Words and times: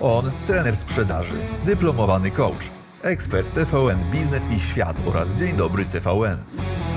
On 0.00 0.30
trener 0.46 0.76
sprzedaży, 0.76 1.34
dyplomowany 1.64 2.30
coach, 2.30 2.70
ekspert 3.02 3.54
TVN 3.54 3.98
Biznes 4.12 4.42
i 4.50 4.60
Świat 4.60 4.96
oraz 5.06 5.34
Dzień 5.34 5.56
Dobry 5.56 5.84
TVN. 5.84 6.38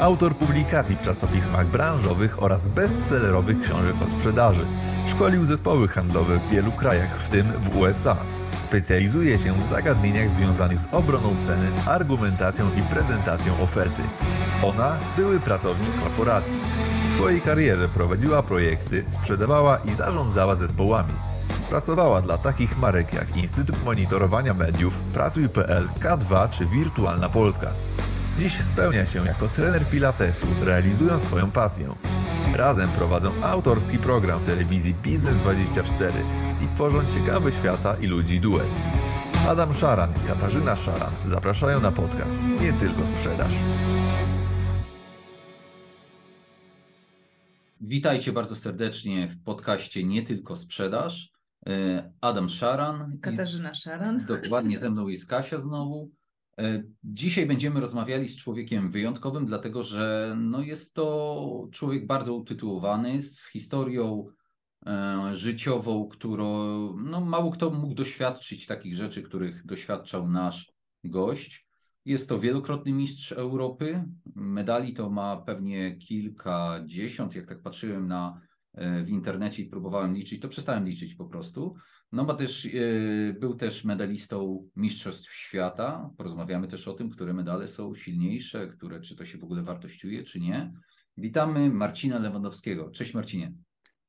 Autor 0.02 0.36
publikacji 0.36 0.96
w 0.96 1.02
czasopismach 1.02 1.68
branżowych 1.68 2.44
oraz 2.44 2.68
bestsellerowych 2.68 3.62
książek 3.62 3.96
o 4.04 4.18
sprzedaży. 4.18 4.66
Szkolił 5.08 5.46
zespoły 5.46 5.88
handlowe 5.88 6.40
w 6.40 6.50
wielu 6.50 6.72
krajach, 6.72 7.18
w 7.18 7.29
tym 7.29 7.48
w 7.52 7.77
USA. 7.77 8.18
Specjalizuje 8.64 9.39
się 9.39 9.54
w 9.54 9.70
zagadnieniach 9.70 10.29
związanych 10.29 10.79
z 10.79 10.93
obroną 10.93 11.36
ceny, 11.45 11.68
argumentacją 11.86 12.65
i 12.77 12.81
prezentacją 12.81 13.54
oferty. 13.63 14.02
Ona 14.63 14.95
były 15.18 15.39
pracownik 15.39 16.02
korporacji. 16.04 16.57
W 17.07 17.15
swojej 17.15 17.41
karierze 17.41 17.88
prowadziła 17.88 18.43
projekty, 18.43 19.04
sprzedawała 19.07 19.77
i 19.77 19.93
zarządzała 19.93 20.55
zespołami. 20.55 21.30
Pracowała 21.72 22.22
dla 22.22 22.38
takich 22.38 22.78
marek 22.78 23.14
jak 23.14 23.38
Instytut 23.38 23.84
Monitorowania 23.86 24.54
Mediów, 24.54 24.93
Pracuj.pl, 25.14 25.88
K2 25.88 26.50
czy 26.50 26.66
Wirtualna 26.66 27.29
Polska. 27.29 27.71
Dziś 28.39 28.62
spełnia 28.62 29.06
się 29.06 29.25
jako 29.25 29.48
trener 29.48 29.86
pilatesu, 29.92 30.48
realizując 30.64 31.24
swoją 31.24 31.52
pasję. 31.52 31.96
Razem 32.53 32.89
prowadzą 32.89 33.31
autorski 33.44 33.98
program 33.98 34.39
w 34.39 34.45
telewizji 34.45 34.95
Biznes24 35.03 36.12
i 36.64 36.76
tworzą 36.76 37.06
ciekawy 37.06 37.52
świata 37.52 37.95
i 38.02 38.08
ludzi 38.08 38.40
duet. 38.40 38.72
Adam 39.48 39.73
Szaran 39.73 40.09
i 40.23 40.28
Katarzyna 40.28 40.76
Szaran 40.76 41.12
zapraszają 41.26 41.80
na 41.80 41.92
podcast 41.92 42.40
Nie 42.62 42.73
tylko 42.73 43.02
sprzedaż. 43.02 43.52
Witajcie 47.81 48.31
bardzo 48.31 48.56
serdecznie 48.56 49.28
w 49.28 49.44
podcaście 49.44 50.03
Nie 50.03 50.23
tylko 50.23 50.56
sprzedaż. 50.56 51.31
E, 51.67 52.11
Adam 52.22 52.50
Szaran. 52.50 53.20
Katarzyna 53.22 53.73
Szaran. 53.73 54.25
Dokładnie 54.25 54.78
ze 54.78 54.89
mną 54.89 55.08
jest 55.08 55.28
Kasia 55.28 55.59
znowu. 55.59 56.12
E, 56.59 56.84
dzisiaj 57.04 57.45
będziemy 57.45 57.80
rozmawiali 57.80 58.28
z 58.28 58.36
człowiekiem 58.36 58.92
wyjątkowym, 58.92 59.45
dlatego 59.45 59.84
że 59.84 60.36
no 60.39 60.62
jest 60.62 60.94
to 60.94 61.67
człowiek 61.72 62.08
bardzo 62.08 62.36
utytułowany, 62.36 63.22
z 63.22 63.48
historią 63.48 64.28
e, 64.86 65.36
życiową, 65.36 66.08
którą 66.08 66.58
no 66.98 67.22
mało 67.22 67.52
kto 67.52 67.70
mógł 67.70 67.94
doświadczyć 67.94 68.67
takich 68.67 68.95
rzeczy, 68.95 69.23
których 69.23 69.66
doświadczał 69.66 70.30
nasz 70.30 70.73
gość. 71.04 71.67
Jest 72.06 72.30
to 72.30 72.39
wielokrotny 72.39 72.92
mistrz 72.92 73.32
Europy. 73.32 74.04
Medali 74.36 74.94
to 74.94 75.09
ma 75.09 75.38
pewnie 75.38 75.98
kilkadziesiąt, 75.98 77.36
jak 77.36 77.48
tak 77.48 77.62
patrzyłem 77.62 78.08
na 78.08 78.42
w 78.73 79.09
internecie 79.09 79.64
i 79.64 79.66
próbowałem 79.66 80.16
liczyć, 80.16 80.41
to 80.41 80.47
przestałem 80.47 80.86
liczyć 80.86 81.16
po 81.16 81.25
prostu. 81.25 81.75
No 82.11 82.25
bo 82.25 82.33
też 82.33 82.66
yy, 82.66 83.36
był 83.39 83.55
też 83.55 83.86
medalistą 83.86 84.67
Mistrzostw 84.75 85.31
Świata. 85.31 86.09
Porozmawiamy 86.17 86.67
też 86.67 86.88
o 86.88 86.94
tym, 86.94 87.09
które 87.09 87.33
medale 87.33 87.67
są 87.67 87.95
silniejsze, 87.95 88.67
które 88.67 88.99
czy 88.99 89.16
to 89.16 89.25
się 89.25 89.38
w 89.38 89.44
ogóle 89.44 89.64
wartościuje, 89.64 90.23
czy 90.23 90.39
nie. 90.39 90.73
Witamy 91.17 91.69
Marcina 91.69 92.19
Lewandowskiego. 92.19 92.89
Cześć 92.89 93.14
Marcinie. 93.14 93.53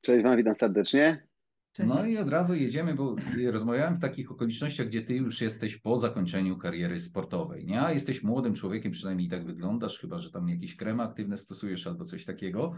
Cześć 0.01 0.23
Wam, 0.23 0.37
witam 0.37 0.55
serdecznie. 0.55 1.27
Cześć. 1.71 1.89
No 1.89 2.05
i 2.05 2.17
od 2.17 2.29
razu 2.29 2.55
jedziemy, 2.55 2.93
bo 2.93 3.15
rozmawiałem 3.51 3.95
w 3.95 3.99
takich 3.99 4.31
okolicznościach, 4.31 4.87
gdzie 4.87 5.01
ty 5.01 5.15
już 5.15 5.41
jesteś 5.41 5.77
po 5.77 5.97
zakończeniu 5.97 6.57
kariery 6.57 6.99
sportowej, 6.99 7.65
nie? 7.65 7.81
A 7.81 7.91
jesteś 7.91 8.23
młodym 8.23 8.53
człowiekiem, 8.53 8.91
przynajmniej 8.91 9.29
tak 9.29 9.45
wyglądasz, 9.45 9.99
chyba 9.99 10.19
że 10.19 10.31
tam 10.31 10.49
jakieś 10.49 10.75
kremy 10.75 11.03
aktywne 11.03 11.37
stosujesz 11.37 11.87
albo 11.87 12.05
coś 12.05 12.25
takiego. 12.25 12.75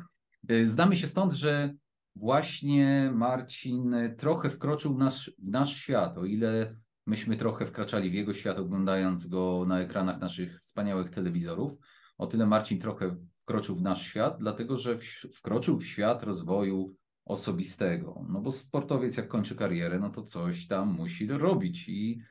Y, 0.52 0.68
znamy 0.68 0.98
się 0.98 1.08
stąd, 1.08 1.34
że 1.34 1.74
właśnie 2.16 3.12
Marcin 3.16 3.96
trochę 4.18 4.50
wkroczył 4.50 4.96
w 4.96 4.98
nasz, 4.98 5.32
w 5.40 5.50
nasz 5.50 5.76
świat, 5.76 6.18
o 6.18 6.26
ile 6.26 6.76
myśmy 7.06 7.38
trochę 7.38 7.66
wkraczali 7.66 8.10
w 8.10 8.14
jego 8.14 8.34
świat, 8.34 8.60
oglądając 8.60 9.28
go 9.28 9.66
na 9.68 9.80
ekranach 9.80 10.20
naszych 10.20 10.60
wspaniałych 10.60 11.10
telewizorów, 11.10 11.78
o 12.18 12.28
tyle 12.28 12.46
Marcin 12.46 12.80
trochę 12.80 13.16
wkroczył 13.40 13.76
w 13.76 13.82
nasz 13.82 14.02
świat, 14.02 14.38
dlatego 14.40 14.78
że 14.78 14.98
wkroczył 15.34 15.78
w 15.78 15.86
świat 15.86 16.24
rozwoju 16.24 16.96
osobistego. 17.26 18.26
No 18.30 18.42
bo 18.42 18.52
sportowiec, 18.52 19.18
jak 19.18 19.28
kończy 19.28 19.56
karierę, 19.56 20.00
no 20.00 20.10
to 20.10 20.24
coś 20.24 20.68
tam 20.68 20.94
musi 20.94 21.28
robić 21.28 21.90
i 21.90 22.22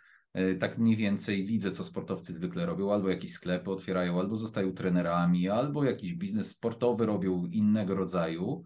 tak 0.60 0.78
mniej 0.78 0.96
więcej 0.96 1.44
widzę, 1.44 1.70
co 1.70 1.84
sportowcy 1.84 2.34
zwykle 2.34 2.66
robią, 2.66 2.92
albo 2.92 3.08
jakieś 3.08 3.32
sklepy 3.32 3.70
otwierają, 3.70 4.20
albo 4.20 4.36
zostają 4.36 4.72
trenerami, 4.72 5.48
albo 5.48 5.84
jakiś 5.84 6.14
biznes 6.14 6.50
sportowy 6.50 7.06
robią 7.06 7.46
innego 7.52 7.94
rodzaju. 7.94 8.62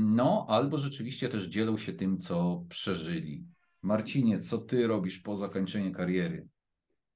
No, 0.00 0.46
albo 0.48 0.78
rzeczywiście 0.78 1.28
też 1.28 1.46
dzielą 1.46 1.78
się 1.78 1.92
tym, 1.92 2.18
co 2.18 2.64
przeżyli. 2.68 3.44
Marcinie, 3.82 4.38
co 4.38 4.58
ty 4.58 4.86
robisz 4.86 5.18
po 5.18 5.36
zakończeniu 5.36 5.92
kariery? 5.92 6.48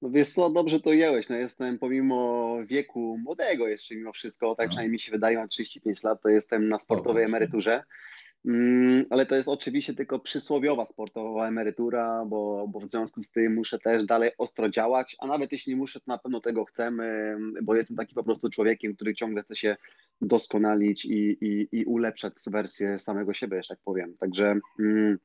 No 0.03 0.11
wiesz 0.11 0.31
co, 0.31 0.51
dobrze 0.51 0.81
to 0.81 0.93
jełeś. 0.93 1.29
No 1.29 1.37
jestem 1.37 1.79
pomimo 1.79 2.57
wieku 2.67 3.19
młodego 3.19 3.69
jeszcze 3.69 3.95
mimo 3.95 4.13
wszystko, 4.13 4.55
tak 4.55 4.67
no. 4.67 4.69
przynajmniej 4.69 4.93
mi 4.93 5.01
się 5.01 5.13
wydaje, 5.13 5.39
mam 5.39 5.49
35 5.49 6.03
lat, 6.03 6.23
to 6.23 6.29
jestem 6.29 6.69
na 6.69 6.79
sportowej 6.79 7.25
emeryturze. 7.25 7.85
Mm, 8.47 9.05
ale 9.11 9.27
to 9.27 9.35
jest 9.35 9.49
oczywiście 9.49 9.95
tylko 9.95 10.19
przysłowiowa 10.19 10.85
sportowa 10.85 11.49
emerytura, 11.49 12.25
bo, 12.27 12.69
bo 12.69 12.81
w 12.81 12.89
związku 12.89 13.23
z 13.23 13.31
tym 13.31 13.55
muszę 13.55 13.79
też 13.79 14.07
dalej 14.07 14.31
ostro 14.39 14.69
działać, 14.69 15.17
a 15.19 15.27
nawet 15.27 15.53
jeśli 15.53 15.73
nie 15.73 15.77
muszę, 15.77 16.01
to 16.01 16.05
na 16.07 16.19
pewno 16.19 16.41
tego 16.41 16.65
chcemy, 16.65 17.37
bo 17.63 17.75
jestem 17.75 17.97
taki 17.97 18.15
po 18.15 18.25
prostu 18.25 18.51
człowiekiem, 18.51 18.95
który 18.95 19.15
ciągle 19.15 19.43
chce 19.43 19.57
się 19.57 19.77
doskonalić 20.21 21.05
i, 21.05 21.39
i, 21.41 21.69
i 21.73 21.85
ulepszać 21.85 22.35
wersję 22.47 22.99
samego 22.99 23.35
siebie, 23.35 23.63
że 23.63 23.69
tak 23.69 23.81
powiem. 23.85 24.17
Także 24.21 24.61
mm, 24.79 25.19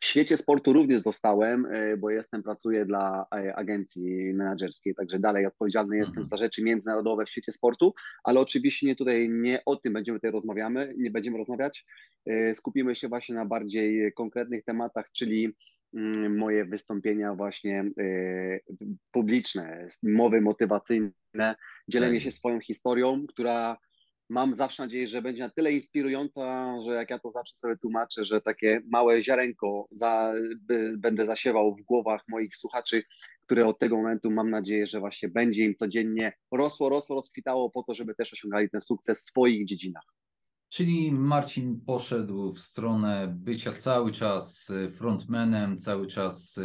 w 0.00 0.04
świecie 0.04 0.36
sportu 0.36 0.72
również 0.72 1.00
zostałem, 1.00 1.66
e, 1.66 1.96
bo 1.96 2.10
jestem, 2.10 2.42
pracuję 2.42 2.84
dla 2.84 3.26
e, 3.34 3.56
agencji 3.56 4.34
menedżerskiej, 4.34 4.94
także 4.94 5.18
dalej 5.18 5.46
odpowiedzialny 5.46 5.96
jestem 5.96 6.22
mhm. 6.22 6.26
za 6.26 6.36
rzeczy 6.36 6.62
międzynarodowe 6.64 7.24
w 7.24 7.30
świecie 7.30 7.52
sportu, 7.52 7.94
ale 8.24 8.40
oczywiście 8.40 8.86
nie 8.86 8.96
tutaj, 8.96 9.28
nie 9.28 9.64
o 9.66 9.76
tym 9.76 9.92
będziemy 9.92 10.18
tutaj 10.18 10.30
rozmawiamy, 10.30 10.94
nie 10.98 11.10
będziemy 11.10 11.38
rozmawiać. 11.38 11.86
E, 12.26 12.54
skupimy 12.54 12.96
się 12.96 13.08
właśnie 13.08 13.34
na 13.34 13.44
bardziej 13.44 14.12
konkretnych 14.12 14.64
tematach, 14.64 15.12
czyli 15.12 15.56
mm, 15.94 16.38
moje 16.38 16.64
wystąpienia 16.64 17.34
właśnie 17.34 17.84
publiczne, 19.10 19.88
mowy 20.02 20.40
motywacyjne, 20.40 21.54
dzielenie 21.88 22.16
tak. 22.16 22.22
się 22.22 22.30
swoją 22.30 22.60
historią, 22.60 23.26
która 23.26 23.76
mam 24.28 24.54
zawsze 24.54 24.82
nadzieję, 24.82 25.08
że 25.08 25.22
będzie 25.22 25.42
na 25.42 25.50
tyle 25.50 25.72
inspirująca, 25.72 26.74
że 26.84 26.94
jak 26.94 27.10
ja 27.10 27.18
to 27.18 27.30
zawsze 27.30 27.56
sobie 27.56 27.76
tłumaczę, 27.76 28.24
że 28.24 28.40
takie 28.40 28.80
małe 28.92 29.22
ziarenko 29.22 29.88
za, 29.90 30.32
by, 30.60 30.94
będę 30.98 31.26
zasiewał 31.26 31.74
w 31.74 31.82
głowach 31.82 32.22
moich 32.28 32.56
słuchaczy, 32.56 33.02
które 33.46 33.66
od 33.66 33.78
tego 33.78 33.96
momentu 33.96 34.30
mam 34.30 34.50
nadzieję, 34.50 34.86
że 34.86 35.00
właśnie 35.00 35.28
będzie 35.28 35.64
im 35.64 35.74
codziennie 35.74 36.32
rosło, 36.52 36.88
rosło, 36.88 37.16
rozkwitało 37.16 37.70
po 37.70 37.82
to, 37.82 37.94
żeby 37.94 38.14
też 38.14 38.32
osiągali 38.32 38.70
ten 38.70 38.80
sukces 38.80 39.18
w 39.18 39.22
swoich 39.22 39.66
dziedzinach. 39.66 40.04
Czyli 40.68 41.12
Marcin 41.12 41.80
poszedł 41.86 42.52
w 42.52 42.60
stronę 42.60 43.34
bycia 43.38 43.72
cały 43.72 44.12
czas 44.12 44.72
frontmanem, 44.98 45.78
cały 45.78 46.06
czas 46.06 46.60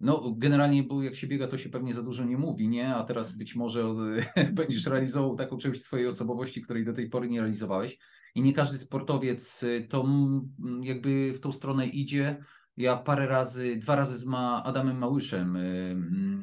no, 0.00 0.34
generalnie, 0.36 0.82
bo 0.82 1.02
jak 1.02 1.14
się 1.14 1.26
biega, 1.26 1.46
to 1.46 1.58
się 1.58 1.68
pewnie 1.68 1.94
za 1.94 2.02
dużo 2.02 2.24
nie 2.24 2.38
mówi, 2.38 2.68
nie? 2.68 2.94
A 2.94 3.04
teraz 3.04 3.32
być 3.32 3.56
może 3.56 3.84
będziesz 4.52 4.86
realizował 4.86 5.36
taką 5.36 5.58
część 5.58 5.82
swojej 5.82 6.06
osobowości, 6.06 6.62
której 6.62 6.84
do 6.84 6.92
tej 6.92 7.08
pory 7.08 7.28
nie 7.28 7.40
realizowałeś. 7.40 7.98
I 8.34 8.42
nie 8.42 8.52
każdy 8.52 8.78
sportowiec 8.78 9.62
y, 9.62 9.86
to 9.90 10.04
jakby 10.82 11.32
w 11.32 11.40
tą 11.40 11.52
stronę 11.52 11.86
idzie. 11.86 12.44
Ja 12.76 12.96
parę 12.96 13.26
razy, 13.26 13.76
dwa 13.76 13.96
razy 13.96 14.18
z 14.18 14.26
ma 14.26 14.64
Adamem 14.64 14.98
Małyszem 14.98 15.56
y, 15.56 15.96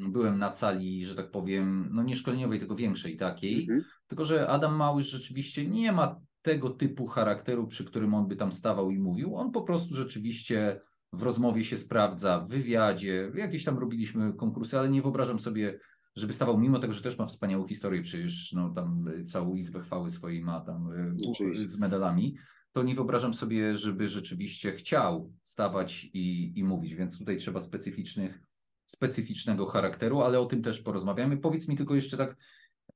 byłem 0.09 0.38
na 0.38 0.50
sali, 0.50 1.06
że 1.06 1.16
tak 1.16 1.31
powiem, 1.31 1.90
no 1.91 2.03
nie 2.03 2.16
szkoleniowej, 2.16 2.59
tylko 2.59 2.75
większej 2.75 3.17
takiej. 3.17 3.62
Mhm. 3.62 3.84
Tylko, 4.07 4.25
że 4.25 4.47
Adam 4.47 4.75
Małysz 4.75 5.09
rzeczywiście 5.09 5.67
nie 5.67 5.91
ma 5.91 6.22
tego 6.41 6.69
typu 6.69 7.07
charakteru, 7.07 7.67
przy 7.67 7.85
którym 7.85 8.13
on 8.13 8.28
by 8.28 8.35
tam 8.35 8.51
stawał 8.51 8.91
i 8.91 9.00
mówił. 9.00 9.35
On 9.35 9.51
po 9.51 9.62
prostu 9.62 9.96
rzeczywiście 9.96 10.81
w 11.13 11.23
rozmowie 11.23 11.63
się 11.63 11.78
sprawdza, 11.78 12.40
w 12.40 12.49
wywiadzie, 12.49 13.31
jakieś 13.35 13.64
tam 13.64 13.78
robiliśmy 13.78 14.34
konkursy, 14.34 14.79
ale 14.79 14.90
nie 14.90 15.02
wyobrażam 15.02 15.40
sobie, 15.40 15.79
żeby 16.16 16.34
stawał, 16.34 16.58
mimo 16.58 16.79
tego, 16.79 16.93
że 16.93 17.02
też 17.02 17.17
ma 17.17 17.26
wspaniałą 17.26 17.67
historię, 17.67 18.02
przecież 18.02 18.53
no, 18.53 18.70
tam 18.70 19.05
całą 19.26 19.55
izbę 19.55 19.81
chwały 19.81 20.09
swojej 20.09 20.43
ma 20.43 20.61
tam 20.61 20.91
e, 20.91 21.67
z 21.67 21.79
medalami, 21.79 22.37
to 22.72 22.84
nie 22.84 22.96
wyobrażam 22.96 23.34
sobie, 23.34 23.78
żeby 23.78 24.09
rzeczywiście 24.09 24.72
chciał 24.72 25.34
stawać 25.43 26.03
i, 26.14 26.53
i 26.59 26.64
mówić, 26.64 26.96
więc 26.96 27.17
tutaj 27.17 27.37
trzeba 27.37 27.59
specyficznych, 27.59 28.40
specyficznego 28.85 29.66
charakteru, 29.66 30.22
ale 30.22 30.40
o 30.40 30.46
tym 30.46 30.64
też 30.64 30.81
porozmawiamy. 30.81 31.37
Powiedz 31.37 31.67
mi 31.67 31.78
tylko 31.78 31.96
jeszcze 31.96 32.17
tak, 32.17 32.37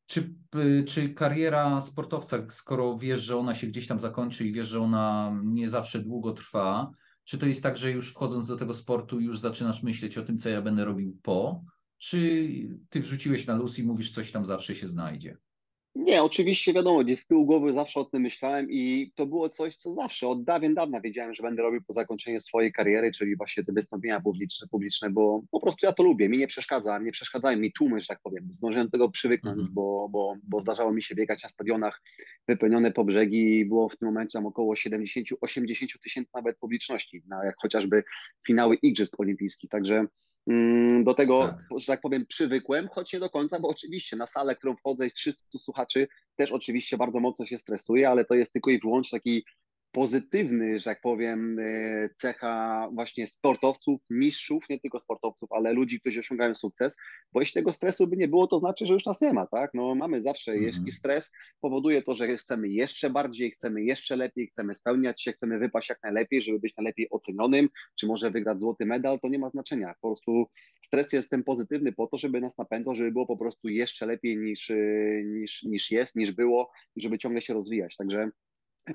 czy, 0.05 0.33
e, 0.55 0.83
czy 0.83 1.09
kariera 1.09 1.81
sportowca, 1.81 2.37
skoro 2.49 2.97
wiesz, 2.97 3.21
że 3.21 3.37
ona 3.37 3.55
się 3.55 3.67
gdzieś 3.67 3.87
tam 3.87 3.99
zakończy 3.99 4.47
i 4.47 4.53
wiesz, 4.53 4.67
że 4.67 4.81
ona 4.81 5.35
nie 5.43 5.69
zawsze 5.69 5.99
długo 5.99 6.31
trwa, 6.31 6.91
czy 7.23 7.37
to 7.37 7.45
jest 7.45 7.63
tak, 7.63 7.77
że 7.77 7.91
już 7.91 8.11
wchodząc 8.11 8.47
do 8.47 8.57
tego 8.57 8.73
sportu, 8.73 9.19
już 9.19 9.39
zaczynasz 9.39 9.83
myśleć 9.83 10.17
o 10.17 10.23
tym, 10.23 10.37
co 10.37 10.49
ja 10.49 10.61
będę 10.61 10.85
robił 10.85 11.17
po? 11.21 11.63
Czy 11.97 12.49
ty 12.89 13.01
wrzuciłeś 13.01 13.47
na 13.47 13.55
luz 13.55 13.79
i 13.79 13.83
mówisz, 13.83 14.11
coś 14.11 14.31
tam 14.31 14.45
zawsze 14.45 14.75
się 14.75 14.87
znajdzie? 14.87 15.37
Nie, 15.95 16.23
oczywiście 16.23 16.73
wiadomo, 16.73 17.03
gdzieś 17.03 17.19
z 17.19 17.27
tyłu 17.27 17.45
głowy 17.45 17.73
zawsze 17.73 17.99
o 17.99 18.05
tym 18.05 18.21
myślałem 18.21 18.67
i 18.71 19.11
to 19.15 19.25
było 19.25 19.49
coś, 19.49 19.75
co 19.75 19.91
zawsze 19.93 20.27
od 20.27 20.43
dawien 20.43 20.73
dawna 20.73 21.01
wiedziałem, 21.01 21.33
że 21.33 21.43
będę 21.43 21.61
robił 21.61 21.81
po 21.87 21.93
zakończeniu 21.93 22.39
swojej 22.39 22.71
kariery, 22.71 23.11
czyli 23.11 23.35
właśnie 23.35 23.63
te 23.63 23.73
wystąpienia 23.73 24.21
publiczne, 24.21 24.67
publiczne, 24.67 25.09
bo 25.09 25.41
po 25.51 25.59
prostu 25.59 25.85
ja 25.85 25.91
to 25.93 26.03
lubię, 26.03 26.29
mi 26.29 26.37
nie 26.37 26.47
przeszkadza, 26.47 26.99
nie 26.99 27.11
przeszkadzają 27.11 27.57
mi 27.57 27.73
tłumy, 27.73 28.01
że 28.01 28.07
tak 28.07 28.19
powiem. 28.23 28.47
Zdążyłem 28.51 28.87
do 28.87 28.91
tego 28.91 29.09
przywyknąć, 29.09 29.57
Mhm. 29.57 29.73
bo, 29.73 30.09
bo, 30.09 30.35
bo 30.43 30.61
zdarzało 30.61 30.93
mi 30.93 31.03
się 31.03 31.15
biegać 31.15 31.43
na 31.43 31.49
stadionach 31.49 32.01
wypełnione 32.47 32.91
po 32.91 33.03
brzegi 33.03 33.59
i 33.59 33.65
było 33.65 33.89
w 33.89 33.97
tym 33.97 34.07
momencie 34.07 34.39
tam 34.39 34.45
około 34.45 34.73
70-80 34.73 35.99
tysięcy 36.03 36.31
nawet 36.35 36.57
publiczności, 36.57 37.23
na 37.27 37.45
jak 37.45 37.55
chociażby 37.57 38.03
finały 38.47 38.75
Igrzysk 38.75 39.19
Olimpijskich, 39.19 39.69
także 39.69 40.05
Do 41.03 41.13
tego, 41.13 41.43
Tak. 41.43 41.79
że 41.79 41.85
tak 41.87 42.01
powiem, 42.01 42.25
przywykłem, 42.25 42.87
choć 42.87 43.13
nie 43.13 43.19
do 43.19 43.29
końca, 43.29 43.59
bo 43.59 43.67
oczywiście 43.67 44.15
na 44.15 44.27
salę, 44.27 44.55
którą 44.55 44.75
wchodzę, 44.75 45.03
jest 45.03 45.15
300 45.15 45.59
słuchaczy, 45.59 46.07
też 46.35 46.51
oczywiście 46.51 46.97
bardzo 46.97 47.19
mocno 47.19 47.45
się 47.45 47.57
stresuję, 47.57 48.09
ale 48.09 48.25
to 48.25 48.35
jest 48.35 48.53
tylko 48.53 48.71
i 48.71 48.79
wyłącznie 48.79 49.19
taki 49.19 49.45
pozytywny, 49.91 50.79
że 50.79 50.85
tak 50.85 51.01
powiem, 51.01 51.59
e, 51.59 52.09
cecha 52.15 52.89
właśnie 52.93 53.27
sportowców, 53.27 54.01
mistrzów, 54.09 54.69
nie 54.69 54.79
tylko 54.79 54.99
sportowców, 54.99 55.51
ale 55.51 55.73
ludzi, 55.73 55.99
którzy 55.99 56.19
osiągają 56.19 56.55
sukces, 56.55 56.97
bo 57.33 57.39
jeśli 57.39 57.53
tego 57.53 57.73
stresu 57.73 58.07
by 58.07 58.17
nie 58.17 58.27
było, 58.27 58.47
to 58.47 58.59
znaczy, 58.59 58.85
że 58.85 58.93
już 58.93 59.05
nas 59.05 59.21
nie 59.21 59.33
ma, 59.33 59.47
tak? 59.47 59.71
No 59.73 59.95
mamy 59.95 60.21
zawsze 60.21 60.51
Mhm. 60.51 60.67
jeśli 60.67 60.91
stres 60.91 61.31
powoduje 61.61 62.01
to, 62.01 62.13
że 62.13 62.37
chcemy 62.37 62.69
jeszcze 62.69 63.09
bardziej, 63.09 63.51
chcemy 63.51 63.83
jeszcze 63.83 64.15
lepiej, 64.15 64.47
chcemy 64.47 64.75
spełniać 64.75 65.21
się, 65.23 65.31
chcemy 65.31 65.59
wypaść 65.59 65.89
jak 65.89 66.03
najlepiej, 66.03 66.41
żeby 66.41 66.59
być 66.59 66.73
najlepiej 66.77 67.07
ocenionym, 67.09 67.69
czy 67.99 68.07
może 68.07 68.31
wygrać 68.31 68.59
złoty 68.59 68.85
medal, 68.85 69.19
to 69.19 69.29
nie 69.29 69.39
ma 69.39 69.49
znaczenia. 69.49 69.93
Po 70.01 70.07
prostu 70.09 70.45
stres 70.85 71.13
jest 71.13 71.29
ten 71.29 71.43
pozytywny 71.43 71.91
po 71.91 72.07
to, 72.07 72.17
żeby 72.17 72.41
nas 72.41 72.57
napędzał, 72.57 72.95
żeby 72.95 73.11
było 73.11 73.27
po 73.27 73.37
prostu 73.37 73.69
jeszcze 73.69 74.05
lepiej 74.05 74.37
niż, 74.37 74.69
y, 74.69 75.23
niż, 75.25 75.63
niż 75.63 75.91
jest, 75.91 76.15
niż 76.15 76.31
było, 76.31 76.71
i 76.95 77.01
żeby 77.01 77.17
ciągle 77.17 77.41
się 77.41 77.53
rozwijać. 77.53 77.95
Także 77.97 78.29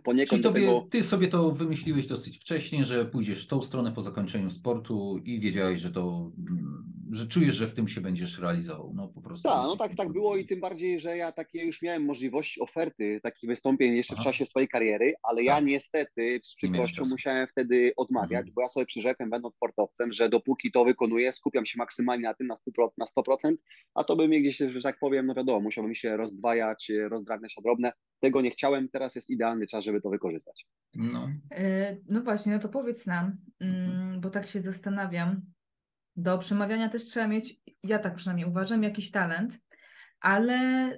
poniekąd 0.04 0.42
tobie, 0.42 0.60
tego. 0.60 0.86
ty 0.90 1.02
sobie 1.02 1.28
to 1.28 1.50
wymyśliłeś 1.50 2.06
dosyć 2.06 2.38
wcześnie, 2.38 2.84
że 2.84 3.04
pójdziesz 3.04 3.44
w 3.44 3.48
tą 3.48 3.62
stronę 3.62 3.92
po 3.92 4.02
zakończeniu 4.02 4.50
sportu 4.50 5.18
i 5.24 5.40
wiedziałeś, 5.40 5.80
że 5.80 5.92
to, 5.92 6.30
mm, 6.38 6.75
że 7.10 7.26
czujesz, 7.26 7.54
że 7.54 7.66
w 7.66 7.74
tym 7.74 7.88
się 7.88 8.00
będziesz 8.00 8.38
realizował. 8.38 8.92
No 8.94 9.08
po 9.08 9.20
prostu. 9.22 9.48
Tak, 9.48 9.62
no 9.62 9.76
tak, 9.76 9.94
tak 9.96 10.12
było 10.12 10.36
i 10.36 10.46
tym 10.46 10.60
bardziej, 10.60 11.00
że 11.00 11.16
ja 11.16 11.32
takie 11.32 11.64
już 11.66 11.82
miałem 11.82 12.04
możliwości 12.04 12.60
oferty 12.60 13.20
takich 13.22 13.48
wystąpień 13.50 13.96
jeszcze 13.96 14.14
w 14.14 14.18
Aha. 14.18 14.24
czasie 14.24 14.46
swojej 14.46 14.68
kariery, 14.68 15.14
ale 15.22 15.42
ja 15.42 15.54
Tak. 15.56 15.64
niestety 15.64 16.40
z 16.44 16.48
Nie 16.52 16.56
przykrością 16.56 16.96
czasu. 16.96 17.10
musiałem 17.10 17.46
wtedy 17.46 17.92
odmawiać, 17.96 18.38
Mhm. 18.40 18.54
bo 18.54 18.62
ja 18.62 18.68
sobie 18.68 18.86
przyrzekłem, 18.86 19.30
będąc 19.30 19.54
sportowcem, 19.54 20.12
że 20.12 20.28
dopóki 20.28 20.70
to 20.72 20.84
wykonuję, 20.84 21.32
skupiam 21.32 21.66
się 21.66 21.78
maksymalnie 21.78 22.24
na 22.24 22.34
tym 22.34 22.46
na 22.46 22.54
100%, 22.56 22.92
na 22.98 23.06
100% 23.06 23.54
a 23.94 24.04
to 24.04 24.16
by 24.16 24.28
mnie 24.28 24.40
gdzieś, 24.42 24.56
że 24.56 24.80
tak 24.82 24.98
powiem, 24.98 25.26
no 25.26 25.34
wiadomo, 25.34 25.60
musiałbym 25.60 25.94
się 25.94 26.16
rozdwajać, 26.16 26.92
rozdrabniać 27.10 27.56
na 27.56 27.62
drobne. 27.62 27.92
Tego 28.20 28.40
nie 28.40 28.50
chciałem, 28.50 28.88
teraz 28.88 29.14
jest 29.14 29.30
idealny 29.30 29.66
czas, 29.66 29.84
żeby 29.84 30.00
to 30.00 30.10
wykorzystać. 30.10 30.66
No. 30.94 31.28
E, 31.50 31.96
No 32.08 32.20
właśnie, 32.20 32.52
no 32.52 32.58
to 32.58 32.68
powiedz 32.68 33.06
nam, 33.06 33.36
mm, 33.60 34.20
bo 34.20 34.30
tak 34.30 34.46
się 34.46 34.60
zastanawiam. 34.60 35.40
Do 36.16 36.38
przemawiania 36.38 36.88
też 36.88 37.04
trzeba 37.04 37.28
mieć, 37.28 37.56
ja 37.82 37.98
tak 37.98 38.14
przynajmniej 38.14 38.48
uważam, 38.48 38.82
jakiś 38.82 39.10
talent, 39.10 39.58
ale 40.20 40.90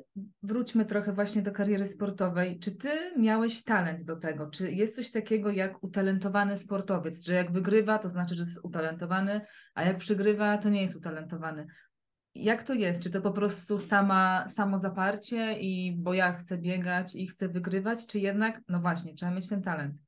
wróćmy 0.42 0.84
trochę 0.84 1.12
właśnie 1.12 1.42
do 1.42 1.52
kariery 1.52 1.86
sportowej. 1.86 2.58
Czy 2.58 2.76
ty 2.76 2.88
miałeś 3.16 3.64
talent 3.64 4.04
do 4.04 4.16
tego? 4.16 4.50
Czy 4.50 4.72
jest 4.72 4.96
coś 4.96 5.10
takiego 5.10 5.50
jak 5.50 5.84
utalentowany 5.84 6.56
sportowiec, 6.56 7.24
że 7.24 7.34
jak 7.34 7.52
wygrywa, 7.52 7.98
to 7.98 8.08
znaczy, 8.08 8.34
że 8.34 8.42
jest 8.42 8.64
utalentowany, 8.64 9.40
a 9.74 9.82
jak 9.84 9.98
przegrywa, 9.98 10.58
to 10.58 10.68
nie 10.68 10.82
jest 10.82 10.96
utalentowany? 10.96 11.66
Jak 12.34 12.62
to 12.62 12.74
jest? 12.74 13.02
Czy 13.02 13.10
to 13.10 13.22
po 13.22 13.32
prostu 13.32 13.78
sama, 13.78 14.48
samo 14.48 14.78
zaparcie 14.78 15.58
i 15.58 15.96
bo 15.96 16.14
ja 16.14 16.32
chcę 16.32 16.58
biegać 16.58 17.14
i 17.14 17.26
chcę 17.26 17.48
wygrywać, 17.48 18.06
czy 18.06 18.18
jednak, 18.20 18.60
no 18.68 18.80
właśnie, 18.80 19.14
trzeba 19.14 19.32
mieć 19.32 19.48
ten 19.48 19.62
talent? 19.62 19.98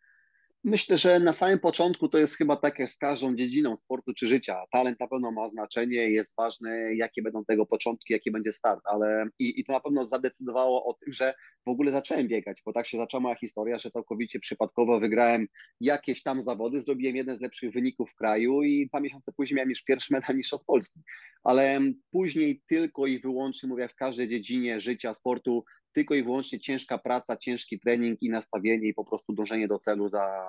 Myślę, 0.65 0.99
że 0.99 1.21
na 1.21 1.33
samym 1.33 1.59
początku 1.59 2.09
to 2.09 2.19
jest 2.19 2.35
chyba 2.35 2.57
tak 2.57 2.79
jak 2.79 2.91
z 2.91 2.99
każdą 2.99 3.37
dziedziną 3.37 3.77
sportu 3.77 4.15
czy 4.15 4.27
życia. 4.27 4.65
Talent 4.73 5.01
na 5.01 5.09
pewno 5.09 5.33
ma 5.33 5.49
znaczenie, 5.49 6.11
jest 6.11 6.35
ważne, 6.37 6.95
jakie 6.95 7.23
będą 7.23 7.45
tego 7.45 7.67
początki, 7.67 8.13
jaki 8.13 8.31
będzie 8.31 8.53
start, 8.53 8.81
ale 8.85 9.27
i, 9.39 9.61
i 9.61 9.65
to 9.65 9.73
na 9.73 9.81
pewno 9.81 10.05
zadecydowało 10.05 10.85
o 10.85 10.95
tym, 10.95 11.13
że 11.13 11.35
w 11.67 11.71
ogóle 11.71 11.93
zacząłem 11.93 12.29
biegać, 12.29 12.63
bo 12.67 12.73
tak 12.73 12.87
się 12.87 12.99
zaczęła 12.99 13.21
moja 13.21 13.35
historia, 13.35 13.79
że 13.79 13.91
całkowicie 13.91 14.41
przypadkowo 14.41 15.01
wygrałem 15.01 15.47
jakieś 15.81 16.23
tam 16.23 16.43
zawody, 16.43 16.83
zrobiłem 16.83 17.17
jeden 17.17 17.37
z 17.37 17.41
lepszych 17.41 17.73
wyników 17.73 18.11
w 18.11 18.15
kraju 18.15 18.63
i 18.63 18.87
dwa 18.87 19.01
miesiące 19.01 19.33
później 19.33 19.57
miałem 19.57 19.71
już 19.71 19.83
pierwszy 19.83 20.13
medal 20.13 20.37
mistrzostw 20.37 20.67
Polski. 20.67 21.01
Ale 21.45 21.81
później 22.11 22.63
tylko 22.69 23.07
i 23.07 23.21
wyłącznie, 23.21 23.69
mówię, 23.69 23.89
w 23.89 23.95
każdej 23.95 24.29
dziedzinie 24.29 24.81
życia, 24.81 25.15
sportu, 25.15 25.65
tylko 25.93 26.15
i 26.15 26.23
wyłącznie 26.23 26.61
ciężka 26.61 26.99
praca, 26.99 27.37
ciężki 27.37 27.81
trening 27.81 28.23
i 28.23 28.31
nastawienie 28.31 28.89
i 28.89 28.95
po 28.95 29.05
prostu 29.05 29.33
dążenie 29.33 29.69
do 29.69 29.79
celu 29.79 30.09
za, 30.09 30.47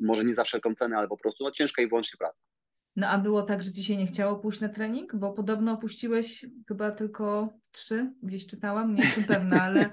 może 0.00 0.24
nie 0.24 0.34
za 0.34 0.44
wszelką 0.44 0.74
cenę, 0.74 0.96
ale 0.96 1.08
po 1.08 1.16
prostu 1.16 1.44
no, 1.44 1.50
ciężka 1.50 1.82
i 1.82 1.88
wyłącznie 1.88 2.16
praca. 2.18 2.42
No 2.96 3.08
a 3.08 3.18
było 3.18 3.42
tak, 3.42 3.64
że 3.64 3.72
ci 3.72 3.84
się 3.84 3.96
nie 3.96 4.06
chciało 4.06 4.36
pójść 4.36 4.60
na 4.60 4.68
trening? 4.68 5.16
Bo 5.16 5.32
podobno 5.32 5.72
opuściłeś 5.72 6.46
chyba 6.68 6.90
tylko 6.90 7.54
trzy, 7.76 8.12
gdzieś 8.22 8.46
czytałam, 8.46 8.94
nie 8.94 9.02
jestem 9.02 9.24
pewna, 9.24 9.62
ale, 9.62 9.90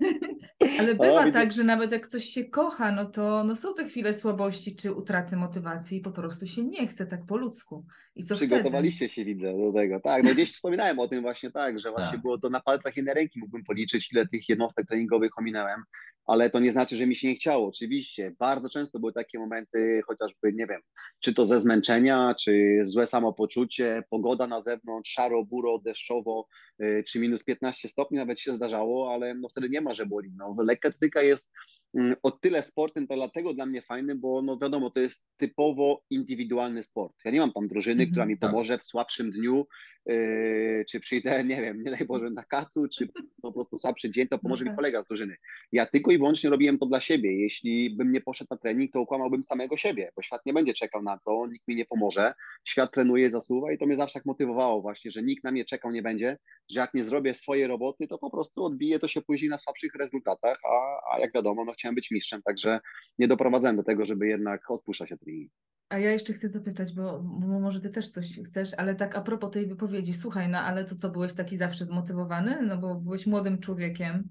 ale 0.80 0.94
bywa 0.94 1.24
widzę- 1.24 1.32
tak, 1.32 1.52
że 1.52 1.64
nawet 1.64 1.92
jak 1.92 2.06
coś 2.06 2.24
się 2.24 2.44
kocha, 2.44 2.92
no 2.92 3.04
to 3.04 3.44
no 3.44 3.56
są 3.56 3.74
te 3.74 3.88
chwile 3.88 4.14
słabości 4.14 4.76
czy 4.76 4.92
utraty 4.92 5.36
motywacji 5.36 5.98
i 5.98 6.00
po 6.00 6.10
prostu 6.10 6.46
się 6.46 6.64
nie 6.64 6.86
chce 6.86 7.06
tak 7.06 7.26
po 7.26 7.36
ludzku. 7.36 7.86
I 8.14 8.22
co 8.22 8.36
wtedy? 8.36 8.54
Przygotowaliście 8.54 9.08
się, 9.08 9.24
widzę, 9.24 9.52
do 9.58 9.72
tego. 9.72 10.00
Tak, 10.00 10.22
no 10.22 10.34
gdzieś 10.34 10.52
wspominałem 10.52 10.98
o 10.98 11.08
tym 11.08 11.22
właśnie 11.22 11.50
tak, 11.50 11.78
że 11.78 11.90
właśnie 11.90 12.12
Tak. 12.12 12.22
było 12.22 12.38
to 12.38 12.50
na 12.50 12.60
palcach 12.60 12.96
jednej 12.96 13.14
ręki 13.14 13.38
mógłbym 13.38 13.64
policzyć, 13.64 14.12
ile 14.12 14.26
tych 14.26 14.48
jednostek 14.48 14.86
treningowych 14.86 15.38
ominąłem, 15.38 15.82
ale 16.26 16.50
to 16.50 16.60
nie 16.60 16.72
znaczy, 16.72 16.96
że 16.96 17.06
mi 17.06 17.16
się 17.16 17.28
nie 17.28 17.34
chciało. 17.34 17.68
Oczywiście, 17.68 18.32
bardzo 18.38 18.68
często 18.68 18.98
były 18.98 19.12
takie 19.12 19.38
momenty, 19.38 20.00
chociażby, 20.06 20.52
nie 20.52 20.66
wiem, 20.66 20.80
czy 21.20 21.34
to 21.34 21.46
ze 21.46 21.60
zmęczenia, 21.60 22.34
czy 22.40 22.80
złe 22.82 23.06
samopoczucie, 23.06 24.02
pogoda 24.10 24.46
na 24.46 24.60
zewnątrz, 24.60 25.10
szaro, 25.12 25.44
buro, 25.44 25.78
deszczowo, 25.78 26.46
y, 26.82 27.04
minus 27.18 27.44
15 27.44 27.88
stopni 27.88 28.18
nawet 28.18 28.40
się 28.40 28.52
zdarzało, 28.52 29.14
ale 29.14 29.34
no 29.34 29.48
wtedy 29.48 29.70
nie 29.70 29.80
ma, 29.80 29.94
że 29.94 30.06
boli. 30.06 30.32
No, 30.36 30.56
lekkoatletyka 30.58 31.22
jest 31.22 31.50
mm, 31.52 31.85
o 32.22 32.30
tyle 32.30 32.62
sportem, 32.62 33.06
to 33.06 33.14
dlatego 33.14 33.54
dla 33.54 33.66
mnie 33.66 33.82
fajny, 33.82 34.14
bo 34.14 34.42
no 34.42 34.58
wiadomo, 34.58 34.90
to 34.90 35.00
jest 35.00 35.26
typowo 35.36 36.02
indywidualny 36.10 36.82
sport. 36.82 37.12
Ja 37.24 37.30
nie 37.30 37.40
mam 37.40 37.52
tam 37.52 37.68
drużyny, 37.68 38.02
Mhm, 38.02 38.10
która 38.10 38.26
mi 38.26 38.38
tak. 38.38 38.50
pomoże 38.50 38.78
w 38.78 38.84
słabszym 38.84 39.30
dniu, 39.30 39.66
yy, 40.06 40.84
czy 40.90 41.00
przyjdę, 41.00 41.30
nie 41.44 41.62
wiem, 41.62 41.82
nie 41.82 41.90
daj 41.90 42.04
Boże 42.06 42.30
na 42.30 42.44
kacu, 42.44 42.88
czy 42.88 43.08
po 43.42 43.52
prostu 43.52 43.78
słabszy 43.78 44.10
dzień, 44.10 44.28
to 44.28 44.38
pomoże 44.38 44.64
No 44.64 44.70
mi 44.70 44.70
tak. 44.72 44.76
kolega 44.76 45.02
z 45.02 45.06
drużyny. 45.06 45.36
Ja 45.72 45.86
tylko 45.86 46.10
i 46.12 46.18
wyłącznie 46.18 46.50
robiłem 46.50 46.78
to 46.78 46.86
dla 46.86 47.00
siebie. 47.00 47.40
Jeśli 47.42 47.96
bym 47.96 48.12
nie 48.12 48.20
poszedł 48.20 48.48
na 48.50 48.56
trening, 48.56 48.92
to 48.92 49.00
ukłamałbym 49.00 49.42
samego 49.42 49.76
siebie, 49.76 50.10
bo 50.16 50.22
świat 50.22 50.40
nie 50.46 50.52
będzie 50.52 50.74
czekał 50.74 51.02
na 51.02 51.18
to, 51.26 51.46
nikt 51.46 51.68
mi 51.68 51.76
nie 51.76 51.84
pomoże. 51.84 52.32
Świat 52.68 52.92
trenuje, 52.92 53.30
zasuwa 53.30 53.72
i 53.72 53.78
to 53.78 53.86
mnie 53.86 53.96
zawsze 53.96 54.14
tak 54.14 54.26
motywowało 54.26 54.82
właśnie, 54.82 55.10
że 55.10 55.22
nikt 55.22 55.44
na 55.44 55.52
mnie 55.52 55.64
czekał 55.64 55.90
nie 55.90 56.02
będzie, 56.02 56.38
że 56.70 56.80
jak 56.80 56.94
nie 56.94 57.04
zrobię 57.04 57.34
swojej 57.34 57.66
roboty, 57.66 58.06
to 58.08 58.18
po 58.18 58.30
prostu 58.30 58.64
odbije 58.64 58.98
to 58.98 59.08
się 59.08 59.22
później 59.22 59.50
na 59.50 59.58
słabszych 59.58 59.94
rezultatach, 59.94 60.58
a, 60.64 61.00
a 61.14 61.20
jak 61.20 61.32
wiadomo, 61.34 61.64
no 61.64 61.74
chciałem 61.78 61.94
być 61.94 62.10
mistrzem, 62.10 62.42
także 62.42 62.80
nie 63.18 63.28
doprowadzałem 63.28 63.76
do 63.76 63.82
tego, 63.82 64.04
żeby 64.04 64.26
jednak 64.26 64.70
odpuszczać 64.70 65.08
się 65.08 65.16
treningi. 65.16 65.50
A 65.88 65.98
ja 65.98 66.12
jeszcze 66.12 66.32
chcę 66.32 66.48
zapytać, 66.48 66.94
bo, 66.94 67.20
bo 67.22 67.60
może 67.60 67.80
ty 67.80 67.90
też 67.90 68.10
coś 68.10 68.38
chcesz, 68.46 68.74
ale 68.76 68.94
tak 68.94 69.16
a 69.16 69.20
propos 69.20 69.50
tej 69.50 69.66
wypowiedzi, 69.66 70.14
słuchaj, 70.14 70.48
no 70.48 70.58
ale 70.58 70.84
to 70.84 70.94
co, 70.96 71.10
byłeś 71.10 71.32
taki 71.32 71.56
zawsze 71.56 71.86
zmotywowany? 71.86 72.62
No 72.62 72.78
bo 72.78 72.94
byłeś 72.94 73.26
młodym 73.26 73.58
człowiekiem 73.58 74.28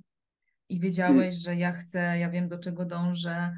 i 0.69 0.79
wiedziałeś, 0.79 1.35
że 1.35 1.55
ja 1.55 1.71
chcę, 1.71 1.99
ja 2.19 2.29
wiem 2.29 2.47
do 2.47 2.59
czego 2.59 2.85
dążę. 2.85 3.55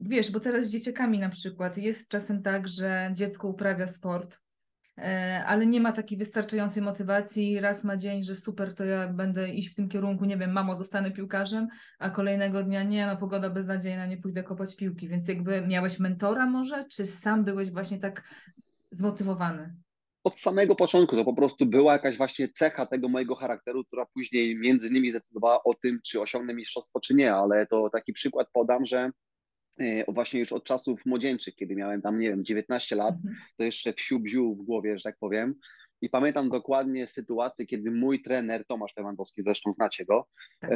Wiesz, 0.00 0.30
bo 0.30 0.40
teraz 0.40 0.64
z 0.64 0.70
dzieciakami 0.70 1.18
na 1.18 1.28
przykład 1.28 1.78
jest 1.78 2.08
czasem 2.08 2.42
tak, 2.42 2.68
że 2.68 3.10
dziecko 3.14 3.48
uprawia 3.48 3.86
sport, 3.86 4.40
ale 5.46 5.66
nie 5.66 5.80
ma 5.80 5.92
takiej 5.92 6.18
wystarczającej 6.18 6.82
motywacji. 6.82 7.60
Raz 7.60 7.84
ma 7.84 7.96
dzień, 7.96 8.24
że 8.24 8.34
super, 8.34 8.74
to 8.74 8.84
ja 8.84 9.08
będę 9.08 9.50
iść 9.50 9.68
w 9.68 9.74
tym 9.74 9.88
kierunku, 9.88 10.24
nie 10.24 10.36
wiem, 10.36 10.52
mamo, 10.52 10.76
zostanę 10.76 11.10
piłkarzem, 11.10 11.68
a 11.98 12.10
kolejnego 12.10 12.62
dnia 12.62 12.82
nie, 12.82 13.06
no 13.06 13.16
pogoda 13.16 13.50
beznadziejna, 13.50 14.06
nie 14.06 14.16
pójdę 14.16 14.42
kopać 14.42 14.76
piłki. 14.76 15.08
Więc 15.08 15.28
jakby 15.28 15.66
miałeś 15.66 15.98
mentora 15.98 16.46
może, 16.46 16.84
czy 16.84 17.06
sam 17.06 17.44
byłeś 17.44 17.70
właśnie 17.70 17.98
tak 17.98 18.22
zmotywowany? 18.90 19.74
od 20.24 20.38
samego 20.38 20.74
początku 20.74 21.16
to 21.16 21.24
po 21.24 21.34
prostu 21.34 21.66
była 21.66 21.92
jakaś 21.92 22.16
właśnie 22.16 22.48
cecha 22.48 22.86
tego 22.86 23.08
mojego 23.08 23.34
charakteru, 23.34 23.84
która 23.84 24.06
później 24.14 24.56
między 24.56 24.88
innymi 24.88 25.10
zdecydowała 25.10 25.62
o 25.64 25.74
tym, 25.74 26.00
czy 26.04 26.20
osiągnę 26.20 26.54
mistrzostwo, 26.54 27.00
czy 27.00 27.14
nie, 27.14 27.34
ale 27.34 27.66
to 27.66 27.90
taki 27.90 28.12
przykład 28.12 28.48
podam, 28.52 28.86
że 28.86 28.98
e, 28.98 29.10
właśnie 30.08 30.40
już 30.40 30.52
od 30.52 30.64
czasów 30.64 31.06
młodzieńczych, 31.06 31.54
kiedy 31.56 31.74
miałem 31.76 32.02
tam, 32.02 32.18
nie 32.18 32.28
wiem, 32.28 32.44
19 32.44 32.96
lat, 32.96 33.14
Mhm. 33.14 33.36
to 33.56 33.64
jeszcze 33.64 33.92
wsiu 33.92 34.20
bziu 34.20 34.54
w 34.54 34.62
głowie, 34.64 34.98
że 34.98 35.02
tak 35.02 35.16
powiem, 35.18 35.54
I 36.02 36.08
pamiętam 36.08 36.48
dokładnie 36.48 37.06
sytuację, 37.06 37.66
kiedy 37.66 37.90
mój 37.90 38.22
trener, 38.22 38.64
Tomasz 38.66 38.96
Lewandowski, 38.96 39.42
zresztą 39.42 39.72
znacie 39.72 40.04
go, 40.04 40.26
Tak. 40.60 40.70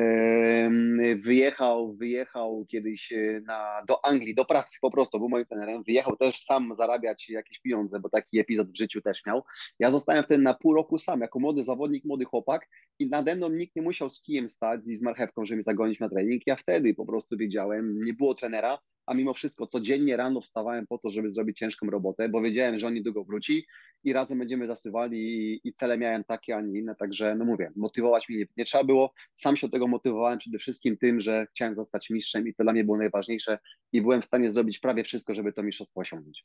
wyjechał, 1.17 1.95
wyjechał 1.97 2.67
kiedyś 2.69 3.13
e, 3.13 3.41
na, 3.47 3.83
do 3.89 4.05
Anglii, 4.05 4.35
do 4.35 4.45
pracy 4.45 4.79
po 4.81 4.91
prostu, 4.91 5.19
był 5.19 5.29
moim 5.29 5.47
trenerem. 5.47 5.83
Wyjechał 5.83 6.17
też 6.17 6.43
sam 6.43 6.75
zarabiać 6.75 7.29
jakieś 7.29 7.61
pieniądze, 7.61 8.01
bo 8.01 8.09
taki 8.09 8.39
epizod 8.39 8.71
w 8.71 8.77
życiu 8.79 9.01
też 9.03 9.27
miał. 9.27 9.43
Ja 9.79 9.91
zostałem 9.91 10.25
wtedy 10.25 10.43
na 10.43 10.55
pół 10.55 10.75
roku 10.75 10.99
sam, 10.99 11.21
jako 11.21 11.39
młody 11.41 11.65
zawodnik, 11.65 12.05
młody 12.05 12.25
chłopak 12.25 12.69
i 12.99 13.09
nade 13.09 13.37
mną 13.37 13.49
nikt 13.49 13.77
nie 13.77 13.83
musiał 13.83 14.11
z 14.11 14.23
kijem 14.23 14.49
stać 14.49 14.81
i 14.89 14.97
z 14.97 15.03
marchewką, 15.03 15.45
żeby 15.45 15.63
zagonić 15.63 16.01
na 16.01 16.09
trening. 16.09 16.43
Ja 16.47 16.57
wtedy 16.57 16.95
po 16.95 17.07
prostu 17.07 17.37
wiedziałem, 17.37 18.05
nie 18.05 18.15
było 18.15 18.35
trenera, 18.35 18.79
a 19.07 19.15
mimo 19.15 19.35
wszystko 19.35 19.67
codziennie 19.67 20.17
rano 20.17 20.41
wstawałem 20.41 20.87
po 20.87 20.99
to, 20.99 21.11
żeby 21.11 21.31
zrobić 21.31 21.59
ciężką 21.59 21.87
robotę, 21.91 22.29
bo 22.29 22.43
wiedziałem, 22.43 22.79
że 22.79 22.87
on 22.87 22.95
niedługo 22.95 23.25
wróci 23.25 23.67
i 24.05 24.13
razem 24.13 24.39
będziemy 24.39 24.67
zasyłali 24.67 25.19
i, 25.19 25.61
i 25.69 25.73
cele 25.73 25.99
miałem 25.99 26.25
takie, 26.25 26.57
a 26.57 26.61
nie 26.61 26.79
inne, 26.79 26.95
także 26.95 27.35
no 27.39 27.45
mówię, 27.45 27.73
motywować 27.77 28.29
mnie 28.29 28.39
nie, 28.39 28.47
nie 28.57 28.65
trzeba 28.65 28.85
było, 28.85 29.13
sam 29.35 29.57
się 29.57 29.67
do 29.67 29.73
tego 29.73 29.87
motywowałem 29.87 30.39
przede 30.39 30.59
wszystkim 30.59 30.97
tym, 30.97 31.21
że 31.21 31.47
chciałem 31.51 31.77
zostać 31.77 32.11
mistrzem 32.11 32.49
i 32.49 32.55
to 32.55 32.63
dla 32.63 32.73
mnie 32.73 32.85
było 32.85 32.99
najważniejsze 32.99 33.59
i 33.93 34.03
byłem 34.03 34.23
w 34.23 34.25
stanie 34.25 34.51
zrobić 34.51 34.79
prawie 34.79 35.05
wszystko, 35.05 35.35
żeby 35.35 35.53
to 35.53 35.63
mistrzostwo 35.63 36.01
osiągnąć. 36.01 36.45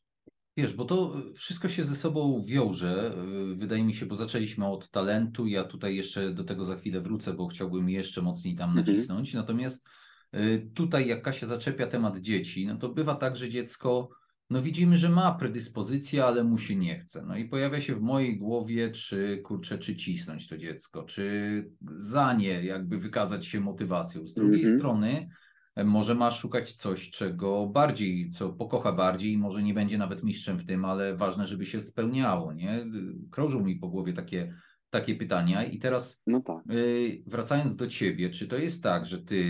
Wiesz, 0.57 0.73
bo 0.73 0.85
to 0.85 1.21
wszystko 1.35 1.67
się 1.67 1.83
ze 1.83 1.95
sobą 1.95 2.43
wiąże, 2.47 3.15
wydaje 3.55 3.83
mi 3.83 3.93
się, 3.93 4.05
bo 4.05 4.15
zaczęliśmy 4.15 4.67
od 4.67 4.89
talentu, 4.89 5.47
ja 5.47 5.63
tutaj 5.63 5.95
jeszcze 5.95 6.33
do 6.33 6.43
tego 6.43 6.65
za 6.65 6.75
chwilę 6.75 7.01
wrócę, 7.01 7.33
bo 7.33 7.47
chciałbym 7.47 7.89
jeszcze 7.89 8.21
mocniej 8.21 8.55
tam 8.55 8.69
Mhm. 8.69 8.87
nacisnąć, 8.87 9.33
natomiast 9.33 9.87
tutaj 10.73 11.07
jak 11.07 11.21
Kasia 11.21 11.47
zaczepia 11.47 11.87
temat 11.87 12.17
dzieci, 12.17 12.67
no 12.67 12.77
to 12.77 12.89
bywa 12.89 13.15
tak, 13.15 13.37
że 13.37 13.49
dziecko, 13.49 14.09
no 14.49 14.61
widzimy, 14.61 14.97
że 14.97 15.09
ma 15.09 15.31
predyspozycję, 15.35 16.25
ale 16.25 16.43
mu 16.43 16.57
się 16.57 16.75
nie 16.75 16.99
chce, 16.99 17.25
no 17.25 17.37
i 17.37 17.45
pojawia 17.45 17.81
się 17.81 17.95
w 17.95 18.01
mojej 18.01 18.37
głowie, 18.37 18.91
czy 18.91 19.41
kurczę, 19.43 19.77
czy 19.77 19.95
cisnąć 19.95 20.47
to 20.47 20.57
dziecko, 20.57 21.03
czy 21.03 21.71
za 21.95 22.33
nie 22.33 22.63
jakby 22.63 22.97
wykazać 22.97 23.45
się 23.45 23.59
motywacją. 23.59 24.27
Z 24.27 24.33
drugiej 24.33 24.59
Mhm. 24.61 24.79
strony, 24.79 25.29
może 25.85 26.15
ma 26.15 26.31
szukać 26.31 26.73
coś, 26.73 27.09
czego 27.09 27.67
bardziej, 27.67 28.29
co 28.29 28.49
pokocha 28.49 28.91
bardziej, 28.91 29.37
może 29.37 29.63
nie 29.63 29.73
będzie 29.73 29.97
nawet 29.97 30.23
mistrzem 30.23 30.59
w 30.59 30.65
tym, 30.65 30.85
ale 30.85 31.17
ważne, 31.17 31.47
żeby 31.47 31.65
się 31.65 31.81
spełniało, 31.81 32.53
nie? 32.53 32.85
Krążą 33.31 33.63
mi 33.63 33.75
po 33.75 33.87
głowie 33.89 34.13
takie, 34.13 34.53
takie 34.89 35.15
pytania 35.15 35.63
i 35.63 35.79
teraz 35.79 36.23
No 36.27 36.41
tak. 36.41 36.57
yy, 36.69 37.23
wracając 37.27 37.75
do 37.75 37.87
ciebie, 37.87 38.29
czy 38.29 38.47
to 38.47 38.57
jest 38.57 38.83
tak, 38.83 39.05
że 39.05 39.17
ty 39.23 39.41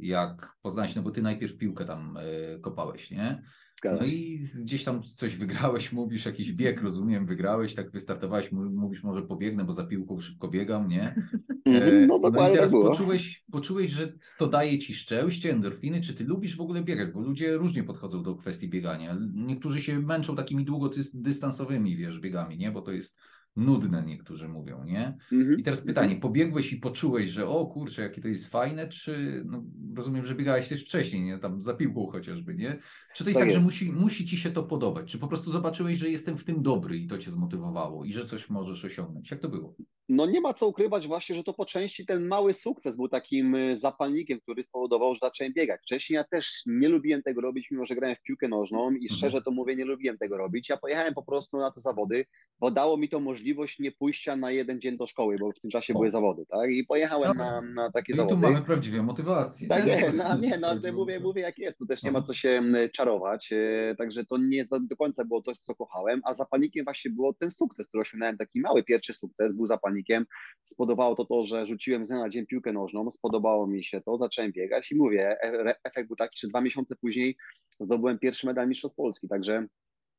jak 0.00 0.56
poznałeś, 0.62 0.96
no 0.96 1.02
bo 1.02 1.10
ty 1.10 1.22
najpierw 1.22 1.56
piłkę 1.56 1.84
tam 1.84 2.18
yy, 2.52 2.60
kopałeś, 2.60 3.10
nie? 3.10 3.42
No 3.84 4.06
i 4.06 4.38
gdzieś 4.62 4.84
tam 4.84 5.02
coś 5.02 5.36
wygrałeś, 5.36 5.92
mówisz, 5.92 6.26
jakiś 6.26 6.52
bieg, 6.52 6.82
rozumiem, 6.82 7.26
wygrałeś, 7.26 7.74
tak 7.74 7.90
wystartowałeś, 7.90 8.52
mówisz, 8.52 9.02
może 9.04 9.22
pobiegnę, 9.22 9.64
bo 9.64 9.74
za 9.74 9.86
piłką 9.86 10.20
szybko 10.20 10.48
biegam, 10.48 10.88
nie? 10.88 11.14
Mhm, 11.64 12.04
E, 12.04 12.06
No 12.06 12.18
i 12.18 12.20
dokładnie 12.20 12.54
teraz 12.54 12.70
tak 12.70 12.80
było. 12.80 12.90
poczułeś, 12.90 13.44
poczułeś, 13.52 13.90
że 13.90 14.12
to 14.38 14.46
daje 14.46 14.78
ci 14.78 14.94
szczęście, 14.94 15.52
endorfiny, 15.52 16.00
czy 16.00 16.14
ty 16.14 16.24
lubisz 16.24 16.56
w 16.56 16.60
ogóle 16.60 16.82
biegać? 16.82 17.10
Bo 17.12 17.20
ludzie 17.20 17.56
różnie 17.56 17.84
podchodzą 17.84 18.22
do 18.22 18.34
kwestii 18.34 18.68
biegania. 18.68 19.16
Niektórzy 19.34 19.80
się 19.82 19.98
męczą 20.00 20.36
takimi 20.36 20.64
długodystansowymi, 20.64 21.96
wiesz, 21.96 22.20
biegami, 22.20 22.58
nie? 22.58 22.70
Bo 22.70 22.82
to 22.82 22.92
jest 22.92 23.18
nudne, 23.56 24.02
niektórzy 24.06 24.48
mówią, 24.48 24.84
nie? 24.84 25.18
Mhm. 25.32 25.58
I 25.60 25.62
teraz 25.62 25.80
pytanie, 25.80 26.16
pobiegłeś 26.16 26.72
i 26.72 26.76
poczułeś, 26.76 27.28
że 27.28 27.48
o 27.48 27.66
kurczę, 27.66 28.02
jakie 28.02 28.20
to 28.20 28.28
jest 28.28 28.48
fajne, 28.52 28.88
czy 28.88 29.42
no, 29.46 29.64
rozumiem, 29.96 30.26
że 30.26 30.34
biegałeś 30.34 30.68
też 30.68 30.84
wcześniej, 30.84 31.22
nie? 31.22 31.38
Tam 31.38 31.60
za 31.62 31.74
piłką 31.74 32.06
chociażby, 32.06 32.54
nie? 32.54 32.78
Czy 33.14 33.24
to 33.24 33.30
jest 33.30 33.40
Tak 33.40 33.48
tak, 33.48 33.50
że 33.50 33.56
jest. 33.56 33.64
musi, 33.64 33.92
musi 33.92 34.26
ci 34.26 34.36
się 34.36 34.50
to 34.50 34.62
podobać? 34.62 35.12
Czy 35.12 35.18
po 35.18 35.28
prostu 35.28 35.50
zobaczyłeś, 35.50 35.98
że 35.98 36.10
jestem 36.10 36.38
w 36.38 36.44
tym 36.44 36.62
dobry 36.62 36.98
i 36.98 37.06
to 37.06 37.18
cię 37.18 37.30
zmotywowało 37.30 38.04
i 38.04 38.12
że 38.12 38.24
coś 38.24 38.50
możesz 38.50 38.84
osiągnąć? 38.84 39.30
Jak 39.30 39.40
to 39.40 39.48
było? 39.48 39.76
No 40.08 40.26
nie 40.26 40.40
ma 40.40 40.54
co 40.54 40.68
ukrywać 40.68 41.06
właśnie, 41.06 41.36
że 41.36 41.44
to 41.44 41.54
po 41.54 41.64
części 41.66 42.06
ten 42.06 42.26
mały 42.26 42.54
sukces 42.54 42.96
był 42.96 43.08
takim 43.08 43.54
y, 43.54 43.76
zapalnikiem, 43.76 44.40
który 44.40 44.62
spowodował, 44.62 45.14
że 45.14 45.18
zacząłem 45.22 45.52
biegać. 45.52 45.80
Wcześniej 45.82 46.14
ja 46.16 46.24
też 46.24 46.62
nie 46.66 46.88
lubiłem 46.88 47.22
tego 47.22 47.40
robić, 47.40 47.70
mimo 47.70 47.86
że 47.86 47.94
grałem 47.94 48.16
w 48.16 48.22
piłkę 48.22 48.48
nożną 48.48 48.90
i 48.90 49.08
szczerze 49.08 49.42
to 49.42 49.50
mówię, 49.50 49.76
nie 49.76 49.84
lubiłem 49.84 50.18
tego 50.18 50.36
robić. 50.36 50.68
Ja 50.68 50.76
pojechałem 50.76 51.14
po 51.14 51.22
prostu 51.22 51.56
na 51.56 51.70
te 51.70 51.80
zawody, 51.80 52.24
bo 52.60 52.70
dało 52.70 52.96
mi 52.96 53.08
to 53.08 53.20
możliwość 53.20 53.37
nie 53.78 53.92
pójścia 53.92 54.36
na 54.36 54.50
jeden 54.50 54.80
dzień 54.80 54.96
do 54.96 55.06
szkoły, 55.06 55.36
bo 55.40 55.52
w 55.52 55.60
tym 55.60 55.70
czasie 55.70 55.94
O. 55.94 55.96
były 55.96 56.10
zawody, 56.10 56.46
tak? 56.46 56.70
I 56.70 56.84
pojechałem 56.86 57.36
na, 57.36 57.60
na 57.60 57.90
takie 57.92 58.12
No 58.12 58.14
i 58.14 58.16
zawody. 58.16 58.34
tu 58.34 58.40
mamy 58.52 58.62
prawdziwą 58.64 59.02
motywację. 59.02 59.68
Tak, 59.68 59.86
nie? 59.86 60.12
no, 60.14 60.36
nie, 60.38 60.58
no, 60.58 60.68
ale 60.68 60.80
Prawdziwą 60.80 60.96
mówię, 60.98 61.20
mówię 61.20 61.42
jak 61.42 61.58
jest, 61.58 61.78
tu 61.78 61.86
też 61.86 62.02
nie 62.02 62.12
ma 62.12 62.22
co 62.22 62.34
się 62.34 62.48
m, 62.48 62.76
czarować, 62.94 63.52
e, 63.52 63.94
także 63.98 64.24
to 64.24 64.38
nie 64.38 64.64
do, 64.64 64.96
końca 64.98 65.24
było 65.24 65.42
to, 65.42 65.52
co 65.52 65.74
kochałem, 65.74 66.20
a 66.24 66.34
zapalnikiem 66.34 66.84
właśnie 66.84 67.10
było 67.10 67.34
ten 67.34 67.50
sukces, 67.50 67.88
który 67.88 68.00
osiągnąłem, 68.00 68.36
taki 68.36 68.60
mały 68.60 68.84
pierwszy 68.84 69.14
sukces, 69.14 69.54
był 69.54 69.66
zapalnikiem, 69.66 70.24
spodobało 70.64 71.14
to 71.14 71.24
to, 71.24 71.44
że 71.44 71.66
rzuciłem 71.66 72.06
z 72.06 72.08
dnia 72.08 72.18
na 72.18 72.28
dzień 72.28 72.46
piłkę 72.46 72.72
nożną, 72.72 73.10
spodobało 73.10 73.66
mi 73.66 73.84
się 73.84 74.00
to, 74.00 74.18
zacząłem 74.18 74.52
biegać 74.52 74.92
i 74.92 74.96
mówię, 74.96 75.36
e- 75.42 75.74
efekt 75.84 76.06
był 76.08 76.16
taki, 76.16 76.38
że 76.40 76.48
dwa 76.48 76.60
miesiące 76.60 76.96
później 76.96 77.36
zdobyłem 77.80 78.18
pierwszy 78.18 78.46
medal 78.46 78.68
Mistrzostw 78.68 78.96
Polski, 78.96 79.28
także 79.28 79.66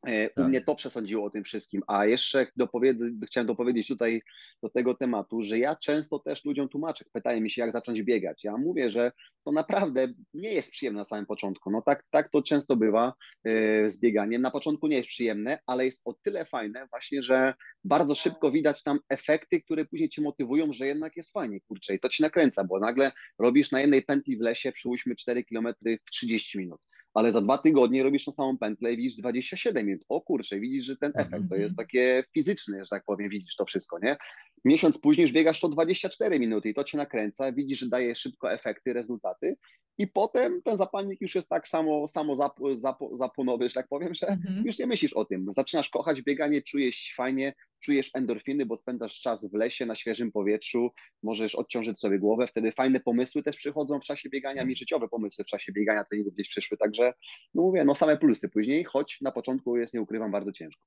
u 0.03 0.29
Tak. 0.35 0.47
mnie 0.47 0.61
to 0.61 0.75
przesądziło 0.75 1.25
o 1.25 1.29
tym 1.29 1.43
wszystkim, 1.43 1.81
a 1.87 2.05
jeszcze 2.05 2.47
dopowiedz, 2.55 2.97
chciałem 3.27 3.47
dopowiedzieć 3.47 3.87
tutaj 3.87 4.21
do 4.63 4.69
tego 4.69 4.93
tematu, 4.93 5.41
że 5.41 5.59
ja 5.59 5.75
często 5.75 6.19
też 6.19 6.45
ludziom 6.45 6.69
tłumaczę, 6.69 7.05
pytają 7.13 7.41
mi 7.41 7.51
się, 7.51 7.61
jak 7.61 7.71
zacząć 7.71 8.03
biegać. 8.03 8.43
Ja 8.43 8.57
mówię, 8.57 8.91
że 8.91 9.11
to 9.45 9.51
naprawdę 9.51 10.07
nie 10.33 10.53
jest 10.53 10.71
przyjemne 10.71 10.99
na 10.99 11.05
samym 11.05 11.25
początku. 11.25 11.71
No 11.71 11.81
tak, 11.81 12.03
tak 12.09 12.29
to 12.31 12.41
często 12.41 12.75
bywa 12.75 13.13
e, 13.43 13.89
z 13.89 13.99
bieganiem. 13.99 14.41
Na 14.41 14.51
początku 14.51 14.87
nie 14.87 14.95
jest 14.95 15.07
przyjemne, 15.07 15.59
ale 15.65 15.85
jest 15.85 16.01
o 16.05 16.13
tyle 16.23 16.45
fajne 16.45 16.87
właśnie, 16.91 17.21
że 17.21 17.53
bardzo 17.83 18.15
szybko 18.15 18.51
widać 18.51 18.83
tam 18.83 18.99
efekty, 19.09 19.61
które 19.61 19.85
później 19.85 20.09
cię 20.09 20.21
motywują, 20.21 20.73
że 20.73 20.87
jednak 20.87 21.17
jest 21.17 21.31
fajnie, 21.33 21.59
kurczę, 21.61 21.95
i 21.95 21.99
to 21.99 22.09
ci 22.09 22.23
nakręca, 22.23 22.63
bo 22.63 22.79
nagle 22.79 23.11
robisz 23.39 23.71
na 23.71 23.81
jednej 23.81 24.01
pętli 24.01 24.37
w 24.37 24.41
lesie, 24.41 24.71
przyłóżmy 24.71 25.15
4 25.15 25.43
km 25.43 25.67
w 26.07 26.11
30 26.11 26.57
minut. 26.57 26.81
Ale 27.19 27.31
za 27.31 27.41
dwa 27.41 27.57
tygodnie 27.57 28.03
robisz 28.03 28.25
tą 28.25 28.31
samą 28.31 28.57
pętlę 28.57 28.93
i 28.93 28.97
widzisz 28.97 29.15
27 29.15 29.85
minut. 29.85 30.03
O 30.09 30.21
kurczę, 30.21 30.59
widzisz, 30.59 30.85
że 30.85 30.97
ten 30.97 31.11
efekt 31.15 31.31
to 31.31 31.37
Mhm. 31.37 31.61
jest 31.61 31.77
takie 31.77 32.23
fizyczne, 32.33 32.83
że 32.83 32.89
tak 32.89 33.03
powiem, 33.05 33.29
widzisz 33.29 33.55
to 33.55 33.65
wszystko, 33.65 33.99
nie? 33.99 34.17
Miesiąc 34.65 34.97
później 34.97 35.23
już 35.23 35.31
biegasz 35.31 35.59
to 35.59 35.69
24 35.69 36.39
minuty 36.39 36.69
i 36.69 36.73
to 36.73 36.83
cię 36.83 36.97
nakręca, 36.97 37.51
widzisz, 37.51 37.79
że 37.79 37.89
daje 37.89 38.15
szybko 38.15 38.51
efekty, 38.51 38.93
rezultaty 38.93 39.55
i 39.97 40.07
potem 40.07 40.61
ten 40.61 40.77
zapalnik 40.77 41.21
już 41.21 41.35
jest 41.35 41.49
tak 41.49 41.67
samo, 41.67 42.07
samo 42.07 42.35
zap, 42.35 42.59
zap, 42.75 42.99
zapłonowy, 43.13 43.69
że 43.69 43.73
tak 43.73 43.87
powiem, 43.87 44.13
że 44.13 44.27
Mhm. 44.27 44.65
już 44.65 44.79
nie 44.79 44.87
myślisz 44.87 45.13
o 45.13 45.25
tym. 45.25 45.45
Zaczynasz 45.53 45.89
kochać 45.89 46.21
bieganie, 46.21 46.61
czujesz 46.61 46.95
się 46.95 47.13
fajnie, 47.15 47.53
czujesz 47.79 48.11
endorfiny, 48.13 48.65
bo 48.65 48.77
spędzasz 48.77 49.21
czas 49.21 49.45
w 49.51 49.53
lesie, 49.53 49.85
na 49.85 49.95
świeżym 49.95 50.31
powietrzu, 50.31 50.89
możesz 51.23 51.55
odciążyć 51.55 51.99
sobie 51.99 52.19
głowę, 52.19 52.47
wtedy 52.47 52.71
fajne 52.71 52.99
pomysły 52.99 53.43
też 53.43 53.55
przychodzą 53.55 53.99
w 53.99 54.03
czasie 54.03 54.29
biegania, 54.29 54.65
mi 54.65 54.75
życiowe 54.75 55.07
pomysły 55.07 55.43
w 55.43 55.47
czasie 55.47 55.71
biegania 55.71 56.03
treningów 56.03 56.33
gdzieś 56.33 56.47
przyszły, 56.49 56.77
także 56.77 57.13
no 57.53 57.61
mówię, 57.61 57.85
no 57.85 57.95
same 57.95 58.17
plusy 58.17 58.49
później, 58.49 58.83
choć 58.83 59.21
na 59.21 59.31
początku 59.31 59.77
jest, 59.77 59.93
nie 59.93 60.01
ukrywam, 60.01 60.31
bardzo 60.31 60.51
ciężko. 60.51 60.83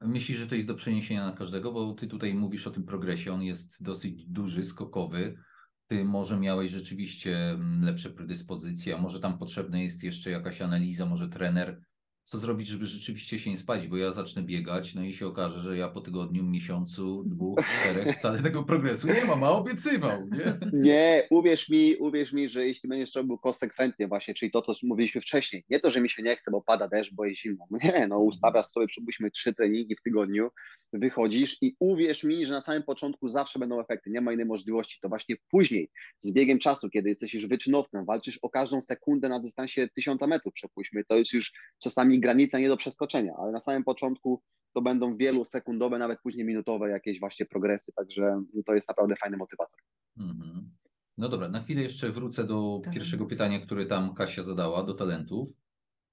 Myślisz, 0.00 0.38
że 0.38 0.46
to 0.46 0.54
jest 0.54 0.68
do 0.68 0.74
przeniesienia 0.74 1.26
na 1.26 1.32
każdego, 1.32 1.72
bo 1.72 1.92
ty 1.92 2.06
tutaj 2.06 2.34
mówisz 2.34 2.66
o 2.66 2.70
tym 2.70 2.84
progresie, 2.84 3.32
on 3.32 3.42
jest 3.42 3.82
dosyć 3.82 4.26
duży, 4.26 4.64
skokowy. 4.64 5.38
Ty 5.86 6.04
może 6.04 6.40
miałeś 6.40 6.70
rzeczywiście 6.70 7.50
mm, 7.50 7.84
lepsze 7.84 8.10
predyspozycje, 8.10 8.94
a 8.94 9.00
może 9.00 9.20
tam 9.20 9.38
potrzebna 9.38 9.78
jest 9.80 10.04
jeszcze 10.04 10.30
jakaś 10.30 10.62
analiza, 10.62 11.06
może 11.06 11.28
trener. 11.28 11.80
Co 12.28 12.38
zrobić, 12.38 12.68
żeby 12.68 12.86
rzeczywiście 12.86 13.38
się 13.38 13.50
nie 13.50 13.56
spalić? 13.56 13.88
Bo 13.88 13.96
ja 13.96 14.12
zacznę 14.12 14.42
biegać, 14.42 14.94
no 14.94 15.02
i 15.02 15.12
się 15.12 15.26
okaże, 15.26 15.60
że 15.60 15.76
ja 15.76 15.88
po 15.88 16.00
tygodniu, 16.00 16.44
miesiącu, 16.44 17.24
dwóch, 17.26 17.58
czterech 17.80 18.16
wcale 18.16 18.42
tego 18.42 18.62
progresu 18.62 19.06
nie 19.06 19.24
mam, 19.24 19.44
a 19.44 19.50
obiecywał, 19.50 20.28
nie? 20.28 20.58
Nie, 20.72 21.26
uwierz 21.30 21.68
mi, 21.68 21.96
uwierz 21.96 22.32
mi, 22.32 22.48
że 22.48 22.66
jeśli 22.66 22.88
będziesz 22.88 23.14
robił 23.14 23.38
konsekwentnie 23.38 24.08
właśnie, 24.08 24.34
czyli 24.34 24.50
to, 24.50 24.62
co 24.62 24.72
mówiliśmy 24.82 25.20
wcześniej, 25.20 25.64
nie 25.70 25.80
to, 25.80 25.90
że 25.90 26.00
mi 26.00 26.10
się 26.10 26.22
nie 26.22 26.36
chce, 26.36 26.50
bo 26.50 26.62
pada 26.62 26.88
deszcz, 26.88 27.14
bo 27.14 27.24
jest 27.24 27.40
zimno, 27.40 27.64
No 27.70 27.78
nie, 27.84 28.08
no 28.08 28.18
ustawiasz 28.18 28.66
sobie, 28.66 28.86
przypuśćmy 28.86 29.30
trzy 29.30 29.54
treningi 29.54 29.96
w 29.96 30.02
tygodniu, 30.02 30.50
wychodzisz 30.92 31.56
i 31.62 31.76
uwierz 31.80 32.24
mi, 32.24 32.46
że 32.46 32.52
na 32.52 32.60
samym 32.60 32.82
początku 32.82 33.28
zawsze 33.28 33.58
będą 33.58 33.80
efekty, 33.80 34.10
nie 34.10 34.20
ma 34.20 34.32
innej 34.32 34.46
możliwości, 34.46 34.98
to 35.02 35.08
właśnie 35.08 35.36
później, 35.50 35.90
z 36.18 36.32
biegiem 36.32 36.58
czasu, 36.58 36.90
kiedy 36.90 37.08
jesteś 37.08 37.34
już 37.34 37.46
wyczynowcem, 37.46 38.04
walczysz 38.04 38.38
o 38.42 38.50
każdą 38.50 38.82
sekundę 38.82 39.28
na 39.28 39.40
dystansie 39.40 39.88
tysiąca 39.88 40.26
metrów, 40.26 40.54
przypuśćmy, 40.54 41.04
to 41.04 41.18
jest 41.18 41.32
już 41.32 41.52
czasami 41.82 42.17
granica 42.20 42.58
nie 42.58 42.68
do 42.68 42.76
przeskoczenia, 42.76 43.32
ale 43.38 43.52
na 43.52 43.60
samym 43.60 43.84
początku 43.84 44.42
to 44.74 44.82
będą 44.82 45.16
wielusekundowe, 45.16 45.98
nawet 45.98 46.20
później 46.20 46.44
minutowe 46.44 46.90
jakieś 46.90 47.20
właśnie 47.20 47.46
progresy, 47.46 47.92
także 47.96 48.42
to 48.66 48.74
jest 48.74 48.88
naprawdę 48.88 49.16
fajny 49.16 49.36
motywator. 49.36 49.80
Mhm. 50.18 50.70
No 51.18 51.28
dobra, 51.28 51.48
na 51.48 51.62
chwilę 51.62 51.82
jeszcze 51.82 52.10
wrócę 52.10 52.44
do 52.44 52.54
Talentów. 52.54 52.94
pierwszego 52.94 53.26
pytania, 53.26 53.60
które 53.60 53.86
tam 53.86 54.14
Kasia 54.14 54.42
zadała, 54.42 54.82
do 54.82 54.94
talentów. 54.94 55.48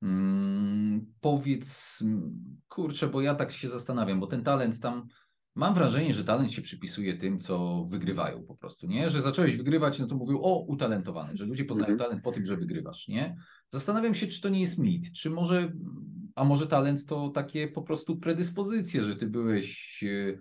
Mm, 0.02 1.14
powiedz, 1.22 2.00
mm, 2.02 2.62
kurczę, 2.68 3.08
bo 3.08 3.22
ja 3.22 3.36
tak 3.36 3.52
się 3.52 3.70
zastanawiam, 3.70 4.20
bo 4.20 4.28
ten 4.28 4.44
talent 4.44 4.80
tam, 4.80 5.08
mam 5.56 5.74
wrażenie, 5.74 6.14
że 6.14 6.24
talent 6.24 6.52
się 6.52 6.62
przypisuje 6.62 7.18
tym, 7.18 7.40
co 7.40 7.86
wygrywają 7.90 8.44
po 8.44 8.56
prostu, 8.56 8.88
nie? 8.88 9.10
Że 9.10 9.22
zacząłeś 9.22 9.58
wygrywać, 9.58 10.00
no 10.00 10.08
to 10.08 10.16
mówią, 10.16 10.40
o, 10.42 10.66
utalentowany, 10.68 11.38
że 11.38 11.46
ludzie 11.46 11.66
poznają 11.66 11.92
Mhm. 11.94 12.10
talent 12.10 12.24
po 12.24 12.32
tym, 12.32 12.46
że 12.46 12.58
wygrywasz, 12.58 13.08
nie? 13.08 13.38
Zastanawiam 13.68 14.16
się, 14.16 14.28
czy 14.28 14.42
to 14.42 14.50
nie 14.50 14.62
jest 14.62 14.80
mit, 14.80 15.12
czy 15.14 15.30
może, 15.30 15.72
a 16.36 16.44
może 16.44 16.68
talent 16.68 17.06
to 17.06 17.30
takie 17.30 17.68
po 17.68 17.82
prostu 17.82 18.18
predyspozycje, 18.18 19.04
że 19.04 19.16
ty 19.16 19.28
byłeś 19.28 20.04
e, 20.04 20.38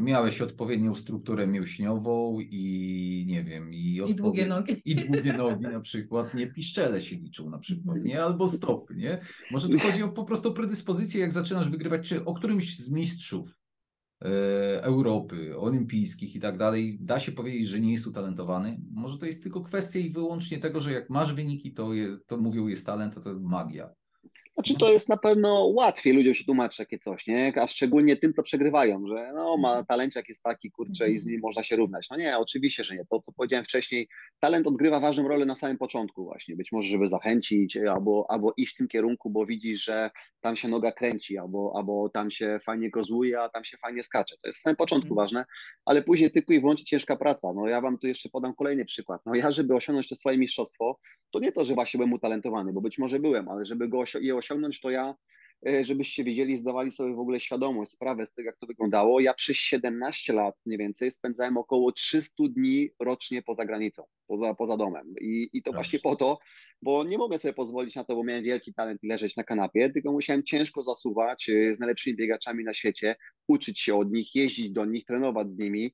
miałeś 0.00 0.40
odpowiednią 0.40 0.94
strukturę 0.94 1.46
mięśniową 1.46 2.40
i 2.40 3.24
nie 3.28 3.44
wiem, 3.44 3.74
i, 3.74 3.94
I 4.08 4.14
długie 4.14 4.44
odpowied- 4.44 4.48
nogi. 4.48 4.82
I 4.84 4.94
długie 4.94 5.32
nogi 5.32 5.62
na 5.62 5.80
przykład, 5.80 6.34
nie 6.34 6.46
piszczele 6.46 7.00
się 7.00 7.16
liczą 7.16 7.50
na 7.50 7.58
przykład, 7.58 7.96
Mhm. 7.96 8.04
nie? 8.06 8.22
Albo 8.24 8.48
stopy, 8.48 8.94
nie? 8.96 9.20
Może 9.50 9.68
tu 9.68 9.78
chodzi 9.78 10.02
o 10.02 10.08
po 10.08 10.24
prostu 10.24 10.52
predyspozycję, 10.54 11.20
jak 11.20 11.32
zaczynasz 11.32 11.68
wygrywać, 11.70 12.08
czy 12.08 12.24
o 12.24 12.34
którymś 12.34 12.76
z 12.78 12.90
mistrzów 12.90 13.59
Europy, 14.82 15.58
olimpijskich 15.58 16.36
i 16.36 16.40
tak 16.40 16.58
dalej, 16.58 16.98
da 17.00 17.20
się 17.20 17.32
powiedzieć, 17.32 17.68
że 17.68 17.80
nie 17.80 17.92
jest 17.92 18.06
utalentowany. 18.06 18.80
Może 18.90 19.18
to 19.18 19.26
jest 19.26 19.42
tylko 19.42 19.60
kwestia 19.60 19.98
i 19.98 20.10
wyłącznie 20.10 20.58
tego, 20.58 20.80
że 20.80 20.92
jak 20.92 21.10
masz 21.10 21.34
wyniki, 21.34 21.72
to, 21.72 21.94
je, 21.94 22.18
to 22.26 22.36
mówią 22.36 22.66
jest 22.66 22.86
talent, 22.86 23.18
a 23.18 23.20
to 23.20 23.34
magia. 23.40 23.90
Znaczy 24.54 24.74
to 24.78 24.92
jest 24.92 25.08
na 25.08 25.16
pewno 25.16 25.66
łatwiej 25.66 26.12
ludziom 26.12 26.34
się 26.34 26.44
tłumaczyć 26.44 26.78
takie 26.78 26.98
coś, 26.98 27.26
nie? 27.26 27.52
A 27.56 27.66
szczególnie 27.66 28.16
tym, 28.16 28.34
co 28.34 28.42
przegrywają, 28.42 29.06
że 29.06 29.30
no 29.34 29.56
ma 29.56 29.84
talenciak 29.84 30.28
jest 30.28 30.42
taki, 30.42 30.70
kurczę, 30.70 31.10
i 31.10 31.18
z 31.18 31.26
nim 31.26 31.40
można 31.40 31.62
się 31.62 31.76
równać. 31.76 32.06
No 32.10 32.16
nie, 32.16 32.38
oczywiście, 32.38 32.84
że 32.84 32.96
nie. 32.96 33.04
To, 33.10 33.20
co 33.20 33.32
powiedziałem 33.32 33.64
wcześniej, 33.64 34.08
talent 34.40 34.66
odgrywa 34.66 35.00
ważną 35.00 35.28
rolę 35.28 35.46
na 35.46 35.54
samym 35.54 35.78
początku 35.78 36.24
właśnie. 36.24 36.56
Być 36.56 36.72
może, 36.72 36.88
żeby 36.88 37.08
zachęcić 37.08 37.76
albo, 37.76 38.26
albo 38.28 38.52
iść 38.56 38.74
w 38.74 38.76
tym 38.76 38.88
kierunku, 38.88 39.30
bo 39.30 39.46
widzisz, 39.46 39.84
że 39.84 40.10
tam 40.40 40.56
się 40.56 40.68
noga 40.68 40.92
kręci, 40.92 41.38
albo, 41.38 41.72
albo 41.76 42.08
tam 42.08 42.30
się 42.30 42.60
fajnie 42.66 42.90
kozłuje, 42.90 43.40
a 43.40 43.48
tam 43.48 43.64
się 43.64 43.76
fajnie 43.76 44.02
skacze. 44.02 44.36
To 44.42 44.48
jest 44.48 44.58
na 44.58 44.62
samym 44.62 44.76
początku 44.76 45.08
Mhm. 45.08 45.16
ważne, 45.16 45.44
ale 45.84 46.02
później 46.02 46.30
tylko 46.30 46.52
i 46.52 46.60
wyłącznie 46.60 46.84
ciężka 46.84 47.16
praca. 47.16 47.52
No 47.54 47.68
ja 47.68 47.80
wam 47.80 47.98
tu 47.98 48.06
jeszcze 48.06 48.28
podam 48.28 48.54
kolejny 48.54 48.84
przykład. 48.84 49.20
No 49.26 49.34
ja, 49.34 49.52
żeby 49.52 49.74
osiągnąć 49.74 50.08
to 50.08 50.14
swoje 50.14 50.38
mistrzostwo, 50.38 50.98
to 51.32 51.38
nie 51.38 51.52
to, 51.52 51.64
że 51.64 51.74
właśnie 51.74 51.98
byłem 51.98 52.12
utalentowany, 52.12 52.72
bo 52.72 52.80
być 52.80 52.98
może 52.98 53.18
byłem, 53.20 53.48
ale 53.48 53.64
żeby 53.64 53.88
go 53.88 54.04
je 54.20 54.36
osiągnąć, 54.36 54.49
to 54.82 54.90
ja, 54.90 55.14
e, 55.68 55.84
żebyście 55.84 56.24
wiedzieli, 56.24 56.56
zdawali 56.56 56.90
sobie 56.90 57.14
w 57.14 57.18
ogóle 57.18 57.40
świadomość, 57.40 57.90
sprawę 57.90 58.26
z 58.26 58.32
tego, 58.32 58.46
jak 58.46 58.58
to 58.58 58.66
wyglądało. 58.66 59.20
Ja 59.20 59.34
przez 59.34 59.56
17 59.56 60.32
lat 60.32 60.54
mniej 60.66 60.78
więcej 60.78 61.10
spędzałem 61.10 61.56
około 61.56 61.92
300 61.92 62.44
dni 62.50 62.90
rocznie 63.00 63.42
poza 63.42 63.64
granicą, 63.64 64.02
poza, 64.26 64.54
poza 64.54 64.76
domem. 64.76 65.14
I, 65.20 65.48
i 65.52 65.62
to 65.62 65.72
właśnie 65.72 65.98
po 65.98 66.16
to, 66.16 66.38
bo 66.82 67.04
nie 67.04 67.18
mogę 67.18 67.38
sobie 67.38 67.54
pozwolić 67.54 67.94
na 67.94 68.04
to, 68.04 68.16
bo 68.16 68.24
miałem 68.24 68.44
wielki 68.44 68.74
talent 68.74 69.02
i 69.02 69.08
leżeć 69.08 69.36
na 69.36 69.44
kanapie, 69.44 69.90
tylko 69.90 70.12
musiałem 70.12 70.42
ciężko 70.42 70.82
zasuwać 70.82 71.48
e, 71.48 71.74
z 71.74 71.80
najlepszymi 71.80 72.16
biegaczami 72.16 72.64
na 72.64 72.74
świecie, 72.74 73.16
uczyć 73.48 73.80
się 73.80 73.94
od 73.94 74.12
nich, 74.12 74.34
jeździć 74.34 74.70
do 74.70 74.84
nich, 74.84 75.04
trenować 75.04 75.50
z 75.50 75.58
nimi 75.58 75.92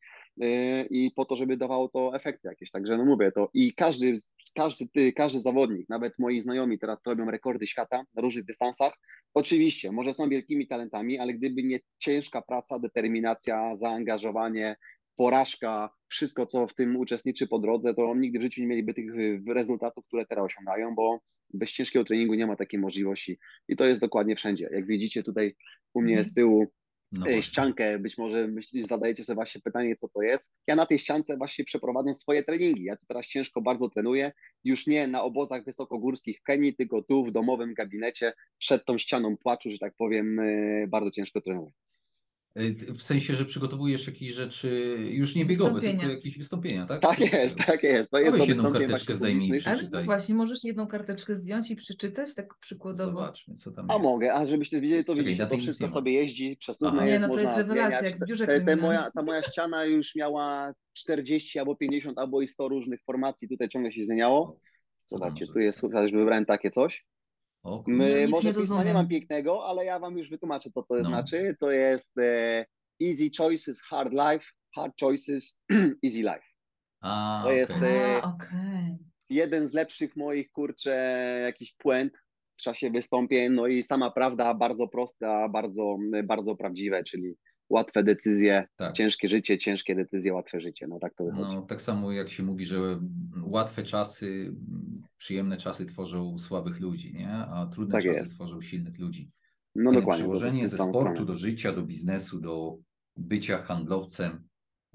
i 0.90 1.10
po 1.16 1.24
to, 1.24 1.36
żeby 1.36 1.56
dawało 1.56 1.88
to 1.88 2.14
efekty 2.14 2.48
jakieś. 2.48 2.70
Także 2.70 2.96
no 2.96 3.04
mówię 3.04 3.32
to 3.32 3.50
i 3.54 3.74
każdy, 3.74 4.14
każdy, 4.54 4.88
ty, 4.88 5.12
każdy 5.12 5.40
zawodnik, 5.40 5.88
nawet 5.88 6.18
moi 6.18 6.40
znajomi 6.40 6.78
teraz 6.78 6.98
robią 7.06 7.30
rekordy 7.30 7.66
świata 7.66 8.04
na 8.14 8.22
różnych 8.22 8.44
dystansach. 8.44 8.92
Oczywiście, 9.34 9.92
może 9.92 10.14
są 10.14 10.28
wielkimi 10.28 10.66
talentami, 10.66 11.18
ale 11.18 11.34
gdyby 11.34 11.62
nie 11.62 11.78
ciężka 11.98 12.42
praca, 12.42 12.78
determinacja, 12.78 13.74
zaangażowanie, 13.74 14.76
porażka, 15.16 15.90
wszystko, 16.08 16.46
co 16.46 16.66
w 16.66 16.74
tym 16.74 16.96
uczestniczy 16.96 17.46
po 17.46 17.58
drodze, 17.58 17.94
to 17.94 18.14
nigdy 18.14 18.38
w 18.38 18.42
życiu 18.42 18.60
nie 18.60 18.66
mieliby 18.66 18.94
tych 18.94 19.14
y, 19.14 19.42
rezultatów, 19.48 20.06
które 20.06 20.26
teraz 20.26 20.44
osiągają, 20.44 20.94
bo 20.94 21.20
bez 21.54 21.70
ciężkiego 21.70 22.04
treningu 22.04 22.34
nie 22.34 22.46
ma 22.46 22.56
takiej 22.56 22.80
możliwości. 22.80 23.38
I 23.68 23.76
to 23.76 23.84
jest 23.84 24.00
dokładnie 24.00 24.36
wszędzie. 24.36 24.68
Jak 24.72 24.86
widzicie 24.86 25.22
tutaj 25.22 25.56
u 25.94 26.02
mnie 26.02 26.24
z 26.24 26.34
tyłu 26.34 26.66
No 27.12 27.42
ściankę, 27.42 27.98
być 27.98 28.18
może 28.18 28.48
myślicie, 28.48 28.86
zadajecie 28.86 29.24
sobie 29.24 29.34
właśnie 29.34 29.60
pytanie, 29.60 29.96
co 29.96 30.08
to 30.08 30.22
jest. 30.22 30.52
Ja 30.66 30.76
na 30.76 30.86
tej 30.86 30.98
ściance 30.98 31.36
właśnie 31.36 31.64
przeprowadzam 31.64 32.14
swoje 32.14 32.42
treningi. 32.42 32.84
Ja 32.84 32.96
tu 32.96 33.06
teraz 33.06 33.26
ciężko 33.26 33.60
bardzo 33.60 33.88
trenuję, 33.88 34.32
już 34.64 34.86
nie 34.86 35.06
na 35.06 35.22
obozach 35.22 35.64
wysokogórskich 35.64 36.38
w 36.40 36.42
Kenii, 36.42 36.76
tylko 36.76 37.02
tu 37.02 37.24
w 37.24 37.32
domowym 37.32 37.74
gabinecie, 37.74 38.32
przed 38.58 38.84
tą 38.84 38.98
ścianą 38.98 39.36
płaczu, 39.36 39.70
że 39.70 39.78
tak 39.78 39.94
powiem, 39.98 40.40
e, 40.40 40.86
bardzo 40.86 41.10
ciężko 41.10 41.40
trenuję. 41.40 41.72
Y, 42.60 42.92
W 42.94 43.02
sensie, 43.02 43.34
że 43.34 43.44
przygotowujesz 43.44 44.06
jakieś 44.06 44.28
rzeczy 44.32 44.96
już 45.10 45.34
nie 45.36 45.44
biegowe, 45.46 45.70
Wystąpienia. 45.70 46.00
tylko 46.00 46.14
jakieś 46.14 46.38
wystąpienia, 46.38 46.86
tak? 46.86 47.00
Tak 47.00 47.20
jest, 47.32 47.56
tak 47.66 47.82
jest. 47.82 48.10
To 48.10 48.18
jest 48.18 48.38
weź 48.38 48.48
jedną 48.48 48.72
karteczkę 48.72 49.14
zdejmij 49.14 49.48
i. 49.48 49.52
Ale 49.66 49.88
no 49.92 50.04
właśnie, 50.04 50.34
możesz 50.34 50.64
jedną 50.64 50.86
karteczkę 50.86 51.36
zdjąć 51.36 51.70
i 51.70 51.76
przeczytać, 51.76 52.34
tak 52.34 52.54
przykładowo. 52.60 53.10
Zobaczmy, 53.10 53.54
co 53.54 53.70
tam 53.70 53.90
A 53.90 53.94
jest. 53.94 54.04
mogę, 54.04 54.34
a 54.34 54.46
żebyście 54.46 54.80
widzieli, 54.80 55.04
to 55.04 55.12
Czekaj, 55.12 55.24
widzicie, 55.24 55.46
to 55.46 55.58
wszystko 55.58 55.88
sobie 55.88 56.12
jeździ, 56.12 56.56
przesuwne 56.56 56.96
Aha. 56.96 57.06
Nie, 57.06 57.12
jest, 57.12 57.26
no 57.26 57.34
to 57.34 57.40
jest 57.40 57.56
rewelacja, 57.56 57.98
zmieniać. 57.98 58.12
jak 58.12 58.20
w 58.24 58.28
biurze 58.28 58.46
Te, 58.46 58.52
te 58.52 58.56
kryminalnym. 58.64 58.84
moja, 58.86 59.10
ta 59.14 59.22
moja 59.22 59.42
ściana 59.42 59.84
już 59.84 60.14
miała 60.16 60.72
40 60.92 61.58
albo 61.58 61.76
50 61.76 62.18
albo 62.18 62.42
i 62.42 62.48
100 62.48 62.68
różnych 62.68 63.02
formacji, 63.04 63.48
tutaj 63.48 63.68
ciągle 63.68 63.92
się 63.92 64.04
zmieniało. 64.04 64.60
Zobaczcie, 65.06 65.46
tu 65.46 65.58
jest, 65.58 65.80
że 65.80 66.18
wybrałem 66.18 66.46
takie 66.46 66.70
coś. 66.70 67.06
O. 67.66 67.84
My, 67.86 68.22
nic 68.22 68.30
może 68.30 68.48
nie 68.48 68.54
pisma 68.54 68.84
nie 68.84 68.94
mam 68.94 69.08
pięknego, 69.08 69.66
ale 69.66 69.84
ja 69.84 69.98
wam 69.98 70.18
już 70.18 70.30
wytłumaczę, 70.30 70.70
co 70.70 70.82
to 70.82 70.94
No. 70.94 71.04
znaczy. 71.04 71.56
To 71.60 71.70
jest 71.70 72.18
e, 72.18 72.66
easy 73.02 73.30
choices, 73.38 73.82
hard 73.82 74.12
life, 74.12 74.44
hard 74.74 74.92
choices, 75.00 75.60
easy 76.04 76.18
life. 76.18 76.42
A, 77.00 77.40
to 77.44 77.52
jest, 77.52 77.72
okej. 77.72 77.96
e, 77.96 78.22
A, 78.22 78.28
okej. 78.34 78.96
Jeden 79.30 79.66
z 79.68 79.72
lepszych 79.72 80.16
moich, 80.16 80.50
kurczę, 80.52 80.94
jakichś 81.42 81.74
puent 81.78 82.12
w 82.58 82.62
czasie 82.62 82.90
wystąpień, 82.90 83.52
no 83.52 83.66
i 83.66 83.82
sama 83.82 84.10
prawda, 84.10 84.54
bardzo 84.54 84.88
prosta, 84.88 85.48
bardzo, 85.48 85.96
bardzo 86.24 86.56
prawdziwe, 86.56 87.04
czyli 87.04 87.34
łatwe 87.68 88.04
decyzje, 88.04 88.68
Tak. 88.76 88.92
ciężkie 88.96 89.28
życie, 89.28 89.58
ciężkie 89.58 89.94
decyzje, 89.94 90.34
łatwe 90.34 90.60
życie. 90.60 90.86
No 90.86 90.98
tak 90.98 91.14
to 91.14 91.24
wychodzi. 91.24 91.42
No, 91.42 91.62
tak 91.62 91.80
samo 91.82 92.12
jak 92.12 92.28
się 92.28 92.42
mówi, 92.42 92.66
że 92.66 93.00
łatwe 93.42 93.82
czasy, 93.82 94.54
przyjemne 95.18 95.56
czasy 95.56 95.86
tworzą 95.86 96.38
słabych 96.38 96.80
ludzi, 96.80 97.14
nie? 97.14 97.30
A 97.30 97.66
trudne 97.66 97.92
Tak 97.92 98.04
czasy 98.04 98.20
jest. 98.20 98.34
tworzą 98.34 98.60
silnych 98.60 98.98
ludzi. 98.98 99.30
No 99.74 99.90
Fajne 99.92 100.00
dokładnie. 100.00 100.60
jest 100.60 100.72
ze 100.76 100.78
sportu 100.84 101.00
stronę. 101.12 101.24
do 101.26 101.34
życia, 101.34 101.72
do 101.72 101.82
biznesu, 101.82 102.40
do 102.40 102.76
bycia 103.16 103.58
handlowcem. 103.62 104.48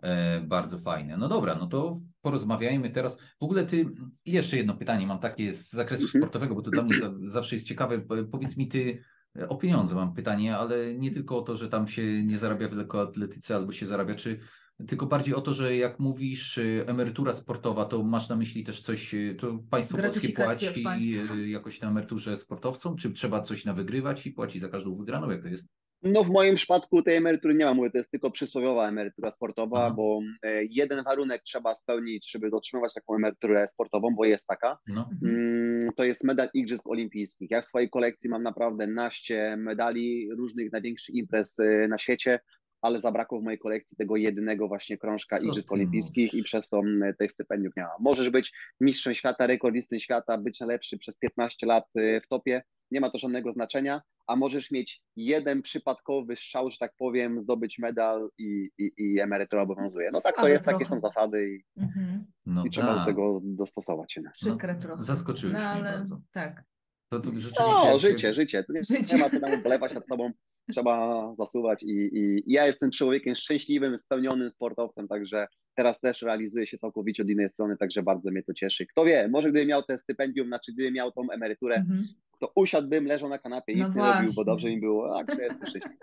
E, 0.03 0.41
bardzo 0.41 0.79
fajne. 0.79 1.17
No 1.17 1.27
dobra, 1.29 1.55
no 1.55 1.67
to 1.67 1.99
porozmawiajmy 2.21 2.89
teraz. 2.89 3.19
W 3.39 3.43
ogóle 3.43 3.65
ty, 3.65 3.85
jeszcze 4.25 4.57
jedno 4.57 4.73
pytanie 4.77 5.07
mam 5.07 5.19
takie 5.19 5.53
z 5.53 5.69
zakresu 5.71 6.03
Mhm. 6.03 6.21
sportowego, 6.21 6.55
bo 6.55 6.61
to 6.61 6.71
dla 6.71 6.83
mnie 6.83 6.97
za, 6.97 7.13
zawsze 7.23 7.55
jest 7.55 7.67
ciekawe. 7.67 7.99
Po- 7.99 8.23
Powiedz 8.31 8.57
mi 8.57 8.67
ty, 8.67 9.03
o 9.49 9.55
pieniądze 9.55 9.95
mam 9.95 10.13
pytanie, 10.13 10.57
ale 10.57 10.95
nie 10.95 11.11
tylko 11.11 11.37
o 11.37 11.41
to, 11.41 11.55
że 11.55 11.69
tam 11.69 11.87
się 11.87 12.23
nie 12.23 12.37
zarabia 12.37 12.69
w 12.69 12.73
lekkoatletyce 12.73 13.55
albo 13.55 13.71
się 13.71 13.87
zarabia, 13.87 14.15
czy 14.15 14.39
tylko 14.87 15.05
bardziej 15.05 15.35
o 15.35 15.41
to, 15.41 15.53
że 15.53 15.75
jak 15.75 15.99
mówisz 15.99 16.57
e, 16.57 16.87
emerytura 16.87 17.33
sportowa, 17.33 17.85
to 17.85 18.03
masz 18.03 18.29
na 18.29 18.35
myśli 18.35 18.63
też 18.63 18.81
coś, 18.81 19.13
e, 19.13 19.35
to 19.35 19.59
państwo 19.69 19.97
polskie 19.97 20.29
płaci 20.29 20.81
państwa. 20.83 21.33
e, 21.33 21.47
jakoś 21.47 21.81
na 21.81 21.87
emeryturze 21.87 22.35
sportowcom, 22.35 22.95
czy 22.95 23.13
trzeba 23.13 23.41
coś 23.41 23.65
na 23.65 23.73
wygrywać 23.73 24.27
i 24.27 24.31
płaci 24.31 24.59
za 24.59 24.69
każdą 24.69 24.95
wygraną, 24.95 25.29
jak 25.29 25.41
to 25.41 25.47
jest? 25.47 25.69
No 26.03 26.23
w 26.23 26.29
moim 26.29 26.55
przypadku 26.55 27.01
tej 27.01 27.15
emerytury 27.15 27.53
nie 27.53 27.65
ma, 27.65 27.73
mówię, 27.73 27.91
to 27.91 27.97
jest 27.97 28.11
tylko 28.11 28.31
przysłowiowa 28.31 28.87
emerytura 28.89 29.31
sportowa, 29.31 29.85
Aha. 29.85 29.95
bo 29.95 30.19
e, 30.43 30.63
jeden 30.63 31.03
warunek 31.03 31.43
trzeba 31.43 31.75
spełnić, 31.75 32.31
żeby 32.31 32.49
otrzymywać 32.51 32.93
taką 32.93 33.15
emeryturę 33.15 33.67
sportową, 33.67 34.15
bo 34.15 34.25
jest 34.25 34.47
taka. 34.47 34.77
No. 34.87 35.09
Mm, 35.23 35.89
To 35.95 36.03
jest 36.03 36.23
medal 36.23 36.49
Igrzysk 36.53 36.87
Olimpijskich. 36.87 37.51
Ja 37.51 37.61
w 37.61 37.65
swojej 37.65 37.89
kolekcji 37.89 38.29
mam 38.29 38.43
naprawdę 38.43 38.87
naście 38.87 39.57
medali 39.57 40.29
różnych 40.37 40.71
największych 40.71 41.15
imprez 41.15 41.59
e, 41.59 41.87
na 41.87 41.97
świecie, 41.97 42.39
ale 42.81 43.01
zabrakło 43.01 43.39
w 43.39 43.43
mojej 43.43 43.59
kolekcji 43.59 43.97
tego 43.97 44.15
jedynego 44.15 44.67
właśnie 44.67 44.97
krążka 44.97 45.37
Co 45.39 45.45
Igrzysk 45.45 45.71
Olimpijskich 45.71 46.33
i 46.33 46.43
przez 46.43 46.69
to 46.69 46.79
mm, 46.79 47.13
tych 47.19 47.31
stypendiów 47.31 47.73
nie 47.77 47.83
ma. 47.83 47.89
Możesz 47.99 48.29
być 48.29 48.53
mistrzem 48.79 49.13
świata, 49.13 49.47
rekordistą 49.47 49.99
świata, 49.99 50.37
być 50.37 50.59
najlepszy 50.59 50.97
przez 50.97 51.17
15 51.17 51.67
lat 51.67 51.85
e, 51.95 52.21
w 52.21 52.27
topie, 52.27 52.63
nie 52.91 53.01
ma 53.01 53.09
to 53.09 53.17
żadnego 53.17 53.51
znaczenia, 53.51 54.01
a 54.27 54.35
możesz 54.35 54.71
mieć 54.71 55.01
jeden 55.15 55.61
przypadkowy 55.61 56.35
strzał, 56.35 56.71
że 56.71 56.77
tak 56.77 56.93
powiem, 56.97 57.43
zdobyć 57.43 57.79
medal 57.79 58.29
i, 58.37 58.69
i, 58.77 58.91
i 58.97 59.19
emerytura 59.19 59.61
obowiązuje. 59.61 60.09
No 60.13 60.21
tak 60.21 60.35
to 60.35 60.47
jest, 60.47 60.65
takie 60.65 60.85
są 60.85 60.99
zasady 60.99 61.49
i, 61.49 61.63
Mhm. 61.81 62.25
No 62.45 62.65
i 62.65 62.69
trzeba 62.69 62.87
do 62.87 62.95
tak. 62.95 63.05
tego 63.07 63.39
dostosować 63.43 64.13
się. 64.13 64.21
Przykre 64.33 64.75
trochę. 64.75 65.03
zaskoczyłeś 65.03 65.53
no, 65.53 65.59
mnie 65.59 65.67
ale 65.69 65.83
bardzo. 65.83 66.21
tak. 66.31 66.63
To, 67.11 67.19
to 67.19 67.25
rzeczywiście. 67.29 67.63
No, 67.63 67.85
jak 67.85 68.01
się- 68.01 68.07
życie, 68.07 68.33
życie. 68.33 68.63
Tu 68.63 68.73
nie, 68.73 68.83
Życie. 68.83 69.15
nie 69.15 69.23
ma 69.23 69.29
co 69.29 69.39
tam 69.39 69.53
ubolewać 69.53 69.93
nad 69.93 70.07
sobą. 70.07 70.31
Trzeba 70.71 71.35
zasuwać 71.35 71.83
i, 71.83 71.89
i, 71.89 72.43
i 72.49 72.53
ja 72.53 72.67
jestem 72.67 72.91
człowiekiem 72.91 73.35
szczęśliwym, 73.35 73.97
spełnionym 73.97 74.51
sportowcem, 74.51 75.07
także 75.07 75.47
teraz 75.75 75.99
też 75.99 76.21
realizuję 76.21 76.67
się 76.67 76.77
całkowicie 76.77 77.23
od 77.23 77.29
innej 77.29 77.49
strony, 77.49 77.77
także 77.77 78.03
bardzo 78.03 78.31
mnie 78.31 78.43
to 78.43 78.53
cieszy. 78.53 78.85
Kto 78.85 79.05
wie, 79.05 79.27
może 79.31 79.49
gdybym 79.49 79.67
miał 79.67 79.83
te 79.83 79.97
stypendium, 79.97 80.47
znaczy 80.47 80.73
gdybym 80.73 80.93
miał 80.93 81.11
tą 81.11 81.21
emeryturę, 81.31 81.75
Mhm. 81.75 82.07
to 82.39 82.51
usiadłbym, 82.55 83.05
leżał 83.05 83.29
na 83.29 83.37
kanapie, 83.37 83.75
No 83.75 83.85
nic 83.85 83.95
nie 83.95 84.01
robił, 84.01 84.27
bo 84.27 84.33
właśnie. 84.33 84.45
dobrze 84.45 84.67
mi 84.69 84.79
było, 84.79 85.19
a 85.19 85.23
także 85.25 85.43
jestem 85.43 85.67
szczęśliwy. 85.67 85.97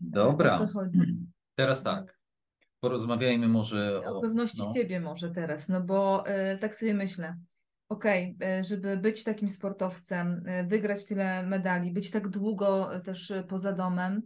Dobra. 0.00 0.68
Teraz 1.54 1.82
tak. 1.82 2.20
Porozmawiajmy 2.80 3.48
może 3.48 4.02
o. 4.06 4.18
O 4.18 4.20
pewności 4.20 4.62
no. 4.62 4.74
siebie 4.74 5.00
może 5.00 5.30
teraz, 5.30 5.68
no 5.68 5.80
bo 5.80 6.26
e, 6.26 6.58
tak 6.58 6.74
sobie 6.76 6.94
myślę. 6.94 7.36
Okej, 7.90 8.36
e, 8.42 8.64
żeby 8.64 8.96
być 8.96 9.24
takim 9.24 9.48
sportowcem, 9.48 10.42
e, 10.46 10.64
wygrać 10.64 11.06
tyle 11.06 11.42
medali, 11.42 11.90
być 11.90 12.10
tak 12.10 12.28
długo 12.28 12.94
e, 12.94 13.00
też 13.00 13.32
poza 13.48 13.72
domem, 13.72 14.22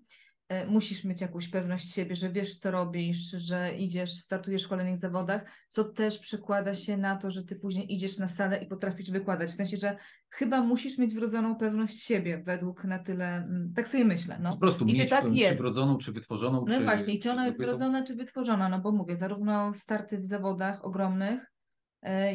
musisz 0.68 1.04
mieć 1.04 1.20
jakąś 1.20 1.48
pewność 1.48 1.94
siebie, 1.94 2.16
że 2.16 2.30
wiesz, 2.30 2.56
co 2.56 2.70
robisz, 2.70 3.30
że 3.30 3.74
idziesz, 3.76 4.20
startujesz 4.20 4.64
w 4.64 4.68
kolejnych 4.68 4.98
zawodach, 4.98 5.42
co 5.68 5.84
też 5.84 6.18
przekłada 6.18 6.74
się 6.74 6.96
na 6.96 7.16
to, 7.16 7.30
że 7.30 7.44
ty 7.44 7.56
później 7.56 7.94
idziesz 7.94 8.18
na 8.18 8.28
salę 8.28 8.62
i 8.62 8.66
potrafisz 8.66 9.10
wykładać. 9.10 9.50
W 9.50 9.54
sensie, 9.54 9.76
że 9.76 9.96
chyba 10.30 10.60
musisz 10.60 10.98
mieć 10.98 11.14
wrodzoną 11.14 11.56
pewność 11.56 12.02
siebie, 12.02 12.42
według 12.46 12.84
na 12.84 12.98
tyle, 12.98 13.36
mm, 13.36 13.72
tak 13.76 13.88
sobie 13.88 14.04
myślę. 14.04 14.38
No. 14.42 14.52
Po 14.52 14.60
prostu 14.60 14.84
I 14.84 14.92
czy 14.92 14.98
mieć 14.98 15.10
tak 15.10 15.24
czy 15.24 15.30
jest? 15.30 15.58
wrodzoną, 15.58 15.98
czy 15.98 16.12
wytworzoną, 16.12 16.64
No 16.68 16.74
czy, 16.74 16.84
właśnie, 16.84 17.18
czy 17.18 17.30
ona 17.30 17.46
jest 17.46 17.58
wrodzona, 17.58 18.04
czy 18.04 18.16
wytworzona? 18.16 18.68
No 18.68 18.80
bo 18.80 18.92
mówię, 18.92 19.16
zarówno 19.16 19.74
starty 19.74 20.18
w 20.18 20.26
zawodach 20.26 20.84
ogromnych, 20.84 21.53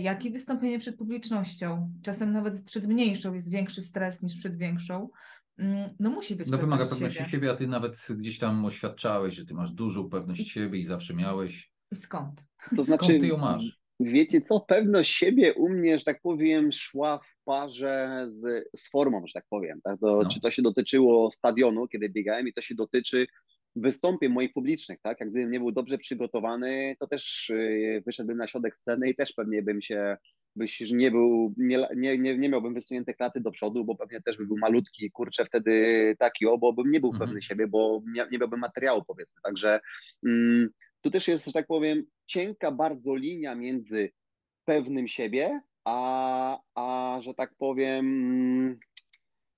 jak 0.01 0.25
i 0.25 0.31
wystąpienie 0.31 0.79
przed 0.79 0.97
publicznością. 0.97 1.91
Czasem 2.03 2.31
nawet 2.33 2.63
przed 2.65 2.87
mniejszą 2.87 3.33
jest 3.33 3.51
większy 3.51 3.81
stres 3.81 4.23
niż 4.23 4.37
przed 4.37 4.55
większą. 4.57 5.09
Mm, 5.57 5.89
No 5.99 6.09
musi 6.09 6.35
być 6.35 6.47
No 6.47 6.57
wymaga 6.57 6.85
pewności 6.85 7.17
siebie. 7.19 7.31
siebie, 7.31 7.51
a 7.51 7.55
ty 7.55 7.67
nawet 7.67 8.07
gdzieś 8.09 8.39
tam 8.39 8.65
oświadczałeś, 8.65 9.35
że 9.35 9.45
ty 9.45 9.53
masz 9.53 9.71
dużą 9.71 10.09
pewność 10.09 10.49
siebie 10.49 10.79
i 10.79 10.83
zawsze 10.85 11.13
miałeś. 11.13 11.71
I 11.91 11.95
skąd? 11.95 12.41
To 12.59 12.65
Skąd 12.75 12.87
znaczy, 12.87 13.19
ty 13.19 13.27
ją 13.27 13.37
masz? 13.37 13.79
wiecie 13.99 14.41
co, 14.41 14.59
pewność 14.59 15.11
siebie 15.11 15.53
u 15.53 15.69
mnie, 15.69 15.99
że 15.99 16.05
tak 16.05 16.21
powiem, 16.21 16.71
szła 16.71 17.17
w 17.19 17.43
parze 17.43 18.23
z, 18.27 18.69
z 18.75 18.89
formą, 18.89 19.27
że 19.27 19.33
tak 19.33 19.45
powiem. 19.49 19.81
Tak? 19.83 19.99
To, 19.99 20.19
No. 20.23 20.29
Czy 20.29 20.41
to 20.41 20.51
się 20.51 20.61
dotyczyło 20.61 21.31
stadionu, 21.31 21.87
kiedy 21.87 22.09
biegałem 22.09 22.47
i 22.47 22.53
to 22.53 22.61
się 22.61 22.75
dotyczy 22.75 23.27
wystąpień 23.75 24.31
moich 24.31 24.53
publicznych, 24.53 24.99
tak? 25.01 25.19
Jak 25.19 25.29
gdybym 25.29 25.51
nie 25.51 25.59
był 25.59 25.71
dobrze 25.71 25.97
przygotowany, 25.97 26.95
to 26.99 27.07
też 27.07 27.49
yy, 27.49 28.01
wyszedłbym 28.05 28.37
na 28.37 28.47
środek 28.47 28.77
sceny 28.77 29.09
i 29.09 29.15
też 29.15 29.33
pewnie 29.33 29.61
bym 29.63 29.81
się, 29.81 30.17
byś 30.55 30.91
nie 30.91 31.11
był, 31.11 31.53
nie, 31.57 31.87
nie, 31.95 32.17
nie, 32.17 32.49
miałbym 32.49 32.73
wysunięte 32.73 33.13
klaty 33.13 33.41
do 33.41 33.51
przodu, 33.51 33.85
bo 33.85 33.95
pewnie 33.95 34.21
też 34.21 34.37
by 34.37 34.45
był 34.47 34.57
malutki, 34.57 35.11
kurczę, 35.11 35.45
wtedy 35.45 36.15
taki, 36.19 36.45
o, 36.45 36.57
bo 36.57 36.73
bym 36.73 36.91
nie 36.91 36.99
był 36.99 37.09
Mhm. 37.09 37.27
pewny 37.27 37.41
siebie, 37.41 37.67
bo 37.67 38.01
nie, 38.13 38.25
nie 38.31 38.37
miałbym 38.37 38.59
materiału, 38.59 39.03
powiedzmy. 39.07 39.41
Także 39.43 39.79
mm, 40.25 40.69
tu 41.01 41.11
też 41.11 41.27
jest, 41.27 41.45
że 41.45 41.51
tak 41.53 41.67
powiem, 41.67 42.03
cienka 42.25 42.71
bardzo 42.71 43.15
linia 43.15 43.55
między 43.55 44.11
pewnym 44.65 45.07
siebie, 45.07 45.61
a, 45.85 46.59
a 46.75 47.17
że 47.21 47.33
tak 47.33 47.53
powiem, 47.57 48.79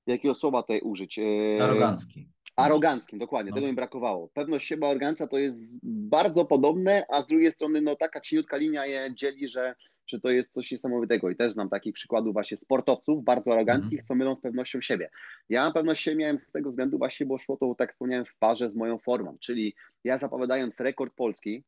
jakiego 0.08 0.36
słowa 0.36 0.62
tutaj 0.62 0.82
użyć? 0.82 1.19
E, 1.19 1.63
Arogancki. 1.63 2.30
Aroganckim, 2.65 3.19
dokładnie, 3.19 3.50
No. 3.50 3.56
tego 3.56 3.67
mi 3.67 3.74
brakowało. 3.74 4.28
Pewność 4.34 4.67
siebie, 4.67 4.88
arogancja 4.88 5.28
to 5.28 5.38
jest 5.38 5.76
bardzo 5.84 6.45
podobne, 6.45 7.06
a 7.10 7.21
z 7.21 7.28
drugiej 7.28 7.52
strony 7.52 7.82
no 7.82 7.95
taka 7.95 8.21
cieniutka 8.21 8.58
linia 8.58 8.86
je 8.86 9.15
dzieli, 9.15 9.50
że, 9.50 9.76
że 10.08 10.19
to 10.19 10.30
jest 10.32 10.54
coś 10.54 10.71
niesamowitego 10.71 11.30
i 11.30 11.36
też 11.36 11.52
znam 11.54 11.69
takich 11.69 11.93
przykładów 11.93 12.34
właśnie 12.34 12.58
sportowców 12.58 13.24
bardzo 13.24 13.52
aroganckich, 13.52 14.00
Mhm. 14.00 14.06
co 14.06 14.15
mylą 14.15 14.36
z 14.36 14.41
pewnością 14.41 14.82
siebie. 14.82 15.10
Ja 15.50 15.71
pewność 15.71 16.04
siebie 16.04 16.17
miałem 16.17 16.39
z 16.39 16.52
tego 16.52 16.69
względu 16.69 16.97
właśnie, 16.97 17.26
bo 17.26 17.38
szło 17.38 17.58
to, 17.58 17.76
tak 17.78 17.91
wspomniałem, 17.91 18.26
w 18.26 18.36
parze 18.39 18.69
z 18.69 18.76
moją 18.76 18.97
formą, 18.97 19.38
czyli 19.39 19.76
ja 20.04 20.17
zapowiadając 20.17 20.80
rekord 20.80 21.13
Polski, 21.15 21.63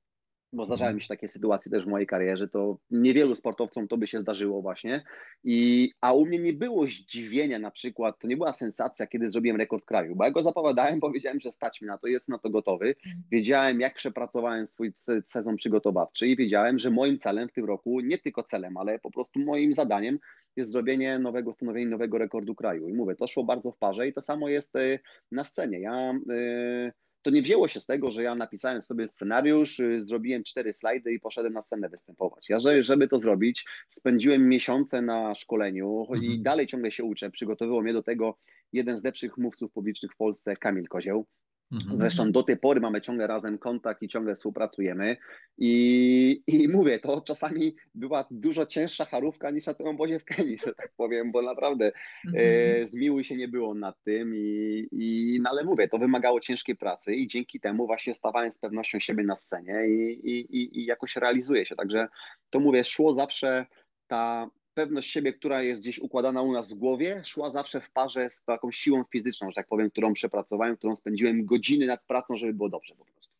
bo 0.53 0.65
zdarzały 0.65 0.87
Mhm. 0.87 0.95
mi 0.95 1.01
się 1.01 1.07
takie 1.07 1.27
sytuacje 1.27 1.71
też 1.71 1.83
w 1.85 1.87
mojej 1.87 2.07
karierze, 2.07 2.47
to 2.47 2.77
niewielu 2.91 3.35
sportowcom 3.35 3.87
to 3.87 3.97
by 3.97 4.07
się 4.07 4.19
zdarzyło 4.19 4.61
właśnie. 4.61 5.01
I, 5.43 5.91
a 6.01 6.13
u 6.13 6.25
mnie 6.25 6.39
nie 6.39 6.53
było 6.53 6.87
zdziwienia 6.87 7.59
na 7.59 7.71
przykład, 7.71 8.19
to 8.19 8.27
nie 8.27 8.37
była 8.37 8.51
sensacja, 8.53 9.07
kiedy 9.07 9.31
zrobiłem 9.31 9.57
rekord 9.57 9.85
kraju, 9.85 10.15
bo 10.15 10.23
ja 10.25 10.31
go 10.31 10.43
zapowiadałem, 10.43 10.99
bo 11.03 11.11
wiedziałem, 11.11 11.39
że 11.39 11.51
stać 11.51 11.81
mi 11.81 11.87
na 11.87 11.97
to, 11.97 12.07
jest 12.07 12.29
na 12.29 12.37
to 12.37 12.49
gotowy. 12.49 12.95
Wiedziałem, 13.31 13.79
jak 13.79 13.93
przepracowałem 13.95 14.67
swój 14.67 14.93
se- 14.95 15.21
sezon 15.25 15.55
przygotowawczy 15.55 16.27
i 16.27 16.35
wiedziałem, 16.35 16.79
że 16.79 16.91
moim 16.91 17.19
celem 17.19 17.49
w 17.49 17.53
tym 17.53 17.65
roku, 17.65 17.99
nie 17.99 18.17
tylko 18.17 18.43
celem, 18.43 18.77
ale 18.77 18.99
po 18.99 19.11
prostu 19.11 19.39
moim 19.39 19.73
zadaniem 19.73 20.19
jest 20.55 20.71
zrobienie 20.71 21.19
nowego, 21.19 21.53
stanowienie 21.53 21.87
nowego 21.89 22.17
rekordu 22.17 22.55
kraju. 22.55 22.87
I 22.89 22.93
mówię, 22.93 23.15
to 23.15 23.27
szło 23.27 23.43
bardzo 23.43 23.71
w 23.71 23.77
parze 23.77 24.07
i 24.07 24.13
to 24.13 24.21
samo 24.21 24.49
jest 24.49 24.75
y, 24.75 24.99
na 25.31 25.43
scenie. 25.43 25.79
Ja 25.79 26.13
y, 26.31 26.91
to 27.23 27.29
nie 27.29 27.41
wzięło 27.41 27.67
się 27.67 27.79
z 27.79 27.85
tego, 27.85 28.11
że 28.11 28.23
ja 28.23 28.35
napisałem 28.35 28.81
sobie 28.81 29.07
scenariusz, 29.07 29.79
y, 29.79 30.01
zrobiłem 30.01 30.43
cztery 30.43 30.73
slajdy 30.73 31.13
i 31.13 31.19
poszedłem 31.19 31.53
na 31.53 31.61
scenę 31.61 31.89
występować. 31.89 32.49
Ja, 32.49 32.59
żeby, 32.81 33.07
to 33.07 33.19
zrobić, 33.19 33.65
spędziłem 33.89 34.49
miesiące 34.49 35.01
na 35.01 35.35
szkoleniu 35.35 36.05
i 36.09 36.17
Mhm. 36.17 36.43
dalej 36.43 36.67
ciągle 36.67 36.91
się 36.91 37.03
uczę. 37.03 37.31
Przygotowywał 37.31 37.81
mnie 37.81 37.93
do 37.93 38.03
tego 38.03 38.37
jeden 38.73 38.97
z 38.97 39.03
lepszych 39.03 39.37
mówców 39.37 39.71
publicznych 39.71 40.11
w 40.11 40.17
Polsce, 40.17 40.53
Kamil 40.55 40.87
Kozieł. 40.87 41.25
Mhm. 41.73 41.99
Zresztą 41.99 42.31
do 42.31 42.43
tej 42.43 42.57
pory 42.57 42.81
mamy 42.81 43.01
ciągle 43.01 43.27
razem 43.27 43.57
kontakt 43.57 44.01
i 44.01 44.07
ciągle 44.07 44.35
współpracujemy. 44.35 45.17
I, 45.57 46.43
I 46.47 46.67
mówię, 46.67 46.99
to 46.99 47.21
czasami 47.21 47.75
była 47.95 48.27
dużo 48.31 48.65
cięższa 48.65 49.05
charówka 49.05 49.51
niż 49.51 49.65
na 49.65 49.73
tym 49.73 49.87
obozie 49.87 50.19
w 50.19 50.25
Kenii, 50.25 50.57
że 50.57 50.73
tak 50.73 50.91
powiem, 50.97 51.31
bo 51.31 51.41
naprawdę 51.41 51.91
Mhm. 52.27 52.45
e, 52.83 52.87
zmiłuj 52.87 53.23
się 53.23 53.35
nie 53.35 53.47
było 53.47 53.73
nad 53.73 54.03
tym. 54.03 54.35
I, 54.35 54.87
i, 54.91 55.39
no 55.43 55.49
ale 55.49 55.63
mówię, 55.63 55.87
to 55.87 55.97
wymagało 55.97 56.39
ciężkiej 56.39 56.75
pracy 56.75 57.15
i 57.15 57.27
dzięki 57.27 57.59
temu 57.59 57.85
właśnie 57.85 58.13
stawałem 58.13 58.51
z 58.51 58.59
pewnością 58.59 58.99
siebie 58.99 59.23
na 59.23 59.35
scenie 59.35 59.87
i, 59.87 60.29
i, 60.29 60.57
i, 60.57 60.79
i 60.79 60.85
jakoś 60.85 61.15
realizuję 61.15 61.65
się. 61.65 61.75
Także 61.75 62.07
to 62.49 62.59
mówię, 62.59 62.83
szło 62.83 63.13
zawsze 63.13 63.65
ta 64.07 64.49
pewność 64.73 65.09
siebie, 65.09 65.33
która 65.33 65.63
jest 65.63 65.81
gdzieś 65.81 65.99
układana 65.99 66.41
u 66.41 66.51
nas 66.51 66.71
w 66.71 66.75
głowie, 66.75 67.21
szła 67.25 67.51
zawsze 67.51 67.81
w 67.81 67.91
parze 67.91 68.29
z 68.31 68.43
taką 68.43 68.71
siłą 68.71 69.03
fizyczną, 69.11 69.51
że 69.51 69.55
tak 69.55 69.67
powiem, 69.67 69.89
którą 69.89 70.13
przepracowałem, 70.13 70.77
którą 70.77 70.95
spędziłem 70.95 71.45
godziny 71.45 71.85
nad 71.85 72.05
pracą, 72.05 72.35
żeby 72.35 72.53
było 72.53 72.69
dobrze 72.69 72.95
po 72.95 73.05
prostu. 73.05 73.33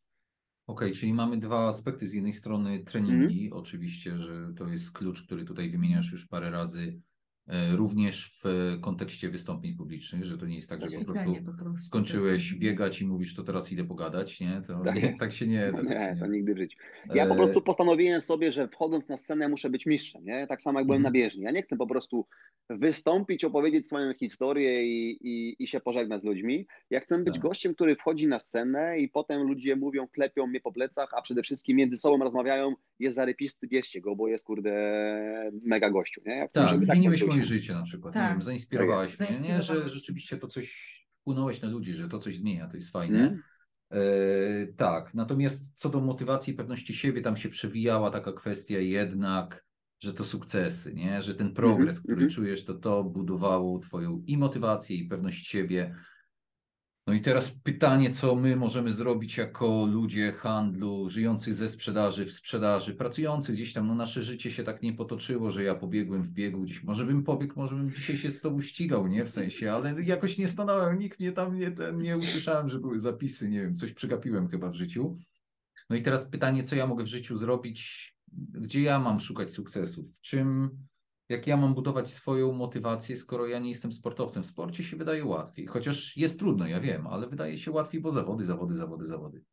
Okej, 0.67 0.93
czyli 0.93 1.13
mamy 1.13 1.37
dwa 1.37 1.67
aspekty. 1.67 2.07
Z 2.07 2.13
jednej 2.13 2.33
strony 2.33 2.79
treningi, 2.79 3.51
oczywiście, 3.51 4.19
że 4.19 4.53
to 4.57 4.67
jest 4.67 4.91
klucz, 4.91 5.23
który 5.23 5.45
tutaj 5.45 5.69
wymieniasz 5.69 6.11
już 6.11 6.27
parę 6.27 6.51
razy, 6.51 7.01
również 7.75 8.31
w 8.31 8.45
e, 8.45 8.77
kontekście 8.81 9.29
wystąpień 9.29 9.75
publicznych, 9.75 10.23
że 10.25 10.37
to 10.37 10.45
nie 10.45 10.55
jest 10.55 10.69
tak, 10.69 10.81
że 10.81 10.87
Tak 10.87 11.05
po 11.05 11.13
prostu 11.13 11.35
po 11.45 11.63
prostu. 11.63 11.83
skończyłeś 11.87 12.53
biegać 12.53 13.01
i 13.01 13.05
mówisz, 13.07 13.35
to 13.35 13.43
teraz 13.43 13.71
idę 13.71 13.83
pogadać, 13.83 14.39
nie? 14.39 14.61
To 14.67 14.83
Tak 14.85 14.95
nie, 14.95 15.15
tak 15.19 15.31
się 15.33 15.47
nie 15.47 15.59
da. 15.71 15.77
tak 15.77 15.89
Nie, 15.89 16.11
nie 16.13 16.17
to 16.19 16.27
nigdy 16.27 16.53
w 16.53 16.57
życiu. 16.57 16.77
Ja 17.13 17.25
po 17.25 17.33
E, 17.33 17.37
prostu 17.37 17.61
postanowiłem 17.61 18.21
sobie, 18.21 18.51
że 18.51 18.67
wchodząc 18.67 19.09
na 19.09 19.17
scenę 19.17 19.49
muszę 19.49 19.69
być 19.69 19.85
mistrzem, 19.85 20.25
nie? 20.25 20.47
Tak 20.47 20.61
samo 20.61 20.79
jak 20.79 20.85
byłem 20.87 21.01
na 21.01 21.09
Mhm. 21.09 21.23
bieżni. 21.23 21.43
Ja 21.43 21.51
nie 21.51 21.61
chcę 21.61 21.77
po 21.77 21.87
prostu 21.87 22.25
wystąpić, 22.69 23.43
opowiedzieć 23.45 23.87
swoją 23.87 24.13
historię 24.13 24.83
i, 24.85 25.17
i, 25.27 25.55
i 25.63 25.67
się 25.67 25.79
pożegnać 25.79 26.21
z 26.21 26.25
ludźmi. 26.25 26.67
Ja 26.89 26.99
chcę 26.99 27.17
być 27.23 27.33
Tak. 27.33 27.43
gościem, 27.43 27.73
który 27.75 27.95
wchodzi 27.95 28.27
na 28.27 28.39
scenę 28.39 28.99
i 28.99 29.09
potem 29.09 29.41
ludzie 29.41 29.75
mówią, 29.75 30.07
klepią 30.07 30.47
mnie 30.47 30.59
po 30.61 30.71
plecach, 30.71 31.09
a 31.17 31.21
przede 31.21 31.43
wszystkim 31.43 31.77
między 31.77 31.97
sobą 31.97 32.23
rozmawiają, 32.23 32.73
jest 32.99 33.15
zarypisty, 33.15 33.67
bierzcie 33.67 34.01
go, 34.01 34.15
bo 34.15 34.27
jest 34.27 34.45
kurde 34.45 34.71
mega 35.65 35.89
gościu, 35.89 36.21
nie? 36.25 36.35
Ja 36.35 36.47
chcę, 36.47 36.59
Tak, 36.59 36.69
żeby 36.69 36.85
zmieniłeś 36.85 37.23
tak 37.33 37.43
się. 37.43 37.49
życie 37.49 37.73
na 37.73 37.83
przykład. 37.83 38.13
Tak. 38.13 38.23
Nie 38.23 38.29
wiem, 38.29 38.41
zainspirowałeś 38.41 39.19
mnie, 39.19 39.39
nie? 39.41 39.61
Że 39.61 39.89
rzeczywiście 39.89 40.37
to 40.37 40.47
coś 40.47 40.99
wpłynąłeś 41.21 41.61
na 41.61 41.69
ludzi, 41.69 41.93
że 41.93 42.09
to 42.09 42.19
coś 42.19 42.37
zmienia, 42.37 42.67
to 42.67 42.75
jest 42.75 42.91
fajne. 42.91 43.19
Mm. 43.19 43.41
E, 43.91 44.67
tak, 44.77 45.13
natomiast 45.13 45.79
co 45.79 45.89
do 45.89 46.01
motywacji 46.01 46.53
i 46.53 46.57
pewności 46.57 46.93
siebie, 46.93 47.21
tam 47.21 47.37
się 47.37 47.49
przewijała 47.49 48.11
taka 48.11 48.33
kwestia 48.33 48.79
jednak, 48.79 49.65
że 49.99 50.13
to 50.13 50.23
sukcesy, 50.23 50.93
nie? 50.93 51.21
Że 51.21 51.35
ten 51.35 51.53
progres, 51.53 51.97
Mhm, 51.97 52.03
który 52.03 52.21
mhm. 52.25 52.29
czujesz, 52.31 52.65
to 52.65 52.73
to 52.73 53.03
budowało 53.03 53.79
twoją 53.79 54.23
i 54.27 54.37
motywację, 54.37 54.95
i 54.95 55.07
pewność 55.07 55.47
siebie. 55.47 55.95
No 57.07 57.13
i 57.13 57.21
teraz 57.21 57.51
pytanie, 57.51 58.09
co 58.09 58.35
my 58.35 58.55
możemy 58.55 58.93
zrobić 58.93 59.37
jako 59.37 59.85
ludzie 59.85 60.31
handlu, 60.31 61.09
żyjący 61.09 61.53
ze 61.53 61.69
sprzedaży, 61.69 62.25
w 62.25 62.33
sprzedaży, 62.33 62.95
pracujący 62.95 63.53
gdzieś 63.53 63.73
tam, 63.73 63.87
no 63.87 63.95
nasze 63.95 64.23
życie 64.23 64.51
się 64.51 64.63
tak 64.63 64.81
nie 64.81 64.93
potoczyło, 64.93 65.51
że 65.51 65.63
ja 65.63 65.75
pobiegłem 65.75 66.23
w 66.23 66.31
biegu 66.31 66.61
gdzieś, 66.61 66.83
może 66.83 67.05
bym 67.05 67.23
pobiegł, 67.23 67.53
może 67.55 67.75
bym 67.75 67.93
dzisiaj 67.93 68.17
się 68.17 68.31
z 68.31 68.41
tobą 68.41 68.61
ścigał, 68.61 69.07
nie? 69.07 69.25
W 69.25 69.29
sensie, 69.29 69.71
ale 69.71 70.03
jakoś 70.03 70.37
nie 70.37 70.47
stanąłem, 70.47 70.99
nikt 70.99 71.19
mnie 71.19 71.31
tam 71.31 71.57
nie, 71.57 71.71
ten, 71.71 72.01
nie 72.01 72.17
usłyszałem, 72.17 72.69
że 72.69 72.79
były 72.79 72.99
zapisy, 72.99 73.49
nie 73.49 73.61
wiem, 73.61 73.75
coś 73.75 73.93
przegapiłem 73.93 74.47
chyba 74.47 74.69
w 74.69 74.75
życiu. 74.75 75.17
No 75.89 75.95
i 75.95 76.01
teraz 76.01 76.25
pytanie, 76.25 76.63
co 76.63 76.75
ja 76.75 76.87
mogę 76.87 77.03
w 77.03 77.07
życiu 77.07 77.37
zrobić, 77.37 78.13
gdzie 78.51 78.81
ja 78.81 78.99
mam 78.99 79.19
szukać 79.19 79.53
sukcesów, 79.53 80.17
w 80.17 80.21
czym, 80.21 80.69
jak 81.33 81.47
ja 81.47 81.57
mam 81.57 81.73
budować 81.73 82.09
swoją 82.09 82.51
motywację, 82.51 83.17
skoro 83.17 83.47
ja 83.47 83.59
nie 83.59 83.69
jestem 83.69 83.91
sportowcem. 83.91 84.43
W 84.43 84.45
sporcie 84.45 84.83
się 84.83 84.97
wydaje 84.97 85.25
łatwiej, 85.25 85.65
chociaż 85.67 86.17
jest 86.17 86.39
trudno, 86.39 86.67
ja 86.67 86.79
wiem, 86.81 87.07
ale 87.07 87.27
wydaje 87.27 87.57
się 87.57 87.71
łatwiej, 87.71 88.01
bo 88.01 88.11
zawody, 88.11 88.45
zawody, 88.45 88.75
zawody, 88.75 89.05
zawody. 89.07 89.43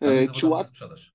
A 0.00 0.04
E, 0.04 0.28
Czy 0.28 0.46
łat... 0.46 0.66
sprzedaż. 0.66 1.14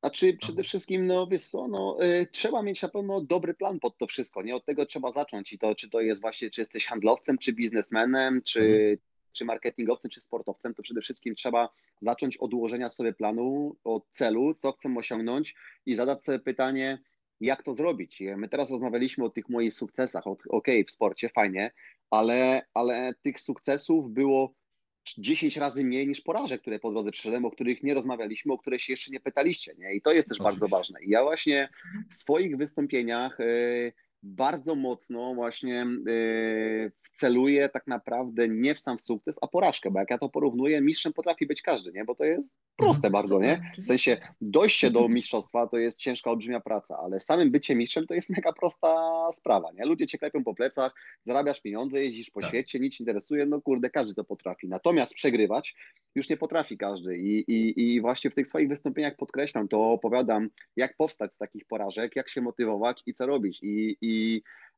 Znaczy 0.00 0.36
przede 0.40 0.62
wszystkim, 0.62 1.06
no 1.06 1.26
wiesz 1.26 1.48
co, 1.48 1.68
no, 1.68 1.96
y, 2.04 2.26
trzeba 2.32 2.62
mieć 2.62 2.82
na 2.82 2.88
pewno 2.88 3.20
dobry 3.20 3.54
plan 3.54 3.80
pod 3.80 3.98
to 3.98 4.06
wszystko, 4.06 4.42
nie? 4.42 4.54
Od 4.54 4.64
tego 4.64 4.86
trzeba 4.86 5.12
zacząć 5.12 5.52
i 5.52 5.58
to, 5.58 5.74
czy 5.74 5.90
to 5.90 6.00
jest 6.00 6.20
właśnie, 6.20 6.50
czy 6.50 6.60
jesteś 6.60 6.86
handlowcem, 6.86 7.38
czy 7.38 7.52
biznesmenem, 7.52 8.42
czy, 8.42 8.60
Mhm. 8.60 8.96
czy 9.32 9.44
marketingowcem, 9.44 10.10
czy 10.10 10.20
sportowcem, 10.20 10.74
to 10.74 10.82
przede 10.82 11.00
wszystkim 11.00 11.34
trzeba 11.34 11.68
zacząć 12.00 12.36
od 12.36 12.54
ułożenia 12.54 12.88
sobie 12.88 13.12
planu, 13.12 13.76
od 13.84 14.04
celu, 14.10 14.54
co 14.54 14.72
chcę 14.72 14.94
osiągnąć 14.98 15.54
i 15.86 15.94
zadać 15.94 16.24
sobie 16.24 16.38
pytanie, 16.38 16.98
jak 17.40 17.62
to 17.62 17.72
zrobić. 17.72 18.22
My 18.36 18.48
teraz 18.48 18.70
rozmawialiśmy 18.70 19.24
o 19.24 19.30
tych 19.30 19.48
moich 19.48 19.74
sukcesach, 19.74 20.24
okej, 20.48 20.84
w 20.84 20.90
sporcie, 20.90 21.28
fajnie, 21.28 21.70
ale, 22.10 22.66
ale 22.74 23.14
tych 23.22 23.40
sukcesów 23.40 24.10
było 24.10 24.54
10 25.18 25.56
razy 25.56 25.84
mniej 25.84 26.08
niż 26.08 26.20
porażek, 26.20 26.60
które 26.60 26.78
po 26.78 26.90
drodze 26.90 27.10
przeszedłem, 27.10 27.44
o 27.44 27.50
których 27.50 27.82
nie 27.82 27.94
rozmawialiśmy, 27.94 28.52
o 28.52 28.58
które 28.58 28.78
się 28.78 28.92
jeszcze 28.92 29.10
nie 29.10 29.20
pytaliście. 29.20 29.74
Nie? 29.78 29.94
I 29.94 30.02
to 30.02 30.12
jest 30.12 30.28
też 30.28 30.38
bardzo 30.38 30.56
Oczywiście. 30.56 30.76
ważne. 30.76 31.04
I 31.04 31.10
ja 31.10 31.22
właśnie 31.22 31.68
w 32.10 32.14
swoich 32.14 32.56
wystąpieniach 32.56 33.40
y, 33.40 33.92
bardzo 34.24 34.74
mocno 34.74 35.34
właśnie 35.34 35.86
yy, 36.06 36.92
celuje 37.12 37.68
tak 37.68 37.86
naprawdę 37.86 38.48
nie 38.48 38.74
w 38.74 38.80
sam 38.80 39.00
sukces, 39.00 39.38
a 39.42 39.46
porażkę, 39.48 39.90
bo 39.90 39.98
jak 39.98 40.10
ja 40.10 40.18
to 40.18 40.28
porównuję, 40.28 40.80
mistrzem 40.80 41.12
potrafi 41.12 41.46
być 41.46 41.62
każdy, 41.62 41.92
nie? 41.92 42.04
Bo 42.04 42.14
to 42.14 42.24
jest 42.24 42.56
proste 42.76 43.08
Mhm, 43.08 43.12
bardzo, 43.12 43.34
super, 43.34 43.48
nie? 43.48 43.56
W 43.56 43.72
oczywiście. 43.72 44.16
sensie 44.16 44.28
dojście 44.40 44.90
do 44.90 45.08
mistrzostwa 45.08 45.66
to 45.66 45.76
jest 45.78 45.98
ciężka, 45.98 46.30
olbrzymia 46.30 46.60
praca, 46.60 46.98
ale 46.98 47.20
samym 47.20 47.50
bycie 47.50 47.76
mistrzem 47.76 48.06
to 48.06 48.14
jest 48.14 48.30
mega 48.30 48.52
prosta 48.52 48.88
sprawa, 49.32 49.72
nie? 49.72 49.84
Ludzie 49.84 50.06
cię 50.06 50.18
klepią 50.18 50.44
po 50.44 50.54
plecach, 50.54 50.94
zarabiasz 51.22 51.60
pieniądze, 51.60 52.04
jeździsz 52.04 52.30
po 52.30 52.40
Tak. 52.40 52.50
świecie, 52.50 52.80
nic 52.80 53.00
interesuje, 53.00 53.46
no 53.46 53.60
kurde, 53.62 53.90
każdy 53.90 54.14
to 54.14 54.24
potrafi. 54.24 54.68
Natomiast 54.68 55.14
przegrywać 55.14 55.74
już 56.14 56.28
nie 56.28 56.36
potrafi 56.36 56.78
każdy 56.78 57.16
i, 57.18 57.38
i, 57.52 57.82
i 57.94 58.00
właśnie 58.00 58.30
w 58.30 58.34
tych 58.34 58.46
swoich 58.48 58.68
wystąpieniach 58.68 59.16
podkreślam 59.16 59.68
to, 59.68 59.90
opowiadam, 59.90 60.48
jak 60.76 60.96
powstać 60.96 61.34
z 61.34 61.38
takich 61.38 61.64
porażek, 61.64 62.16
jak 62.16 62.30
się 62.30 62.40
motywować 62.40 63.02
i 63.06 63.14
co 63.14 63.26
robić. 63.26 63.58
I, 63.62 63.96
i 64.00 64.13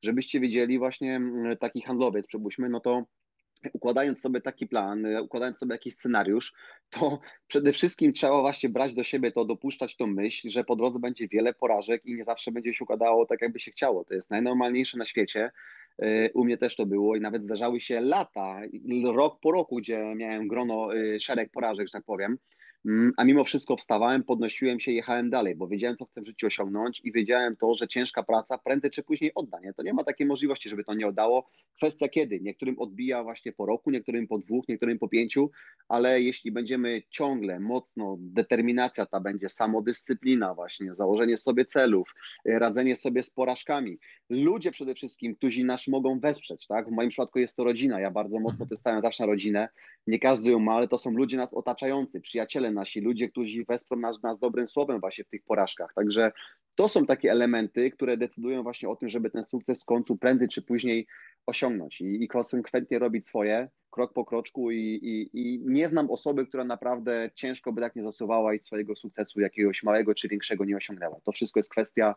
żebyście 0.03 0.41
wiedzieli, 0.41 0.79
właśnie 0.79 1.17
mm, 1.17 1.57
taki 1.57 1.83
handlowiec, 1.83 2.27
przypuśćmy, 2.27 2.69
no 2.69 2.81
to 2.81 3.05
układając 3.73 4.21
sobie 4.21 4.41
taki 4.41 4.67
plan, 4.67 5.07
e, 5.07 5.23
układając 5.23 5.59
sobie 5.59 5.75
jakiś 5.75 5.95
scenariusz, 5.95 6.55
to 6.91 7.21
przede 7.49 7.73
wszystkim 7.73 8.13
trzeba 8.13 8.41
właśnie 8.41 8.69
brać 8.69 8.95
do 8.95 9.05
siebie 9.05 9.33
to, 9.33 9.45
dopuszczać 9.45 9.97
tą 9.97 10.07
myśl, 10.07 10.49
że 10.49 10.65
po 10.65 10.77
drodze 10.77 10.99
będzie 10.99 11.29
wiele 11.29 11.55
porażek 11.55 12.07
i 12.07 12.15
nie 12.15 12.25
zawsze 12.25 12.53
będzie 12.53 12.75
się 12.75 12.85
układało 12.85 13.27
tak, 13.27 13.43
jakby 13.43 13.61
się 13.61 13.71
chciało. 13.71 14.05
To 14.05 14.15
jest 14.15 14.31
najnormalniejsze 14.31 14.99
na 14.99 15.05
świecie. 15.05 15.51
E, 15.99 16.33
U 16.33 16.45
mnie 16.45 16.59
też 16.59 16.77
to 16.77 16.87
było 16.87 17.17
i 17.17 17.21
nawet 17.21 17.43
zdarzały 17.43 17.81
się 17.81 18.01
lata, 18.01 18.61
rok 19.15 19.41
po 19.41 19.53
roku, 19.53 19.77
gdzie 19.77 20.15
miałem 20.17 20.49
grono, 20.49 20.97
e, 20.97 21.21
szereg 21.21 21.51
porażek, 21.51 21.87
że 21.87 21.93
tak 21.93 22.05
powiem. 22.05 22.39
Mm, 22.87 23.13
A 23.17 23.25
mimo 23.25 23.45
wszystko 23.45 23.77
wstawałem, 23.77 24.23
podnosiłem 24.25 24.81
się, 24.81 24.93
jechałem 24.93 25.31
dalej, 25.31 25.55
bo 25.55 25.69
wiedziałem, 25.69 25.97
co 25.97 26.05
chcę 26.05 26.21
w 26.21 26.27
życiu 26.27 26.47
osiągnąć 26.47 27.01
i 27.05 27.13
wiedziałem 27.13 27.57
to, 27.57 27.75
że 27.75 27.89
ciężka 27.89 28.23
praca 28.23 28.59
prędzej 28.59 28.91
czy 28.91 29.03
później 29.03 29.31
odda. 29.35 29.61
Nie? 29.61 29.75
To 29.75 29.83
nie 29.83 29.93
ma 29.95 30.05
takiej 30.05 30.27
możliwości, 30.27 30.69
żeby 30.69 30.85
to 30.85 30.95
nie 30.95 31.07
oddało. 31.07 31.49
Kwestia 31.77 32.09
kiedy. 32.09 32.41
Niektórym 32.41 32.79
odbija 32.79 33.23
właśnie 33.23 33.53
po 33.53 33.67
roku, 33.67 33.91
niektórym 33.91 34.27
po 34.27 34.39
dwóch, 34.39 34.69
niektórym 34.69 34.99
po 34.99 35.09
pięciu, 35.09 35.51
ale 35.89 36.23
jeśli 36.23 36.53
będziemy 36.53 37.03
ciągle 37.11 37.61
mocno, 37.61 38.17
determinacja 38.21 39.07
ta 39.07 39.21
będzie, 39.21 39.49
samodyscyplina 39.49 40.55
właśnie, 40.55 40.95
założenie 40.95 41.37
sobie 41.37 41.65
celów, 41.65 42.15
y, 42.49 42.59
radzenie 42.59 42.97
sobie 42.97 43.23
z 43.23 43.31
porażkami. 43.31 43.99
Ludzie 44.31 44.71
przede 44.73 44.95
wszystkim, 44.95 45.35
którzy 45.35 45.65
nas 45.65 45.89
mogą 45.89 46.21
wesprzeć, 46.21 46.67
tak? 46.67 46.89
W 46.89 46.93
moim 46.93 47.11
przypadku 47.11 47.39
jest 47.39 47.57
to 47.57 47.65
rodzina. 47.65 48.01
Ja 48.01 48.11
bardzo 48.11 48.41
mocno 48.41 48.57
Mhm. 48.65 48.69
to 48.69 48.77
stawiam 48.77 49.03
zawsze 49.03 49.23
na 49.23 49.27
rodzinę. 49.27 49.69
Nie 50.07 50.19
każdy 50.19 50.51
ją 50.51 50.59
ma, 50.59 50.73
ale 50.75 50.89
to 50.89 50.99
są 50.99 51.11
ludzie 51.11 51.37
nas 51.37 51.55
otaczający, 51.55 52.21
przyjaciele 52.21 52.71
nasi, 52.77 53.01
ludzie, 53.01 53.29
którzy 53.29 53.65
wesprą 53.65 53.97
nas, 53.99 54.23
nas 54.23 54.39
dobrym 54.39 54.67
słowem 54.69 55.01
właśnie 55.01 55.25
w 55.25 55.29
tych 55.29 55.43
porażkach. 55.45 55.95
Także 55.95 56.33
to 56.75 56.89
są 56.89 57.07
takie 57.07 57.31
elementy, 57.31 57.91
które 57.91 58.17
decydują 58.17 58.63
właśnie 58.63 58.89
o 58.89 58.97
tym, 58.97 59.09
żeby 59.09 59.31
ten 59.31 59.45
sukces 59.45 59.83
w 59.83 59.85
końcu 59.85 60.17
prędzej 60.17 60.49
czy 60.49 60.63
później 60.63 61.07
osiągnąć 61.47 62.01
i, 62.01 62.25
i 62.25 62.29
konsekwentnie 62.29 62.99
robić 62.99 63.27
swoje, 63.27 63.69
krok 63.91 64.13
po 64.13 64.25
kroczku 64.25 64.71
i, 64.71 64.79
i, 64.79 65.31
i 65.33 65.61
nie 65.67 65.89
znam 65.89 66.11
osoby, 66.11 66.47
która 66.47 66.65
naprawdę 66.65 67.31
ciężko 67.35 67.73
by 67.73 67.81
tak 67.81 67.97
nie 67.97 68.03
zasuwała 68.03 68.55
i 68.55 68.61
swojego 68.61 68.97
sukcesu 68.97 69.41
jakiegoś 69.41 69.83
małego 69.83 70.15
czy 70.15 70.29
większego 70.29 70.65
nie 70.65 70.77
osiągnęła. 70.77 71.21
To 71.25 71.33
wszystko 71.33 71.59
jest 71.59 71.71
kwestia 71.71 72.15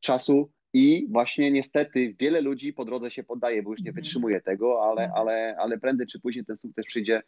czasu 0.00 0.50
i 0.74 1.06
właśnie 1.10 1.50
niestety 1.52 2.14
wiele 2.20 2.40
ludzi 2.40 2.72
po 2.72 2.84
drodze 2.84 3.10
się 3.10 3.24
poddaje, 3.24 3.62
bo 3.62 3.70
już 3.70 3.80
nie 3.80 3.90
Mhm. 3.90 4.02
wytrzymuje 4.04 4.40
tego, 4.40 4.84
ale, 4.84 4.96
Tak. 5.06 5.10
ale, 5.16 5.56
ale 5.58 5.78
prędzej 5.78 6.06
czy 6.06 6.20
później 6.20 6.44
ten 6.44 6.58
sukces 6.58 6.84
przyjdzie 6.86 7.22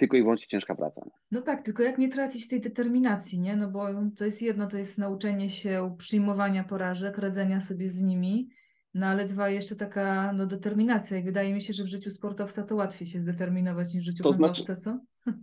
tylko 0.00 0.16
i 0.16 0.22
wyłącznie 0.22 0.46
ciężka 0.46 0.74
praca. 0.74 1.02
No 1.30 1.42
tak, 1.42 1.62
tylko 1.62 1.82
jak 1.82 1.98
nie 1.98 2.08
tracić 2.08 2.48
tej 2.48 2.60
determinacji, 2.60 3.40
nie? 3.40 3.56
No 3.56 3.68
bo 3.68 3.86
to 4.16 4.24
jest 4.24 4.42
jedno, 4.42 4.66
to 4.66 4.78
jest 4.78 4.98
nauczenie 4.98 5.50
się 5.50 5.94
przyjmowania 5.98 6.64
porażek, 6.64 7.18
radzenia 7.18 7.60
sobie 7.60 7.90
z 7.90 8.02
nimi, 8.02 8.48
no 8.94 9.06
ale 9.06 9.24
dwa, 9.24 9.48
jeszcze 9.48 9.76
taka 9.76 10.32
no, 10.32 10.46
determinacja 10.46 11.18
i 11.18 11.22
wydaje 11.22 11.54
mi 11.54 11.62
się, 11.62 11.72
że 11.72 11.84
w 11.84 11.86
życiu 11.86 12.10
sportowca 12.10 12.62
to 12.62 12.76
łatwiej 12.76 13.08
się 13.08 13.20
zdeterminować 13.20 13.94
niż 13.94 14.02
w 14.02 14.06
życiu 14.06 14.22
To 14.22 14.32
znaczy- 14.32 14.64
co? 14.76 14.98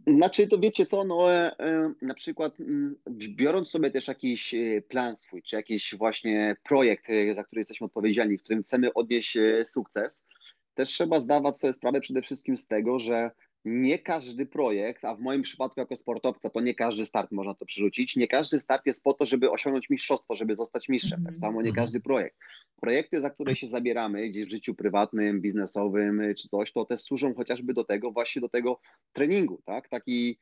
Znaczy, 0.07 0.47
to 0.47 0.59
wiecie 0.59 0.85
co, 0.85 1.03
no 1.03 1.33
e, 1.33 1.59
e, 1.59 1.93
na 2.01 2.13
przykład 2.13 2.59
mm, 2.59 2.95
biorąc 3.09 3.69
sobie 3.69 3.91
też 3.91 4.07
jakiś 4.07 4.53
e, 4.53 4.81
plan 4.81 5.15
swój, 5.15 5.41
czy 5.41 5.55
jakiś 5.55 5.95
właśnie 5.97 6.55
projekt, 6.63 7.07
za 7.33 7.43
który 7.43 7.59
jesteśmy 7.59 7.85
odpowiedzialni, 7.85 8.37
w 8.37 8.43
którym 8.43 8.63
chcemy 8.63 8.93
odnieść 8.93 9.37
sukces, 9.63 10.27
też 10.73 10.89
trzeba 10.89 11.19
zdawać 11.19 11.57
sobie 11.57 11.73
sprawę 11.73 12.01
przede 12.01 12.21
wszystkim 12.21 12.57
z 12.57 12.67
tego, 12.67 12.99
że 12.99 13.31
nie 13.67 13.99
każdy 13.99 14.45
projekt, 14.45 15.05
a 15.05 15.15
w 15.15 15.19
moim 15.19 15.41
przypadku 15.41 15.79
jako 15.79 15.95
sportowca 15.95 16.49
to 16.49 16.61
nie 16.61 16.75
każdy 16.75 17.05
start 17.05 17.31
można 17.31 17.53
to 17.55 17.65
przerzucić, 17.65 18.15
nie 18.15 18.27
każdy 18.27 18.59
start 18.59 18.85
jest 18.85 19.03
po 19.03 19.13
to, 19.13 19.25
żeby 19.25 19.51
osiągnąć 19.51 19.89
mistrzostwo, 19.89 20.35
żeby 20.35 20.55
zostać 20.55 20.89
mistrzem, 20.89 21.19
Mhm. 21.19 21.25
tak 21.33 21.37
samo 21.37 21.61
nie 21.61 21.69
Mhm. 21.69 21.85
każdy 21.85 21.99
projekt. 21.99 22.37
Projekty, 22.81 23.19
za 23.21 23.29
które 23.29 23.55
się 23.55 23.67
zabieramy 23.67 24.29
gdzieś 24.29 24.45
w 24.45 24.51
życiu 24.51 24.75
prywatnym, 24.75 25.41
biznesowym 25.41 26.19
e, 26.21 26.35
czy 26.35 26.47
coś, 26.47 26.71
to 26.71 26.85
też 26.85 27.01
służą 27.01 27.33
chociażby 27.33 27.73
do 27.73 27.83
tego, 27.83 28.11
właśnie 28.11 28.41
do 28.41 28.49
tego 28.49 28.79
treningu, 29.13 29.61
tak? 29.65 29.89
Taki 29.89 30.37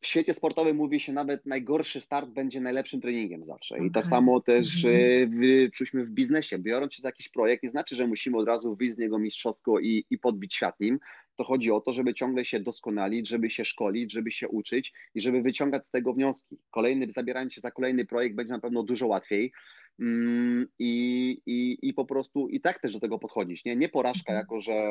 w 0.00 0.06
świecie 0.06 0.34
sportowym 0.34 0.76
mówi 0.76 1.00
się 1.00 1.12
nawet 1.12 1.46
najgorszy 1.46 2.00
start 2.00 2.30
będzie 2.30 2.60
najlepszym 2.60 3.00
treningiem 3.00 3.44
zawsze. 3.44 3.78
I 3.78 3.90
tak 3.90 4.02
Okej. 4.04 4.10
samo 4.10 4.40
też 4.40 4.84
Mhm. 4.84 5.02
e, 5.02 5.26
w, 5.26 5.70
przyjdźmy 5.70 6.04
w 6.04 6.10
biznesie. 6.10 6.58
Biorąc 6.58 6.94
się 6.94 7.02
za 7.02 7.08
jakiś 7.08 7.28
projekt, 7.28 7.62
nie 7.62 7.68
znaczy, 7.68 7.96
że 7.96 8.06
musimy 8.06 8.38
od 8.38 8.46
razu 8.48 8.76
wyjść 8.76 8.94
z 8.94 8.98
niego 8.98 9.18
mistrzowsko 9.18 9.80
i, 9.80 10.04
i 10.10 10.18
podbić 10.18 10.54
świat 10.54 10.80
nim. 10.80 10.98
To 11.36 11.44
chodzi 11.44 11.70
o 11.70 11.80
to, 11.80 11.92
żeby 11.92 12.14
ciągle 12.14 12.44
się 12.44 12.60
doskonalić, 12.60 13.28
żeby 13.28 13.50
się 13.50 13.64
szkolić, 13.64 14.12
żeby 14.12 14.30
się 14.32 14.48
uczyć 14.48 14.92
i 15.14 15.20
żeby 15.20 15.42
wyciągać 15.42 15.86
z 15.86 15.90
tego 15.90 16.12
wnioski. 16.14 16.58
Kolejny, 16.70 17.06
zabierając 17.12 17.52
się 17.52 17.60
za 17.60 17.70
kolejny 17.70 18.06
projekt 18.06 18.36
będzie 18.36 18.52
na 18.52 18.60
pewno 18.60 18.82
dużo 18.82 19.06
łatwiej. 19.06 19.52
Mm, 20.00 20.66
I, 20.78 21.40
i, 21.46 21.78
I 21.82 21.94
po 21.94 22.04
prostu 22.04 22.48
i 22.48 22.60
tak 22.60 22.80
też 22.80 22.92
do 22.92 23.00
tego 23.00 23.18
podchodzić. 23.18 23.64
Nie, 23.64 23.76
nie 23.76 23.88
porażka 23.88 24.32
Mhm. 24.32 24.38
jako, 24.38 24.60
że 24.60 24.82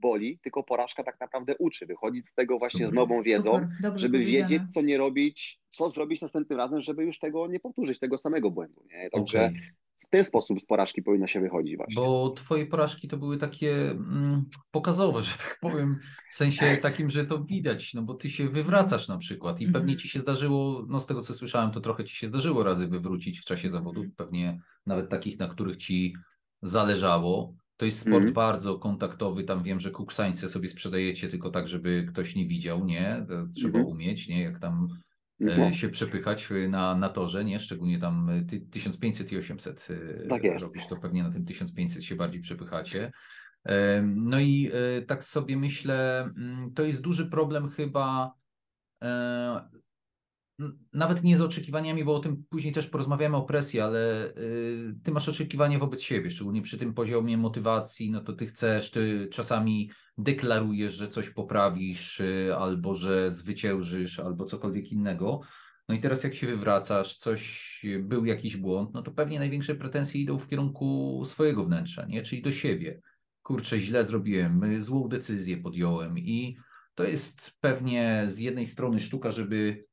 boli, 0.00 0.38
tylko 0.42 0.62
porażka 0.62 1.02
tak 1.02 1.20
naprawdę 1.20 1.54
uczy. 1.58 1.86
Wychodzić 1.86 2.28
z 2.28 2.34
tego 2.34 2.58
właśnie 2.58 2.86
z 2.86 2.90
Super. 2.90 2.94
nową 2.94 3.22
wiedzą, 3.22 3.68
Super, 3.76 3.92
żeby 4.00 4.18
wiedzieć, 4.18 4.62
co 4.74 4.82
nie 4.82 4.98
robić, 4.98 5.60
co 5.70 5.90
zrobić 5.90 6.20
następnym 6.20 6.58
razem, 6.58 6.80
żeby 6.80 7.04
już 7.04 7.18
tego 7.18 7.46
nie 7.46 7.60
powtórzyć, 7.60 7.98
tego 7.98 8.18
samego 8.18 8.50
błędu. 8.50 8.84
Nie? 8.92 9.10
Także 9.10 9.46
Okej. 9.46 9.60
W 10.12 10.14
ten 10.14 10.24
sposób 10.24 10.60
z 10.60 10.66
porażki 10.66 11.02
powinno 11.02 11.26
się 11.26 11.40
wychodzić 11.40 11.76
właśnie. 11.76 11.94
Bo 11.94 12.30
twoje 12.30 12.66
porażki 12.66 13.08
to 13.08 13.16
były 13.16 13.38
takie 13.38 13.90
mm, 13.90 14.44
pokazowe, 14.70 15.22
że 15.22 15.30
tak 15.38 15.58
powiem, 15.60 15.98
w 16.30 16.34
sensie 16.34 16.76
takim, 16.82 17.10
że 17.10 17.24
to 17.26 17.44
widać, 17.44 17.94
no 17.94 18.02
bo 18.02 18.14
ty 18.14 18.30
się 18.30 18.48
wywracasz 18.48 19.08
na 19.08 19.18
przykład 19.18 19.60
i 19.60 19.64
pewnie 19.66 19.80
Mhm. 19.80 19.98
ci 19.98 20.08
się 20.08 20.20
zdarzyło, 20.20 20.86
no 20.88 21.00
z 21.00 21.06
tego 21.06 21.20
co 21.20 21.34
słyszałem, 21.34 21.70
to 21.70 21.80
trochę 21.80 22.04
ci 22.04 22.16
się 22.16 22.28
zdarzyło 22.28 22.62
razy 22.64 22.88
wywrócić 22.88 23.40
w 23.40 23.44
czasie 23.44 23.68
Mhm. 23.68 23.84
zawodów, 23.84 24.06
pewnie 24.16 24.60
nawet 24.86 25.10
takich, 25.10 25.38
na 25.38 25.48
których 25.48 25.76
ci 25.76 26.14
zależało. 26.62 27.54
To 27.76 27.84
jest 27.84 27.98
sport 28.00 28.14
Mhm. 28.16 28.32
bardzo 28.32 28.78
kontaktowy, 28.78 29.44
tam 29.44 29.62
wiem, 29.62 29.80
że 29.80 29.90
kuksańce 29.90 30.48
sobie 30.48 30.68
sprzedajecie 30.68 31.28
tylko 31.28 31.50
tak, 31.50 31.68
żeby 31.68 32.06
ktoś 32.08 32.36
nie 32.36 32.46
widział, 32.46 32.84
nie? 32.84 33.26
To 33.28 33.34
trzeba 33.54 33.78
Mhm. 33.78 33.86
umieć, 33.96 34.28
nie? 34.28 34.42
Jak 34.42 34.58
tam 34.58 34.88
No, 35.42 35.66
e, 35.66 35.74
się 35.74 35.88
przepychać 35.88 36.48
na, 36.68 36.94
na 36.94 37.08
torze, 37.08 37.44
nie? 37.44 37.60
Szczególnie 37.60 37.98
tam 38.00 38.30
e, 38.30 38.42
ty, 38.44 38.60
1500 38.60 39.32
i 39.32 39.38
800 39.38 39.88
e, 39.90 40.28
Tak 40.28 40.44
jest. 40.44 40.64
robisz, 40.64 40.86
to 40.86 40.96
pewnie 40.96 41.22
na 41.22 41.30
tym 41.30 41.44
1500 41.44 42.04
się 42.04 42.16
bardziej 42.16 42.40
przepychacie. 42.40 43.12
E, 43.64 44.02
No 44.02 44.40
i 44.40 44.70
e, 44.98 45.02
tak 45.02 45.24
sobie 45.24 45.56
myślę, 45.56 46.22
mm, 46.36 46.74
to 46.74 46.82
jest 46.82 47.00
duży 47.00 47.30
problem 47.30 47.70
chyba 47.70 48.34
e, 49.02 49.68
nawet 50.92 51.22
nie 51.22 51.36
z 51.36 51.40
oczekiwaniami, 51.40 52.04
bo 52.04 52.14
o 52.14 52.20
tym 52.20 52.44
później 52.50 52.72
też 52.72 52.86
porozmawiamy 52.86 53.36
o 53.36 53.42
presji, 53.42 53.80
ale 53.80 54.28
y, 54.36 54.94
ty 55.02 55.10
masz 55.10 55.28
oczekiwania 55.28 55.78
wobec 55.78 56.02
siebie, 56.02 56.30
szczególnie 56.30 56.62
przy 56.62 56.78
tym 56.78 56.94
poziomie 56.94 57.38
motywacji, 57.38 58.10
no 58.10 58.20
to 58.20 58.32
ty 58.32 58.46
chcesz, 58.46 58.90
ty 58.90 59.28
czasami 59.32 59.90
deklarujesz, 60.18 60.94
że 60.94 61.08
coś 61.08 61.30
poprawisz, 61.30 62.20
y, 62.20 62.54
albo 62.58 62.94
że 62.94 63.30
zwyciężysz, 63.30 64.20
albo 64.20 64.44
cokolwiek 64.44 64.92
innego. 64.92 65.40
No 65.88 65.94
i 65.94 66.00
teraz 66.00 66.24
jak 66.24 66.34
się 66.34 66.46
wywracasz, 66.46 67.16
coś, 67.16 67.80
był 68.00 68.24
jakiś 68.24 68.56
błąd, 68.56 68.94
no 68.94 69.02
to 69.02 69.10
pewnie 69.10 69.38
największe 69.38 69.74
pretensje 69.74 70.20
idą 70.20 70.38
w 70.38 70.48
kierunku 70.48 71.22
swojego 71.24 71.64
wnętrza, 71.64 72.06
nie? 72.06 72.22
Czyli 72.22 72.42
do 72.42 72.52
siebie. 72.52 73.00
Kurczę, 73.42 73.78
źle 73.78 74.04
zrobiłem, 74.04 74.64
y, 74.64 74.82
złą 74.82 75.08
decyzję 75.08 75.56
podjąłem 75.56 76.18
i 76.18 76.56
to 76.94 77.04
jest 77.04 77.58
pewnie 77.60 78.22
z 78.26 78.38
jednej 78.38 78.66
strony 78.66 79.00
sztuka, 79.00 79.30
żeby 79.30 79.84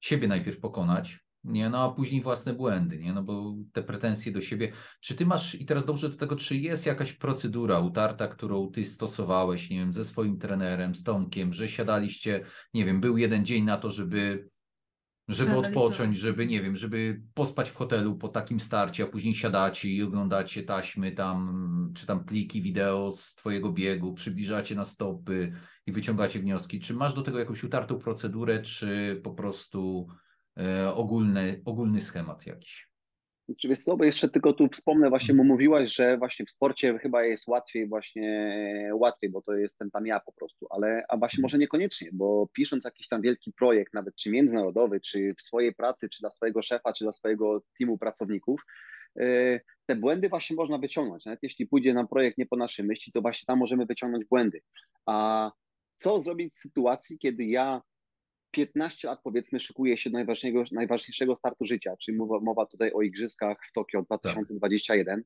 siebie 0.00 0.28
najpierw 0.28 0.60
pokonać, 0.60 1.18
nie, 1.44 1.70
no 1.70 1.84
a 1.84 1.94
później 1.94 2.22
własne 2.22 2.54
błędy, 2.54 2.98
nie, 2.98 3.12
no 3.12 3.22
bo 3.22 3.54
te 3.72 3.82
pretensje 3.82 4.32
do 4.32 4.40
siebie. 4.40 4.72
Czy 5.00 5.14
ty 5.14 5.26
masz, 5.26 5.54
i 5.54 5.66
teraz 5.66 5.86
dobrze 5.86 6.08
do 6.08 6.16
tego, 6.16 6.36
czy 6.36 6.56
jest 6.56 6.86
jakaś 6.86 7.12
procedura 7.12 7.80
utarta, 7.80 8.28
którą 8.28 8.70
ty 8.70 8.84
stosowałeś, 8.84 9.70
nie 9.70 9.78
wiem, 9.78 9.92
ze 9.92 10.04
swoim 10.04 10.38
trenerem, 10.38 10.94
z 10.94 11.02
Tomkiem, 11.04 11.52
że 11.52 11.68
siadaliście, 11.68 12.44
nie 12.74 12.84
wiem, 12.84 13.00
był 13.00 13.18
jeden 13.18 13.44
dzień 13.44 13.64
na 13.64 13.76
to, 13.76 13.90
żeby 13.90 14.48
żeby 15.28 15.56
odpocząć, 15.56 16.16
żeby, 16.16 16.46
nie 16.46 16.62
wiem, 16.62 16.76
żeby 16.76 17.22
pospać 17.34 17.70
w 17.70 17.76
hotelu 17.76 18.16
po 18.16 18.28
takim 18.28 18.60
starcie, 18.60 19.04
a 19.04 19.06
później 19.06 19.34
siadacie 19.34 19.88
i 19.88 20.02
oglądacie 20.02 20.62
taśmy 20.62 21.12
tam, 21.12 21.92
czy 21.94 22.06
tam 22.06 22.24
pliki 22.24 22.62
wideo 22.62 23.12
z 23.12 23.34
twojego 23.34 23.72
biegu, 23.72 24.14
przybliżacie 24.14 24.74
na 24.74 24.84
stopy 24.84 25.52
i 25.88 25.92
wyciągacie 25.92 26.38
wnioski. 26.38 26.80
Czy 26.80 26.94
masz 26.94 27.14
do 27.14 27.22
tego 27.22 27.38
jakąś 27.38 27.64
utartą 27.64 27.98
procedurę, 27.98 28.62
czy 28.62 29.20
po 29.24 29.30
prostu 29.30 30.08
e, 30.56 30.94
ogólny, 30.94 31.62
ogólny 31.64 32.02
schemat 32.02 32.46
jakiś? 32.46 32.88
Wiesz 33.64 33.82
co, 33.82 33.96
bo 33.96 34.04
jeszcze 34.04 34.28
tylko 34.28 34.52
tu 34.52 34.68
wspomnę, 34.68 35.08
właśnie 35.08 35.34
mu 35.34 35.44
mówiłaś, 35.44 35.94
że 35.94 36.18
właśnie 36.18 36.46
w 36.46 36.50
sporcie 36.50 36.98
chyba 36.98 37.24
jest 37.24 37.48
łatwiej 37.48 37.88
właśnie, 37.88 38.90
łatwiej, 38.94 39.30
bo 39.30 39.42
to 39.42 39.54
jestem 39.54 39.90
tam 39.90 40.06
ja 40.06 40.20
po 40.20 40.32
prostu, 40.32 40.66
ale 40.70 41.04
a 41.08 41.16
właśnie 41.16 41.42
może 41.42 41.58
niekoniecznie, 41.58 42.10
bo 42.12 42.48
pisząc 42.52 42.84
jakiś 42.84 43.08
tam 43.08 43.22
wielki 43.22 43.52
projekt, 43.52 43.94
nawet 43.94 44.16
czy 44.16 44.30
międzynarodowy, 44.30 45.00
czy 45.00 45.34
w 45.38 45.42
swojej 45.42 45.74
pracy, 45.74 46.08
czy 46.08 46.20
dla 46.20 46.30
swojego 46.30 46.62
szefa, 46.62 46.92
czy 46.92 47.04
dla 47.04 47.12
swojego 47.12 47.62
teamu 47.78 47.98
pracowników, 47.98 48.64
yy, 49.16 49.60
te 49.86 49.96
błędy 49.96 50.28
właśnie 50.28 50.56
można 50.56 50.78
wyciągnąć. 50.78 51.24
Nawet 51.24 51.42
jeśli 51.42 51.66
pójdzie 51.66 51.94
nam 51.94 52.08
projekt 52.08 52.38
nie 52.38 52.46
po 52.46 52.56
naszej 52.56 52.84
myśli, 52.84 53.12
to 53.12 53.20
właśnie 53.20 53.46
tam 53.46 53.58
możemy 53.58 53.86
wyciągnąć 53.86 54.24
błędy. 54.24 54.60
A 55.06 55.50
co 55.98 56.20
zrobić 56.20 56.54
w 56.54 56.58
sytuacji, 56.58 57.18
kiedy 57.18 57.44
ja 57.44 57.82
15 58.50 59.08
lat 59.08 59.20
powiedzmy 59.24 59.60
szykuje 59.60 59.98
się 59.98 60.10
do 60.10 60.18
najważniejszego, 60.18 60.64
najważniejszego 60.72 61.36
startu 61.36 61.64
życia, 61.64 61.96
czyli 61.96 62.18
mowa, 62.18 62.40
mowa 62.40 62.66
tutaj 62.66 62.92
o 62.92 63.02
Igrzyskach 63.02 63.58
w 63.68 63.72
Tokio 63.72 64.02
2021. 64.02 65.22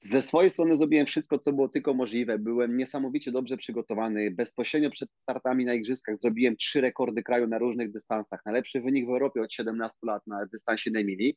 Ze 0.00 0.22
swojej 0.22 0.50
strony 0.50 0.76
zrobiłem 0.76 1.06
wszystko, 1.06 1.38
co 1.38 1.52
było 1.52 1.68
tylko 1.68 1.94
możliwe. 1.94 2.38
Byłem 2.38 2.76
niesamowicie 2.76 3.32
dobrze 3.32 3.56
przygotowany. 3.56 4.30
Bezpośrednio 4.30 4.90
przed 4.90 5.08
startami 5.14 5.64
na 5.64 5.74
Igrzyskach 5.74 6.16
zrobiłem 6.16 6.56
trzy 6.56 6.80
rekordy 6.80 7.22
kraju 7.22 7.46
na 7.46 7.58
różnych 7.58 7.92
dystansach. 7.92 8.40
Najlepszy 8.46 8.80
wynik 8.80 9.06
w 9.06 9.10
Europie 9.10 9.42
od 9.42 9.52
17 9.52 9.98
lat 10.02 10.26
na 10.26 10.46
dystansie 10.46 10.90
Nemili 10.90 11.36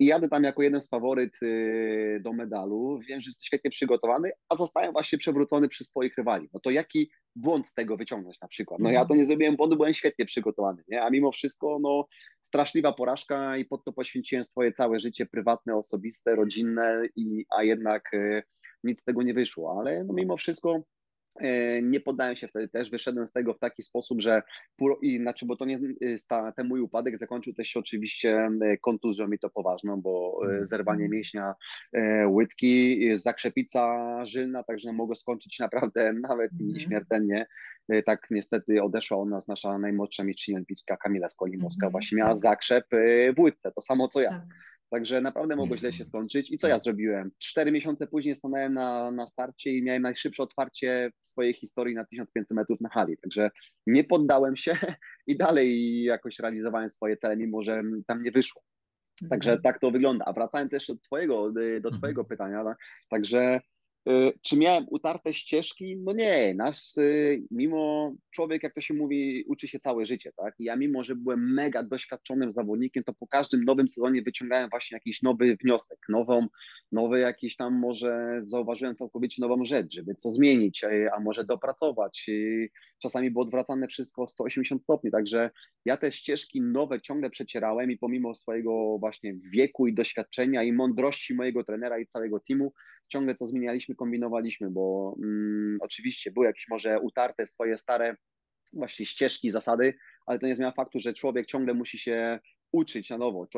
i 0.00 0.06
jadę 0.06 0.28
tam 0.28 0.44
jako 0.44 0.62
jeden 0.62 0.80
z 0.80 0.88
faworyt 0.88 1.42
y, 1.42 2.20
do 2.24 2.32
medalu. 2.32 2.98
Wiem, 3.08 3.20
że 3.20 3.28
jestem 3.28 3.44
świetnie 3.44 3.70
przygotowany, 3.70 4.30
a 4.48 4.56
zostałem 4.56 4.92
właśnie 4.92 5.18
przewrócony 5.18 5.68
przez 5.68 5.86
swoich 5.86 6.16
rywali. 6.16 6.48
No 6.54 6.60
to 6.60 6.70
jaki 6.70 7.10
błąd 7.36 7.68
z 7.68 7.74
tego 7.74 7.96
wyciągnąć 7.96 8.40
na 8.40 8.48
przykład? 8.48 8.80
No 8.80 8.90
ja 8.90 9.04
to 9.04 9.14
nie 9.14 9.24
zrobiłem 9.24 9.56
błędu, 9.56 9.76
byłem 9.76 9.94
świetnie 9.94 10.26
przygotowany, 10.26 10.82
nie? 10.88 11.02
a 11.02 11.10
mimo 11.10 11.32
wszystko 11.32 11.78
no 11.82 12.06
straszliwa 12.42 12.92
porażka 12.92 13.56
i 13.56 13.64
pod 13.64 13.84
to 13.84 13.92
poświęciłem 13.92 14.44
swoje 14.44 14.72
całe 14.72 15.00
życie 15.00 15.26
prywatne, 15.26 15.76
osobiste, 15.76 16.36
rodzinne, 16.36 17.02
i, 17.16 17.46
a 17.56 17.62
jednak 17.62 18.14
y, 18.14 18.42
nic 18.84 19.00
z 19.00 19.04
tego 19.04 19.22
nie 19.22 19.34
wyszło, 19.34 19.80
ale 19.80 20.04
no 20.04 20.14
mimo 20.14 20.36
wszystko 20.36 20.82
nie 21.82 22.00
poddałem 22.00 22.36
się 22.36 22.48
wtedy 22.48 22.68
też, 22.68 22.90
wyszedłem 22.90 23.26
z 23.26 23.32
tego 23.32 23.54
w 23.54 23.58
taki 23.58 23.82
sposób, 23.82 24.20
że 24.22 24.42
i 25.02 25.18
znaczy, 25.18 25.46
bo 25.46 25.56
to 25.56 25.64
nie 25.64 25.76
y, 26.02 26.18
ten 26.56 26.66
mój 26.68 26.80
upadek 26.80 27.18
zakończył 27.18 27.54
też 27.54 27.68
się 27.68 27.80
oczywiście 27.80 28.50
e, 28.62 28.76
kontuzją 28.76 29.28
mi 29.28 29.38
to 29.38 29.50
poważną, 29.50 30.00
bo 30.00 30.40
e, 30.42 30.46
Mhm. 30.46 30.66
zerwanie 30.66 31.08
mięśnia 31.08 31.54
łydki, 32.28 33.00
zakrzepica 33.14 33.96
żylna, 34.24 34.62
także 34.64 34.92
mogło 34.92 35.14
skończyć 35.16 35.58
naprawdę 35.58 36.12
nawet 36.30 36.50
i 36.60 36.64
Mhm. 36.64 36.80
śmiertelnie. 36.80 37.46
Tak 38.06 38.26
niestety 38.30 38.82
odeszła 38.82 39.18
od 39.18 39.28
nas 39.28 39.48
nasza 39.48 39.78
najmłodsza 39.78 40.24
mistrzyni 40.24 40.54
olimpijska 40.56 40.96
Kamila 40.96 41.28
Skolimowska, 41.28 41.86
Mhm, 41.86 41.92
właśnie 41.92 42.18
miała 42.18 42.30
tak. 42.30 42.38
zakrzep 42.38 42.84
w 43.36 43.40
łydce, 43.40 43.72
to 43.72 43.80
samo 43.80 44.08
co 44.08 44.20
ja. 44.20 44.30
Tak. 44.30 44.42
Także 44.90 45.20
naprawdę 45.20 45.56
mogło 45.56 45.76
źle 45.76 45.92
się 45.92 46.04
skończyć. 46.04 46.50
I 46.50 46.58
co 46.58 46.68
ja 46.68 46.78
zrobiłem? 46.78 47.30
Cztery 47.38 47.72
miesiące 47.72 48.06
później 48.06 48.34
stanąłem 48.34 48.74
na, 48.74 49.10
na 49.10 49.26
starcie 49.26 49.70
i 49.70 49.82
miałem 49.82 50.02
najszybsze 50.02 50.42
otwarcie 50.42 51.10
w 51.22 51.28
swojej 51.28 51.54
historii 51.54 51.94
na 51.94 52.04
1500 52.04 52.50
metrów 52.56 52.80
na 52.80 52.88
hali. 52.88 53.16
Także 53.16 53.50
nie 53.86 54.04
poddałem 54.04 54.56
się 54.56 54.76
i 55.26 55.36
dalej 55.36 56.02
jakoś 56.02 56.38
realizowałem 56.38 56.88
swoje 56.90 57.16
cele, 57.16 57.36
mimo 57.36 57.62
że 57.62 57.82
tam 58.06 58.22
nie 58.22 58.30
wyszło. 58.30 58.62
Także 59.30 59.50
Mhm. 59.50 59.62
tak 59.62 59.80
to 59.80 59.90
wygląda. 59.90 60.24
A 60.24 60.32
wracając 60.32 60.70
też 60.70 60.86
do 60.86 60.96
twojego, 60.96 61.52
do 61.52 61.60
Mhm. 61.60 61.94
twojego 61.98 62.24
pytania, 62.24 62.64
tak? 62.64 62.78
także 63.10 63.56
y, 63.56 63.60
czy 64.42 64.56
miałem 64.56 64.86
utarte 64.90 65.34
ścieżki? 65.34 65.96
No 65.96 66.12
nie, 66.12 66.54
nasz, 66.54 66.96
y, 66.96 67.42
mimo 67.50 68.12
człowiek, 68.30 68.62
jak 68.62 68.74
to 68.74 68.80
się 68.80 68.94
mówi, 68.94 69.44
uczy 69.48 69.68
się 69.68 69.78
całe 69.78 70.06
życie, 70.06 70.32
tak? 70.36 70.54
I 70.58 70.64
ja 70.64 70.76
mimo, 70.76 71.02
że 71.02 71.16
byłem 71.16 71.54
mega 71.54 71.82
doświadczonym 71.82 72.52
zawodnikiem, 72.52 73.04
to 73.04 73.12
po 73.12 73.26
każdym 73.26 73.64
nowym 73.64 73.88
sezonie 73.88 74.22
wyciągałem 74.22 74.70
właśnie 74.70 74.96
jakiś 74.96 75.22
nowy 75.22 75.56
wniosek, 75.56 75.98
nową, 76.08 76.46
nowy 76.92 77.20
jakiś 77.20 77.56
tam 77.56 77.78
może 77.78 78.38
zauważyłem 78.40 78.96
całkowicie 78.96 79.42
nową 79.42 79.64
rzecz, 79.64 79.94
żeby 79.94 80.14
co 80.14 80.30
zmienić, 80.30 80.84
y, 80.84 81.08
a 81.16 81.20
może 81.20 81.44
dopracować. 81.44 82.26
Y, 82.28 82.70
Czasami 83.00 83.30
było 83.30 83.44
odwracane 83.44 83.88
wszystko 83.88 84.22
o 84.22 84.26
180 84.26 84.82
stopni, 84.82 85.10
także 85.10 85.50
ja 85.84 85.96
te 85.96 86.12
ścieżki 86.12 86.60
nowe 86.60 87.00
ciągle 87.00 87.30
przecierałem 87.30 87.90
i 87.90 87.98
pomimo 87.98 88.34
swojego 88.34 88.98
właśnie 88.98 89.34
wieku 89.52 89.86
i 89.86 89.94
doświadczenia 89.94 90.62
i 90.62 90.72
mądrości 90.72 91.34
mojego 91.34 91.64
trenera 91.64 91.98
i 91.98 92.06
całego 92.06 92.40
teamu, 92.40 92.72
ciągle 93.10 93.34
to 93.34 93.46
zmienialiśmy, 93.46 93.94
kombinowaliśmy, 93.94 94.70
bo 94.70 95.16
mm, 95.22 95.78
oczywiście 95.80 96.30
były 96.30 96.46
jakieś 96.46 96.68
może 96.68 97.00
utarte 97.00 97.46
swoje 97.46 97.78
stare 97.78 98.16
właśnie 98.72 99.06
ścieżki, 99.06 99.50
zasady, 99.50 99.94
ale 100.26 100.38
to 100.38 100.46
nie 100.46 100.56
zmienia 100.56 100.72
faktu, 100.72 101.00
że 101.00 101.14
człowiek 101.14 101.46
ciągle 101.46 101.74
musi 101.74 101.98
się 101.98 102.38
uczyć 102.72 103.10
na 103.10 103.18
nowo. 103.18 103.48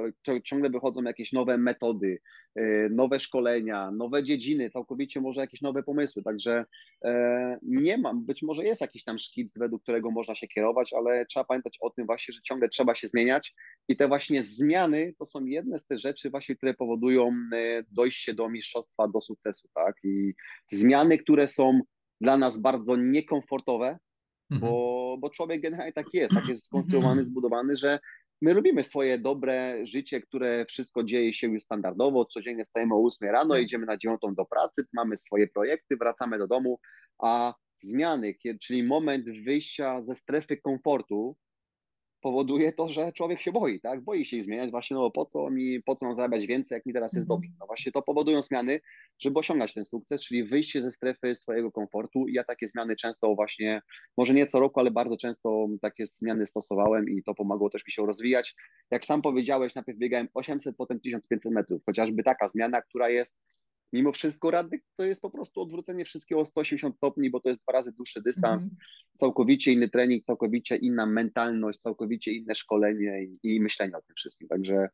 Ciągle 0.45 0.71
wychodzą 0.71 1.03
jakieś 1.03 1.33
nowe 1.33 1.59
metody, 1.59 2.19
y, 2.59 2.89
nowe 2.91 3.21
szkolenia, 3.21 3.91
nowe 3.91 4.25
dziedziny, 4.25 4.71
całkowicie 4.71 5.21
może 5.21 5.41
jakieś 5.41 5.61
nowe 5.61 5.83
pomysły. 5.83 6.23
Także 6.23 6.65
e, 7.05 7.59
nie 7.63 7.99
mam, 7.99 8.25
być 8.25 8.43
może 8.43 8.65
jest 8.65 8.81
jakiś 8.81 9.05
tam 9.05 9.19
szkic, 9.19 9.59
według 9.59 9.83
którego 9.83 10.11
można 10.11 10.35
się 10.35 10.49
kierować, 10.49 10.93
ale 10.93 11.27
trzeba 11.27 11.45
pamiętać 11.45 11.79
o 11.81 11.91
tym 11.91 12.07
właśnie, 12.07 12.35
że 12.35 12.41
ciągle 12.43 12.69
trzeba 12.69 12.95
się 12.95 13.09
zmieniać 13.09 13.55
i 13.89 13.97
te 13.97 14.09
właśnie 14.09 14.43
zmiany 14.43 15.15
to 15.19 15.27
są 15.27 15.45
jedne 15.45 15.79
z 15.79 15.87
tych 15.87 15.99
rzeczy 15.99 16.31
właśnie, 16.31 16.57
które 16.57 16.75
powodują 16.75 17.35
e, 17.53 17.85
dojście 17.91 18.35
do 18.35 18.49
mistrzostwa, 18.49 19.09
do 19.09 19.21
sukcesu, 19.21 19.69
tak? 19.75 19.97
I 20.05 20.35
zmiany, 20.71 21.19
które 21.19 21.49
są 21.49 21.81
dla 22.21 22.37
nas 22.37 22.61
bardzo 22.61 22.97
niekomfortowe, 22.97 23.99
Mhm. 24.53 24.73
bo, 24.73 25.17
bo 25.21 25.31
człowiek 25.31 25.63
generalnie 25.63 25.93
tak 25.93 26.07
jest, 26.13 26.35
tak 26.35 26.49
jest 26.49 26.65
skonstruowany, 26.67 27.25
zbudowany, 27.25 27.77
że 27.77 27.99
my 28.43 28.55
lubimy 28.55 28.85
swoje 28.85 29.19
dobre 29.19 29.87
życie, 29.87 30.21
które 30.21 30.65
wszystko 30.67 31.05
dzieje 31.05 31.35
się 31.35 31.47
już 31.47 31.63
standardowo, 31.63 32.25
codziennie 32.25 32.65
wstajemy 32.65 32.95
o 32.95 33.05
8 33.05 33.29
rano, 33.31 33.55
Tak. 33.55 33.63
idziemy 33.63 33.87
na 33.87 33.97
9 33.97 34.21
do 34.37 34.45
pracy, 34.45 34.83
mamy 34.93 35.17
swoje 35.17 35.49
projekty, 35.49 35.97
wracamy 35.97 36.39
do 36.39 36.47
domu, 36.47 36.79
a 37.19 37.55
zmiany, 37.77 38.35
czyli 38.63 38.83
moment 38.83 39.25
wyjścia 39.45 40.03
ze 40.03 40.15
strefy 40.15 40.57
komfortu, 40.57 41.37
powoduje 42.23 42.73
to, 42.73 42.89
że 42.89 43.13
człowiek 43.13 43.41
się 43.41 43.53
boi, 43.53 43.81
tak? 43.81 44.01
Boi 44.05 44.25
się 44.25 44.37
ich 44.37 44.45
zmieniać 44.45 44.71
właśnie, 44.71 44.95
no 44.95 45.11
po 45.11 45.27
co 45.27 45.51
mi, 45.51 45.83
po 45.83 45.97
co 45.97 46.07
mam 46.07 46.15
zarabiać 46.15 46.47
więcej, 46.47 46.77
jak 46.77 46.87
mi 46.87 46.93
teraz 46.93 47.15
jest 47.15 47.25
Mhm. 47.31 47.41
dobrze. 47.41 47.51
No 47.61 47.67
właśnie 47.67 47.93
to 47.93 48.03
powodują 48.03 48.43
zmiany, 48.43 48.81
żeby 49.19 49.39
osiągać 49.39 49.75
ten 49.75 49.85
sukces, 49.85 50.23
czyli 50.23 50.45
wyjście 50.45 50.83
ze 50.83 50.93
strefy 50.93 51.35
swojego 51.35 51.73
komfortu. 51.73 52.29
I 52.29 52.33
ja 52.35 52.45
takie 52.45 52.69
zmiany 52.69 52.97
często 52.97 53.35
właśnie, 53.35 53.83
może 54.17 54.35
nie 54.35 54.47
co 54.47 54.61
roku, 54.61 54.81
ale 54.81 54.91
bardzo 54.91 55.17
często 55.17 55.67
takie 55.83 56.07
zmiany 56.07 56.47
stosowałem 56.47 57.09
i 57.09 57.23
to 57.23 57.35
pomogło 57.35 57.71
też 57.71 57.87
mi 57.87 57.93
się 57.93 58.07
rozwijać. 58.07 58.55
Jak 58.91 59.05
sam 59.05 59.23
powiedziałeś, 59.23 59.75
najpierw 59.75 59.99
biegałem 59.99 60.29
800, 60.35 60.77
potem 60.77 61.01
1500 61.01 61.53
metrów. 61.53 61.83
Chociażby 61.87 62.23
taka 62.23 62.49
zmiana, 62.49 62.83
która 62.83 63.09
jest 63.11 63.39
mimo 63.93 64.13
wszystko 64.13 64.51
rady, 64.51 64.81
to 64.97 65.05
jest 65.05 65.23
po 65.23 65.31
prostu 65.31 65.61
odwrócenie 65.61 66.05
wszystkiego 66.05 66.41
o 66.41 66.47
180 66.47 66.97
stopni, 66.97 67.31
bo 67.31 67.41
to 67.41 67.49
jest 67.49 67.63
dwa 67.63 67.73
razy 67.73 67.93
dłuższy 67.93 68.23
dystans 68.23 68.63
Mhm. 68.63 68.81
całkowicie 69.17 69.73
inny 69.73 69.89
trening, 69.89 70.25
całkowicie 70.25 70.77
inna 70.77 71.07
mentalność, 71.07 71.79
całkowicie 71.79 72.33
inne 72.33 72.55
szkolenie 72.55 73.25
i, 73.25 73.55
i 73.55 73.61
myślenie 73.61 73.97
o 73.97 74.03
tym 74.03 74.17
wszystkim. 74.17 74.49
Także 74.49 74.89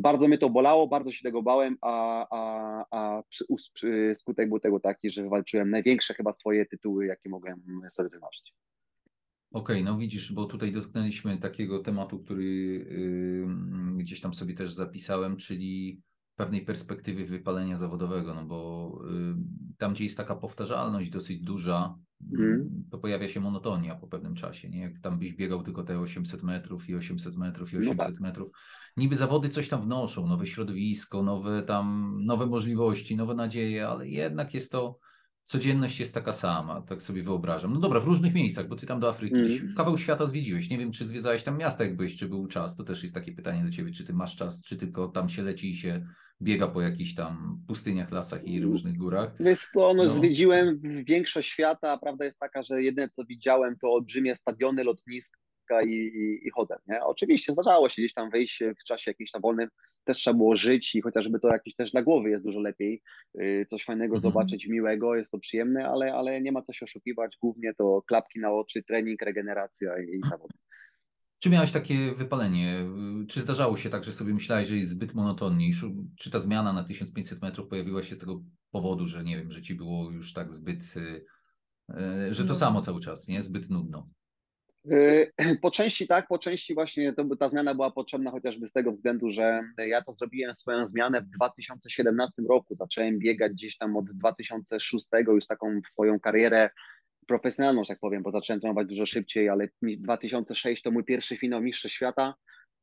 bardzo 0.00 0.28
mnie 0.28 0.38
to 0.38 0.50
bolało, 0.50 0.86
bardzo 0.86 1.12
się 1.12 1.22
tego 1.22 1.42
bałem, 1.42 1.78
a, 1.80 2.26
a, 2.30 2.84
a 2.90 3.22
przy, 3.28 3.44
przy, 3.74 4.12
skutek 4.14 4.48
był 4.48 4.60
tego 4.60 4.80
taki, 4.80 5.10
że 5.10 5.22
wywalczyłem 5.22 5.70
największe 5.70 6.14
chyba 6.14 6.32
swoje 6.32 6.66
tytuły, 6.66 7.06
jakie 7.06 7.28
mogłem 7.28 7.62
sobie 7.90 8.08
wymarzyć. 8.08 8.54
Okej, 9.52 9.84
no 9.84 9.98
widzisz, 9.98 10.32
bo 10.32 10.44
tutaj 10.44 10.72
dotknęliśmy 10.72 11.38
takiego 11.38 11.78
tematu, 11.78 12.18
który 12.18 12.44
y, 12.44 13.46
gdzieś 13.96 14.20
tam 14.20 14.34
sobie 14.34 14.54
też 14.54 14.72
zapisałem, 14.72 15.36
czyli 15.36 16.00
pewnej 16.36 16.64
perspektywy 16.64 17.24
wypalenia 17.24 17.76
zawodowego, 17.76 18.34
no 18.34 18.44
bo 18.44 18.98
y, 19.10 19.76
tam, 19.78 19.94
gdzie 19.94 20.04
jest 20.04 20.16
taka 20.16 20.36
powtarzalność 20.36 21.10
dosyć 21.10 21.40
duża, 21.40 21.98
y, 22.38 22.64
to 22.90 22.98
pojawia 22.98 23.28
się 23.28 23.40
monotonia 23.40 23.94
po 23.94 24.06
pewnym 24.08 24.34
czasie, 24.34 24.70
nie? 24.70 24.80
Jak 24.80 25.00
tam 25.00 25.18
byś 25.18 25.34
biegał 25.34 25.62
tylko 25.62 25.82
te 25.82 25.98
800 25.98 26.42
metrów 26.42 26.88
i 26.88 26.94
800 26.94 27.36
metrów 27.36 27.72
i 27.72 27.76
No 27.76 27.80
800 27.80 27.98
tak. 27.98 28.20
metrów. 28.20 28.48
Niby 28.96 29.16
zawody 29.16 29.48
coś 29.48 29.68
tam 29.68 29.82
wnoszą, 29.82 30.26
nowe 30.26 30.46
środowisko, 30.46 31.22
nowe 31.22 31.62
tam, 31.62 32.18
nowe 32.24 32.46
możliwości, 32.46 33.16
nowe 33.16 33.34
nadzieje, 33.34 33.88
ale 33.88 34.08
jednak 34.08 34.54
jest 34.54 34.72
to 34.72 34.98
codzienność 35.44 36.00
jest 36.00 36.14
taka 36.14 36.32
sama, 36.32 36.82
tak 36.82 37.02
sobie 37.02 37.22
wyobrażam. 37.22 37.74
No 37.74 37.80
dobra, 37.80 38.00
w 38.00 38.04
różnych 38.04 38.34
miejscach, 38.34 38.68
bo 38.68 38.76
ty 38.76 38.86
tam 38.86 39.00
do 39.00 39.08
Afryki 39.08 39.34
gdzieś 39.34 39.62
kawał 39.76 39.98
świata 39.98 40.26
zwiedziłeś. 40.26 40.70
Nie 40.70 40.78
wiem, 40.78 40.92
czy 40.92 41.06
zwiedzałeś 41.06 41.42
tam 41.42 41.58
miasta, 41.58 41.84
jak 41.84 41.96
byłeś, 41.96 42.16
czy 42.16 42.28
był 42.28 42.46
czas. 42.46 42.76
To 42.76 42.84
też 42.84 43.02
jest 43.02 43.14
takie 43.14 43.32
pytanie 43.32 43.64
do 43.64 43.70
ciebie, 43.70 43.92
czy 43.92 44.04
ty 44.04 44.14
masz 44.14 44.36
czas, 44.36 44.62
czy 44.62 44.76
tylko 44.76 45.08
tam 45.08 45.28
się 45.28 45.42
leci 45.42 45.70
i 45.70 45.76
się 45.76 46.06
biega 46.42 46.68
po 46.68 46.80
jakichś 46.80 47.14
tam 47.14 47.58
pustyniach, 47.68 48.10
lasach 48.12 48.44
i 48.44 48.60
różnych 48.60 48.96
górach. 48.96 49.32
Wiesz 49.40 49.58
co, 49.60 49.94
no, 49.94 50.02
No. 50.02 50.08
zwiedziłem 50.10 50.80
większość 51.04 51.48
świata, 51.50 51.90
a 51.92 51.98
prawda 51.98 52.24
jest 52.24 52.38
taka, 52.38 52.62
że 52.62 52.82
jedyne 52.82 53.08
co 53.08 53.24
widziałem 53.24 53.76
to 53.76 53.92
olbrzymie 53.92 54.36
stadiony, 54.36 54.84
lotniska 54.84 55.36
i, 55.86 55.90
i, 55.92 56.46
i 56.46 56.50
hotel, 56.50 56.78
nie? 56.88 57.04
Oczywiście 57.04 57.52
zdarzało 57.52 57.88
się 57.88 58.02
gdzieś 58.02 58.14
tam 58.14 58.30
wyjść 58.30 58.60
w 58.80 58.84
czasie 58.84 59.10
jakimś 59.10 59.30
tam 59.30 59.42
wolnym, 59.42 59.68
też 60.04 60.16
trzeba 60.16 60.36
było 60.36 60.56
żyć 60.56 60.94
i 60.94 61.00
chociażby 61.02 61.40
to 61.40 61.48
jakieś 61.48 61.74
też 61.74 61.90
dla 61.90 62.02
głowy 62.02 62.30
jest 62.30 62.44
dużo 62.44 62.60
lepiej, 62.60 63.02
yy, 63.34 63.66
coś 63.66 63.84
fajnego 63.84 64.14
Mhm. 64.14 64.20
zobaczyć, 64.20 64.66
miłego, 64.66 65.16
jest 65.16 65.30
to 65.30 65.38
przyjemne, 65.38 65.88
ale, 65.88 66.14
ale 66.14 66.40
nie 66.40 66.52
ma 66.52 66.62
co 66.62 66.72
się 66.72 66.84
oszukiwać, 66.84 67.36
głównie 67.40 67.74
to 67.74 68.02
klapki 68.06 68.40
na 68.40 68.52
oczy, 68.52 68.82
trening, 68.82 69.22
regeneracja 69.22 69.92
i, 70.02 70.16
i 70.16 70.20
zawody. 70.30 70.54
Czy 71.42 71.50
miałeś 71.50 71.72
takie 71.72 72.14
wypalenie? 72.14 72.84
Czy 73.28 73.40
zdarzało 73.40 73.76
się 73.76 73.90
tak, 73.90 74.04
że 74.04 74.12
sobie 74.12 74.34
myślałeś, 74.34 74.68
że 74.68 74.76
jest 74.76 74.90
zbyt 74.90 75.14
monotonnie? 75.14 75.70
Czy 76.16 76.30
ta 76.30 76.38
zmiana 76.38 76.72
na 76.72 76.84
1500 76.84 77.42
metrów 77.42 77.68
pojawiła 77.68 78.02
się 78.02 78.14
z 78.14 78.18
tego 78.18 78.42
powodu, 78.70 79.06
że 79.06 79.24
nie 79.24 79.36
wiem, 79.36 79.50
że 79.50 79.62
ci 79.62 79.74
było 79.74 80.10
już 80.10 80.32
tak 80.32 80.52
zbyt, 80.52 80.96
y, 80.96 81.00
y, 81.90 82.34
że 82.34 82.42
to 82.42 82.42
Nudno. 82.42 82.54
samo 82.54 82.80
cały 82.80 83.00
czas, 83.00 83.28
nie? 83.28 83.42
Zbyt 83.42 83.70
nudno. 83.70 84.08
Y, 84.92 85.32
Po 85.62 85.70
części 85.70 86.06
tak, 86.06 86.28
po 86.28 86.38
części 86.38 86.74
właśnie 86.74 87.12
to, 87.12 87.36
ta 87.36 87.48
zmiana 87.48 87.74
była 87.74 87.90
potrzebna 87.90 88.30
chociażby 88.30 88.68
z 88.68 88.72
tego 88.72 88.92
względu, 88.92 89.30
że 89.30 89.60
ja 89.86 90.02
to 90.02 90.12
zrobiłem 90.12 90.54
swoją 90.54 90.86
zmianę 90.86 91.22
w 91.22 91.30
2017 91.30 92.42
roku. 92.48 92.76
Zacząłem 92.76 93.18
biegać 93.18 93.52
gdzieś 93.52 93.76
tam 93.76 93.96
od 93.96 94.04
2006 94.10 95.06
już 95.28 95.46
taką 95.46 95.80
swoją 95.90 96.20
karierę 96.20 96.70
profesjonalną, 97.26 97.82
tak 97.84 97.98
powiem, 98.00 98.22
bo 98.22 98.30
zacząłem 98.30 98.60
trenować 98.60 98.88
dużo 98.88 99.06
szybciej, 99.06 99.48
ale 99.48 99.68
mi- 99.82 99.98
2006 99.98 100.82
to 100.82 100.90
mój 100.90 101.04
pierwszy 101.04 101.36
finał 101.36 101.62
Mistrzostw 101.62 101.96
Świata, 101.96 102.34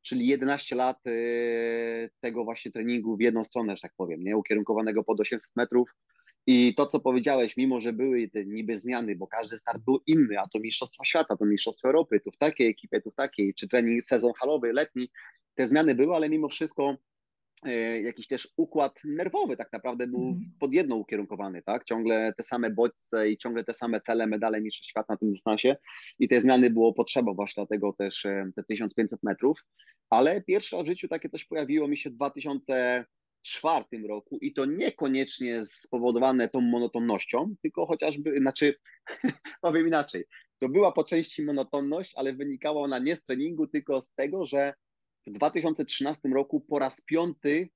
czyli 0.02 0.26
11 0.26 0.76
lat 0.76 1.06
y, 1.06 2.10
tego 2.20 2.44
właśnie 2.44 2.70
treningu 2.70 3.16
w 3.16 3.20
jedną 3.20 3.44
stronę, 3.44 3.76
że 3.76 3.82
tak 3.82 3.92
powiem, 3.96 4.22
nie? 4.24 4.36
ukierunkowanego 4.36 5.04
pod 5.04 5.20
800 5.20 5.50
metrów. 5.56 5.90
I 6.46 6.74
to, 6.74 6.86
co 6.86 7.00
powiedziałeś, 7.00 7.56
mimo 7.56 7.80
że 7.80 7.92
były 7.92 8.28
te 8.28 8.44
niby 8.44 8.76
zmiany, 8.76 9.16
bo 9.16 9.26
każdy 9.26 9.58
start 9.58 9.82
był 9.84 10.00
inny, 10.06 10.40
a 10.40 10.48
to 10.48 10.58
Mistrzostwa 10.60 11.04
Świata, 11.04 11.36
to 11.36 11.44
Mistrzostwa 11.44 11.88
Europy, 11.88 12.20
tu 12.20 12.30
w 12.30 12.36
takiej 12.36 12.68
ekipie, 12.68 13.00
tu 13.00 13.10
w 13.10 13.14
takiej, 13.14 13.54
czy 13.54 13.68
trening 13.68 14.02
sezon 14.02 14.32
halowy, 14.40 14.72
letni, 14.72 15.10
te 15.54 15.66
zmiany 15.66 15.94
były, 15.94 16.14
ale 16.14 16.28
mimo 16.30 16.48
wszystko 16.48 16.96
jakiś 18.02 18.26
też 18.26 18.48
układ 18.56 19.00
nerwowy 19.04 19.56
tak 19.56 19.72
naprawdę 19.72 20.06
był 20.06 20.20
Mhm. 20.20 20.52
pod 20.60 20.72
jedną 20.72 20.96
ukierunkowany, 20.96 21.62
tak? 21.62 21.84
Ciągle 21.84 22.32
te 22.36 22.42
same 22.44 22.70
bodźce 22.70 23.30
i 23.30 23.38
ciągle 23.38 23.64
te 23.64 23.74
same 23.74 24.00
cele, 24.00 24.26
medale 24.26 24.60
Mistrzostw 24.60 24.90
Świata 24.90 25.12
na 25.12 25.16
tym 25.16 25.30
dystansie 25.30 25.76
i 26.18 26.28
te 26.28 26.40
zmiany 26.40 26.70
było 26.70 26.92
potrzeba 26.94 27.34
właśnie 27.34 27.60
dlatego 27.66 27.92
też 27.92 28.26
e, 28.26 28.50
te 28.56 28.64
1500 28.64 29.22
metrów, 29.22 29.58
ale 30.10 30.42
pierwsze 30.42 30.82
w 30.82 30.86
życiu 30.86 31.08
takie 31.08 31.28
coś 31.28 31.44
pojawiło 31.44 31.88
mi 31.88 31.98
się 31.98 32.10
w 32.10 32.14
2004 32.14 33.84
roku 34.08 34.38
i 34.40 34.52
to 34.52 34.64
niekoniecznie 34.66 35.66
spowodowane 35.66 36.48
tą 36.48 36.60
monotonnością, 36.60 37.54
tylko 37.62 37.86
chociażby, 37.86 38.38
znaczy, 38.38 38.74
powiem 39.62 39.86
inaczej, 39.86 40.24
to 40.58 40.68
była 40.68 40.92
po 40.92 41.04
części 41.04 41.44
monotonność, 41.44 42.12
ale 42.16 42.32
wynikała 42.32 42.82
ona 42.82 42.98
nie 42.98 43.16
z 43.16 43.22
treningu, 43.22 43.66
tylko 43.66 44.02
z 44.02 44.10
tego, 44.14 44.46
że 44.46 44.74
w 45.26 45.32
2013 45.32 46.28
roku 46.28 46.60
po 46.60 46.78
raz 46.78 47.00
piąty 47.00 47.68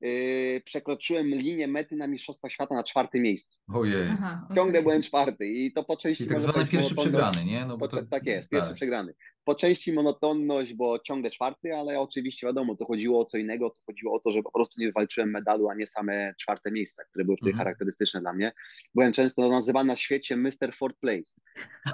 yy, 0.00 0.62
przekroczyłem 0.64 1.26
linię 1.26 1.68
mety 1.68 1.96
na 1.96 2.06
Mistrzostwach 2.06 2.52
Świata 2.52 2.74
na 2.74 2.82
czwartym 2.82 3.22
miejscu. 3.22 3.58
Ojej. 3.68 4.08
Aha, 4.10 4.40
okej. 4.44 4.56
Ciągle 4.56 4.82
byłem 4.82 5.02
czwarty 5.02 5.46
i 5.46 5.72
to 5.72 5.84
po 5.84 5.96
części... 5.96 6.24
Czyli 6.24 6.30
tak 6.30 6.40
zwany 6.40 6.66
pierwszy 6.66 6.94
przegrany, 6.94 7.44
nie? 7.44 7.64
No 7.64 7.78
po, 7.78 7.88
to, 7.88 8.06
tak 8.06 8.26
jest, 8.26 8.50
pierwszy 8.50 8.74
przegrany. 8.74 9.14
Po 9.44 9.54
części 9.54 9.92
monotonność, 9.92 10.74
bo 10.74 10.98
ciągle 10.98 11.30
czwarty, 11.30 11.76
ale 11.76 12.00
oczywiście 12.00 12.46
wiadomo, 12.46 12.76
to 12.76 12.84
chodziło 12.84 13.20
o 13.20 13.24
co 13.24 13.38
innego, 13.38 13.70
to 13.70 13.80
chodziło 13.86 14.14
o 14.14 14.20
to, 14.20 14.30
że 14.30 14.42
po 14.42 14.52
prostu 14.52 14.80
nie 14.80 14.92
walczyłem 14.92 15.30
medalu, 15.30 15.68
a 15.68 15.74
nie 15.74 15.86
same 15.86 16.34
czwarte 16.40 16.72
miejsca, 16.72 17.04
które 17.04 17.24
były 17.24 17.36
wtedy 17.36 17.50
Mhm. 17.50 17.64
charakterystyczne 17.64 18.20
dla 18.20 18.32
mnie. 18.32 18.52
Byłem 18.94 19.12
często 19.12 19.48
nazywany 19.48 19.88
na 19.88 19.96
świecie 19.96 20.36
Mr. 20.36 20.76
Ford 20.78 20.96
Place. 21.00 21.32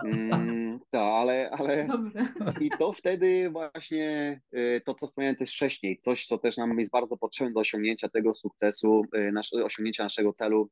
Mm, 0.05 0.81
tak, 0.91 1.03
ale, 1.03 1.51
ale 1.51 1.89
i 2.61 2.71
to 2.79 2.93
wtedy 2.93 3.51
właśnie 3.51 4.41
y, 4.55 4.83
to, 4.85 4.95
co 4.95 5.07
wspomniałem 5.07 5.37
też 5.37 5.51
wcześniej, 5.53 5.99
coś, 5.99 6.27
co 6.27 6.39
też 6.39 6.57
nam 6.57 6.79
jest 6.79 6.91
bardzo 6.93 7.17
potrzebne 7.17 7.53
do 7.53 7.61
osiągnięcia 7.61 8.09
tego 8.09 8.35
sukcesu, 8.35 9.03
y, 9.17 9.33
nasz, 9.33 9.53
osiągnięcia 9.53 10.05
naszego 10.05 10.33
celu, 10.33 10.71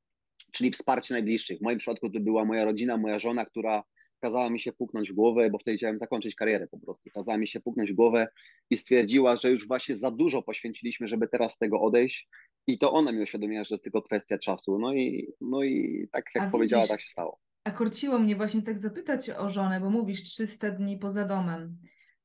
czyli 0.52 0.70
wsparcie 0.70 1.14
najbliższych. 1.14 1.58
W 1.58 1.62
moim 1.62 1.78
przypadku 1.78 2.10
to 2.10 2.20
była 2.20 2.44
moja 2.44 2.64
rodzina, 2.64 2.96
moja 2.96 3.18
żona, 3.18 3.44
która 3.44 3.82
kazała 4.20 4.50
mi 4.50 4.60
się 4.60 4.72
puknąć 4.72 5.12
w 5.12 5.14
głowę, 5.14 5.50
bo 5.50 5.58
wtedy 5.58 5.76
chciałem 5.76 5.98
zakończyć 5.98 6.34
karierę 6.34 6.66
po 6.66 6.78
prostu. 6.78 7.10
Kazała 7.14 7.38
mi 7.38 7.48
się 7.48 7.60
puknąć 7.60 7.92
w 7.92 7.94
głowę 7.94 8.28
i 8.70 8.76
stwierdziła, 8.76 9.36
że 9.36 9.50
już 9.50 9.68
właśnie 9.68 9.96
za 9.96 10.10
dużo 10.10 10.42
poświęciliśmy, 10.42 11.08
żeby 11.08 11.28
teraz 11.28 11.54
z 11.54 11.58
tego 11.58 11.80
odejść. 11.80 12.28
I 12.66 12.78
to 12.78 12.92
ona 12.92 13.12
mi 13.12 13.22
uświadomiła, 13.22 13.64
że 13.64 13.74
jest 13.74 13.84
tylko 13.84 14.02
kwestia 14.02 14.38
czasu. 14.38 14.78
No 14.78 14.94
i, 14.94 15.28
no 15.40 15.62
i 15.62 16.06
tak 16.12 16.24
jak 16.34 16.44
A 16.44 16.50
powiedziała, 16.50 16.82
widzisz, 16.82 16.90
tak 16.90 17.00
się 17.00 17.10
stało. 17.10 17.38
A 17.64 17.70
korciło 17.70 18.18
mnie 18.18 18.36
właśnie 18.36 18.62
tak 18.62 18.78
zapytać 18.78 19.30
o 19.30 19.50
żonę, 19.50 19.80
bo 19.80 19.90
mówisz 19.90 20.22
300 20.22 20.70
dni 20.70 20.98
poza 20.98 21.24
domem. 21.24 21.78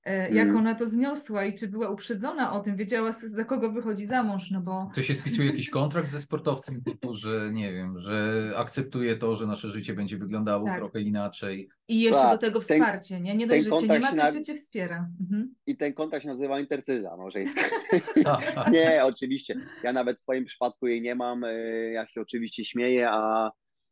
E, 0.05 0.33
Jak 0.33 0.47
Mm. 0.47 0.57
ona 0.57 0.75
to 0.75 0.89
zniosła 0.89 1.45
i 1.45 1.53
czy 1.53 1.67
była 1.67 1.89
uprzedzona 1.89 2.53
o 2.53 2.59
tym? 2.59 2.75
Wiedziała, 2.75 3.11
za 3.11 3.45
kogo 3.45 3.71
wychodzi 3.71 4.05
za 4.05 4.23
mąż, 4.23 4.51
no 4.51 4.61
bo 4.61 4.91
To 4.95 5.01
się 5.01 5.13
spisuje 5.13 5.49
jakiś 5.49 5.69
kontrakt 5.79 6.09
ze 6.09 6.21
sportowcem, 6.21 6.81
typu, 6.83 7.13
że 7.13 7.49
nie 7.53 7.73
wiem, 7.73 7.99
że 7.99 8.43
akceptuje 8.57 9.17
to, 9.17 9.35
że 9.35 9.47
nasze 9.47 9.67
życie 9.69 9.93
będzie 9.93 10.17
wyglądało 10.17 10.65
Tak. 10.65 10.77
trochę 10.77 11.01
inaczej. 11.01 11.69
i 11.87 12.01
jeszcze 12.01 12.21
Tak, 12.21 12.31
do 12.31 12.37
tego 12.47 12.59
ten- 12.59 12.79
wsparcie, 12.79 13.19
nie? 13.21 13.35
Nie 13.35 13.47
dość, 13.47 13.63
ten 13.69 13.73
że 13.79 13.81
cię 13.87 13.93
nie 13.93 13.99
ma, 13.99 14.09
to 14.09 14.15
na- 14.15 14.43
cię 14.43 14.55
wspiera. 14.55 15.09
Mhm. 15.21 15.55
I 15.67 15.77
ten 15.77 15.93
kontakt 15.93 16.23
się 16.23 16.29
nazywa 16.29 16.59
intercyza 16.59 17.17
małżeńska. 17.17 17.61
Nie, 18.71 19.01
oczywiście. 19.05 19.55
Ja 19.83 19.93
nawet 19.93 20.17
w 20.17 20.21
swoim 20.21 20.45
przypadku 20.45 20.87
jej 20.87 21.01
nie 21.01 21.15
mam. 21.15 21.43
y, 21.43 21.91
Ja 21.93 22.07
się 22.07 22.21
oczywiście 22.21 22.65
śmieję, 22.65 23.09
a 23.11 23.51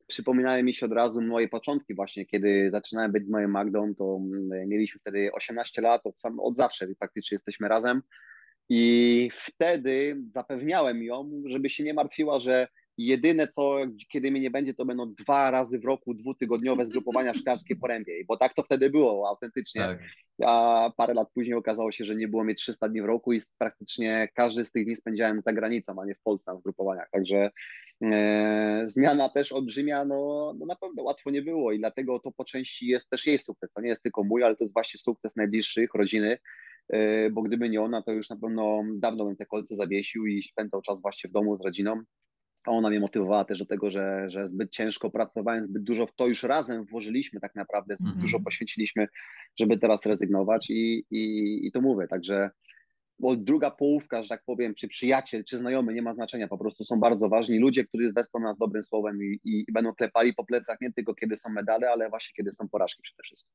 przypominają 0.10 0.64
mi 0.64 0.74
się 0.74 0.86
od 0.86 0.92
razu 0.92 1.22
moje 1.22 1.50
początki 1.50 1.96
właśnie, 1.96 2.26
kiedy 2.26 2.70
zaczynałem 2.70 3.12
być 3.12 3.26
z 3.26 3.30
moją 3.30 3.48
Magdą, 3.48 3.96
to 3.96 4.20
mm, 4.22 4.70
mieliśmy 4.70 5.00
wtedy 5.00 5.30
18 5.34 5.82
lat, 5.82 6.02
od, 6.04 6.20
sam, 6.20 6.40
od 6.40 6.56
zawsze 6.56 6.88
praktycznie 7.00 7.36
jesteśmy 7.36 7.68
razem. 7.68 8.02
I 8.70 9.32
wtedy 9.36 10.22
zapewniałem 10.28 11.04
ją, 11.04 11.42
żeby 11.46 11.70
się 11.70 11.84
nie 11.84 11.94
martwiła, 11.94 12.40
że 12.40 12.68
jedyne 13.06 13.48
co, 13.48 13.78
kiedy 14.10 14.32
mnie 14.32 14.42
nie 14.42 14.52
będzie, 14.52 14.74
to 14.74 14.86
będą 14.86 15.14
dwa 15.14 15.52
razy 15.52 15.80
w 15.80 15.86
roku 15.86 16.14
dwutygodniowe 16.14 16.86
zgrupowania 16.86 17.34
w 17.34 17.38
Szklarskiej 17.38 17.78
Porębie, 17.78 18.26
bo 18.28 18.38
tak 18.38 18.54
to 18.54 18.64
wtedy 18.64 18.90
było 18.90 19.30
autentycznie 19.30 19.82
Tak. 19.82 20.00
a 20.46 20.92
parę 20.98 21.14
lat 21.14 21.32
później 21.34 21.56
okazało 21.56 21.92
się, 21.92 22.06
że 22.06 22.16
nie 22.16 22.28
było 22.28 22.44
mnie 22.44 22.56
300 22.56 22.90
dni 22.90 23.02
w 23.02 23.06
roku 23.06 23.34
i 23.34 23.42
praktycznie 23.58 24.30
każdy 24.36 24.66
z 24.66 24.72
tych 24.72 24.86
dni 24.86 24.96
spędziałem 24.96 25.42
za 25.42 25.54
granicą, 25.54 26.02
a 26.02 26.06
nie 26.06 26.16
w 26.16 26.22
Polsce 26.22 26.52
na 26.52 26.60
zgrupowaniach. 26.60 27.10
Także 27.12 27.52
e, 28.04 28.84
zmiana 28.86 29.30
też 29.30 29.52
olbrzymia, 29.52 30.06
no, 30.06 30.54
no 30.60 30.66
na 30.66 30.76
pewno 30.76 31.04
łatwo 31.04 31.32
nie 31.32 31.42
było 31.42 31.72
i 31.72 31.80
dlatego 31.80 32.20
to 32.20 32.32
po 32.32 32.46
części 32.46 32.88
jest 32.88 33.10
też 33.10 33.28
jej 33.28 33.40
sukces. 33.40 33.72
To 33.74 33.82
nie 33.82 33.90
jest 33.90 34.04
tylko 34.04 34.24
mój, 34.24 34.44
ale 34.44 34.56
to 34.56 34.64
jest 34.64 34.74
właśnie 34.74 34.98
sukces 34.98 35.36
najbliższych, 35.36 35.94
rodziny, 35.94 36.38
e, 36.90 37.30
bo 37.30 37.42
gdyby 37.42 37.70
nie 37.70 37.82
ona, 37.82 38.02
to 38.02 38.12
już 38.12 38.30
na 38.30 38.38
pewno 38.38 38.84
dawno 38.94 39.26
bym 39.26 39.36
te 39.36 39.46
kolce 39.46 39.76
zawiesił 39.76 40.26
i 40.26 40.44
spędzał 40.44 40.82
czas 40.82 41.02
właśnie 41.02 41.30
w 41.30 41.34
domu 41.34 41.58
z 41.58 41.62
rodziną. 41.62 42.04
A 42.70 42.72
ona 42.72 42.90
mnie 42.90 43.00
motywowała 43.00 43.46
też 43.46 43.60
do 43.60 43.66
tego, 43.66 43.90
że, 43.90 44.30
że 44.30 44.48
zbyt 44.48 44.72
ciężko 44.72 45.10
pracowałem, 45.10 45.66
zbyt 45.66 45.84
dużo 45.84 46.08
w 46.08 46.16
to 46.16 46.28
już 46.28 46.44
razem 46.44 46.84
włożyliśmy 46.84 47.40
tak 47.40 47.56
naprawdę, 47.56 47.98
zbyt 47.98 48.08
Mhm. 48.08 48.22
dużo 48.22 48.40
poświęciliśmy, 48.40 49.08
żeby 49.60 49.78
teraz 49.78 50.06
rezygnować 50.06 50.70
i, 50.70 51.06
i, 51.12 51.68
i 51.68 51.72
to 51.72 51.82
mówię. 51.82 52.08
Także 52.08 52.50
bo 53.20 53.36
druga 53.36 53.72
połówka, 53.72 54.24
że 54.24 54.30
tak 54.30 54.44
powiem, 54.46 54.76
czy 54.76 54.88
przyjaciel, 54.88 55.44
czy 55.44 55.58
znajomy, 55.58 55.94
nie 55.94 56.02
ma 56.02 56.14
znaczenia, 56.14 56.48
po 56.48 56.58
prostu 56.58 56.84
są 56.84 57.00
bardzo 57.00 57.30
ważni 57.30 57.60
ludzie, 57.60 57.86
którzy 57.86 58.14
wesprą 58.14 58.40
nas 58.40 58.58
dobrym 58.58 58.84
słowem 58.84 59.24
i, 59.24 59.40
i, 59.44 59.66
i 59.68 59.72
będą 59.74 59.94
klepali 59.94 60.34
po 60.34 60.46
plecach 60.46 60.78
nie 60.82 60.94
tylko 60.94 61.16
kiedy 61.16 61.38
są 61.38 61.50
medale, 61.50 61.90
ale 61.92 62.10
właśnie 62.10 62.34
kiedy 62.36 62.52
są 62.52 62.70
porażki 62.70 63.02
przede 63.02 63.24
wszystkim. 63.24 63.54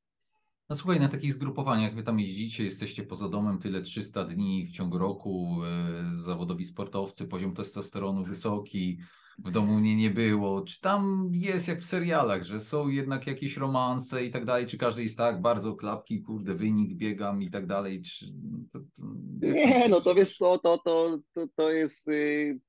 No 0.71 0.77
słuchaj, 0.77 1.01
na 1.01 1.09
takich 1.09 1.33
zgrupowaniach 1.33 1.95
wy 1.95 2.03
tam 2.03 2.21
jeździcie, 2.21 2.65
jesteście 2.65 3.03
poza 3.03 3.29
domem 3.29 3.59
tyle 3.59 3.83
300 3.83 4.25
dni 4.25 4.67
w 4.67 4.73
ciągu 4.73 4.99
roku, 4.99 5.59
e, 5.65 6.11
zawodowi 6.15 6.65
sportowcy, 6.65 7.29
poziom 7.29 7.55
testosteronu 7.55 8.25
wysoki, 8.25 8.99
w 9.39 9.51
domu 9.51 9.81
mnie 9.81 9.97
nie 9.97 10.11
było. 10.11 10.63
Czy 10.63 10.81
tam 10.81 11.31
jest 11.33 11.69
jak 11.69 11.81
w 11.81 11.85
serialach, 11.85 12.43
że 12.43 12.61
są 12.61 12.89
jednak 12.89 13.27
jakieś 13.27 13.57
romanse 13.57 14.25
i 14.25 14.31
tak 14.31 14.45
dalej, 14.45 14.67
czy 14.67 14.79
każdy 14.79 15.03
jest 15.03 15.19
tak, 15.19 15.43
bardzo 15.43 15.75
klapki, 15.75 16.23
kurde, 16.23 16.55
wynik, 16.55 16.95
biegam 16.95 17.43
i 17.43 17.51
tak 17.51 17.67
dalej, 17.67 18.03
czy... 18.03 18.27
To, 18.73 18.79
to, 18.79 19.03
Nie, 19.41 19.89
no 19.89 20.01
to 20.01 20.15
wiesz 20.15 20.37
co, 20.37 20.59
to, 20.59 20.79
to, 20.79 21.19
to, 21.35 21.47
to 21.57 21.71
jest. 21.71 22.09
y, 22.09 22.61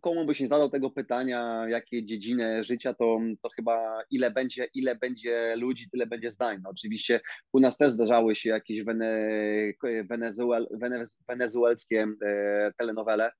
Komu 0.00 0.24
byś 0.24 0.40
nie 0.40 0.46
zadał 0.46 0.70
tego 0.70 0.90
pytania, 0.90 1.66
jakie 1.68 2.04
dziedziny 2.04 2.64
życia, 2.64 2.94
to, 2.94 3.18
to 3.42 3.48
chyba 3.48 4.02
ile 4.10 4.30
będzie, 4.30 4.64
ile 4.74 4.96
będzie 4.96 5.56
ludzi, 5.56 5.90
tyle 5.90 6.06
będzie 6.06 6.30
zdań. 6.30 6.58
No, 6.62 6.70
oczywiście 6.70 7.20
u 7.52 7.60
nas 7.60 7.76
też 7.76 7.92
zdarzały 7.92 8.36
się 8.36 8.50
jakieś 8.50 8.82
wene, 8.84 9.28
wenezuel, 10.04 10.68
wenez, 10.70 11.18
wenezuelskie 11.28 12.06
e, 12.22 12.72
telenowele. 12.78 13.30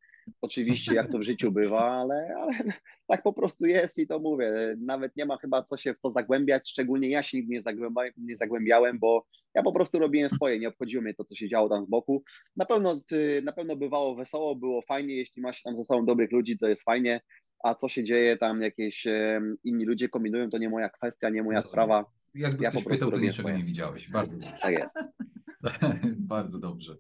Oczywiście, 0.43 0.95
jak 0.95 1.13
to 1.13 1.19
w 1.19 1.23
życiu 1.23 1.53
bywa, 1.53 1.91
ale, 2.01 2.35
ale 2.43 2.53
tak 3.09 3.23
po 3.23 3.33
prostu 3.33 3.67
jest 3.67 3.99
i 3.99 4.07
to 4.07 4.19
mówię. 4.19 4.77
Nawet 4.81 5.17
nie 5.17 5.25
ma 5.27 5.37
chyba 5.37 5.63
co 5.63 5.77
się 5.77 5.95
w 5.95 6.01
to 6.01 6.11
zagłębiać. 6.11 6.71
Szczególnie 6.71 7.11
ja 7.11 7.23
się 7.23 7.37
nigdy 7.37 7.53
nie, 7.53 7.63
zagłęba, 7.63 8.03
nie 8.17 8.37
zagłębiałem, 8.37 8.99
bo 8.99 9.27
ja 9.55 9.63
po 9.63 9.73
prostu 9.73 9.99
robiłem 9.99 10.31
swoje. 10.31 10.59
Nie 10.59 10.69
obchodziło 10.69 11.03
mnie 11.03 11.15
to, 11.15 11.25
co 11.25 11.35
się 11.35 11.49
działo 11.49 11.69
tam 11.69 11.85
z 11.85 11.89
boku. 11.89 12.23
Na 12.57 12.65
pewno, 12.65 13.01
na 13.45 13.53
pewno 13.53 13.77
bywało 13.77 14.15
wesoło, 14.15 14.57
było 14.57 14.83
fajnie, 14.83 15.15
jeśli 15.17 15.43
ma 15.43 15.53
się 15.53 15.61
tam 15.65 15.77
ze 15.77 15.85
sobą 15.85 16.07
dobrych 16.07 16.33
ludzi, 16.33 16.59
to 16.59 16.67
jest 16.69 16.83
fajnie, 16.83 17.21
a 17.65 17.75
co 17.75 17.89
się 17.89 18.05
dzieje 18.05 18.37
tam, 18.37 18.63
jakieś 18.63 19.07
inni 19.65 19.85
ludzie 19.85 20.09
kombinują, 20.09 20.51
to 20.51 20.59
nie 20.59 20.69
moja 20.69 20.89
kwestia, 20.89 21.29
nie 21.31 21.43
moja 21.43 21.59
No, 21.59 21.63
sprawa, 21.63 22.05
Jakby 22.35 22.65
ja 22.65 22.71
ktoś 22.71 22.83
po 22.83 22.89
prostu 22.89 23.05
pytał, 23.07 23.19
to 23.21 23.25
niczego 23.27 23.49
swoje. 23.49 23.59
nie 23.59 23.65
widziałeś. 23.65 24.11
Bardzo 24.11 24.33
dobrze. 24.33 24.57
tak 24.63 24.73
jest. 24.73 24.95
Bardzo 26.35 26.59
dobrze. 26.59 26.97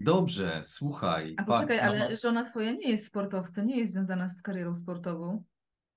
Dobrze, 0.00 0.60
słuchaj. 0.62 1.34
A 1.36 1.44
pa- 1.44 1.54
poczekaj, 1.62 1.76
no, 1.76 1.82
ale 1.82 2.10
no. 2.10 2.16
żona 2.16 2.44
twoja 2.44 2.72
nie 2.72 2.90
jest 2.90 3.06
sportowcem, 3.06 3.66
nie 3.66 3.78
jest 3.78 3.92
związana 3.92 4.28
z 4.28 4.42
karierą 4.42 4.74
sportową. 4.74 5.44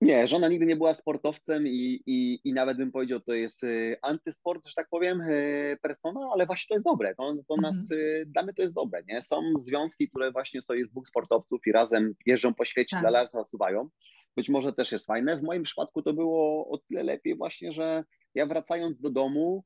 Nie, 0.04 0.28
żona 0.28 0.48
nigdy 0.48 0.66
nie 0.66 0.76
była 0.76 0.94
sportowcem 0.94 1.68
i, 1.68 2.04
i, 2.06 2.40
i 2.44 2.54
nawet 2.54 2.78
bym 2.78 2.92
powiedział, 2.92 3.20
to 3.20 3.34
jest 3.34 3.64
y, 3.64 3.98
antysport, 4.02 4.68
że 4.68 4.74
tak 4.76 4.88
powiem, 4.90 5.22
y, 5.22 5.78
persona, 5.82 6.20
ale 6.34 6.46
właśnie 6.46 6.68
to 6.70 6.76
jest 6.76 6.86
dobre. 6.86 7.16
To, 7.16 7.36
to 7.48 7.56
nas, 7.62 7.92
y, 7.92 8.26
dla 8.28 8.44
mnie 8.44 8.54
to 8.54 8.62
jest 8.62 8.74
dobre, 8.74 9.04
nie? 9.08 9.22
Są 9.22 9.42
związki, 9.60 10.10
które 10.10 10.32
właśnie 10.32 10.62
są, 10.62 10.74
jest 10.74 10.92
dwóch 10.92 11.08
sportowców 11.08 11.62
i 11.68 11.72
razem 11.72 12.14
jeżdżą 12.26 12.54
po 12.54 12.66
świecie, 12.66 12.98
Tak. 13.02 13.10
dla 13.10 13.28
zasuwają. 13.28 13.90
Być 14.36 14.50
może 14.50 14.74
też 14.74 14.92
jest 14.92 15.06
fajne. 15.06 15.38
W 15.38 15.44
moim 15.44 15.64
przypadku 15.64 16.02
to 16.02 16.14
było 16.14 16.70
o 16.70 16.78
tyle 16.78 17.04
lepiej 17.04 17.38
właśnie, 17.38 17.72
że 17.72 18.04
ja 18.36 18.46
wracając 18.46 19.00
do 19.00 19.10
domu, 19.10 19.64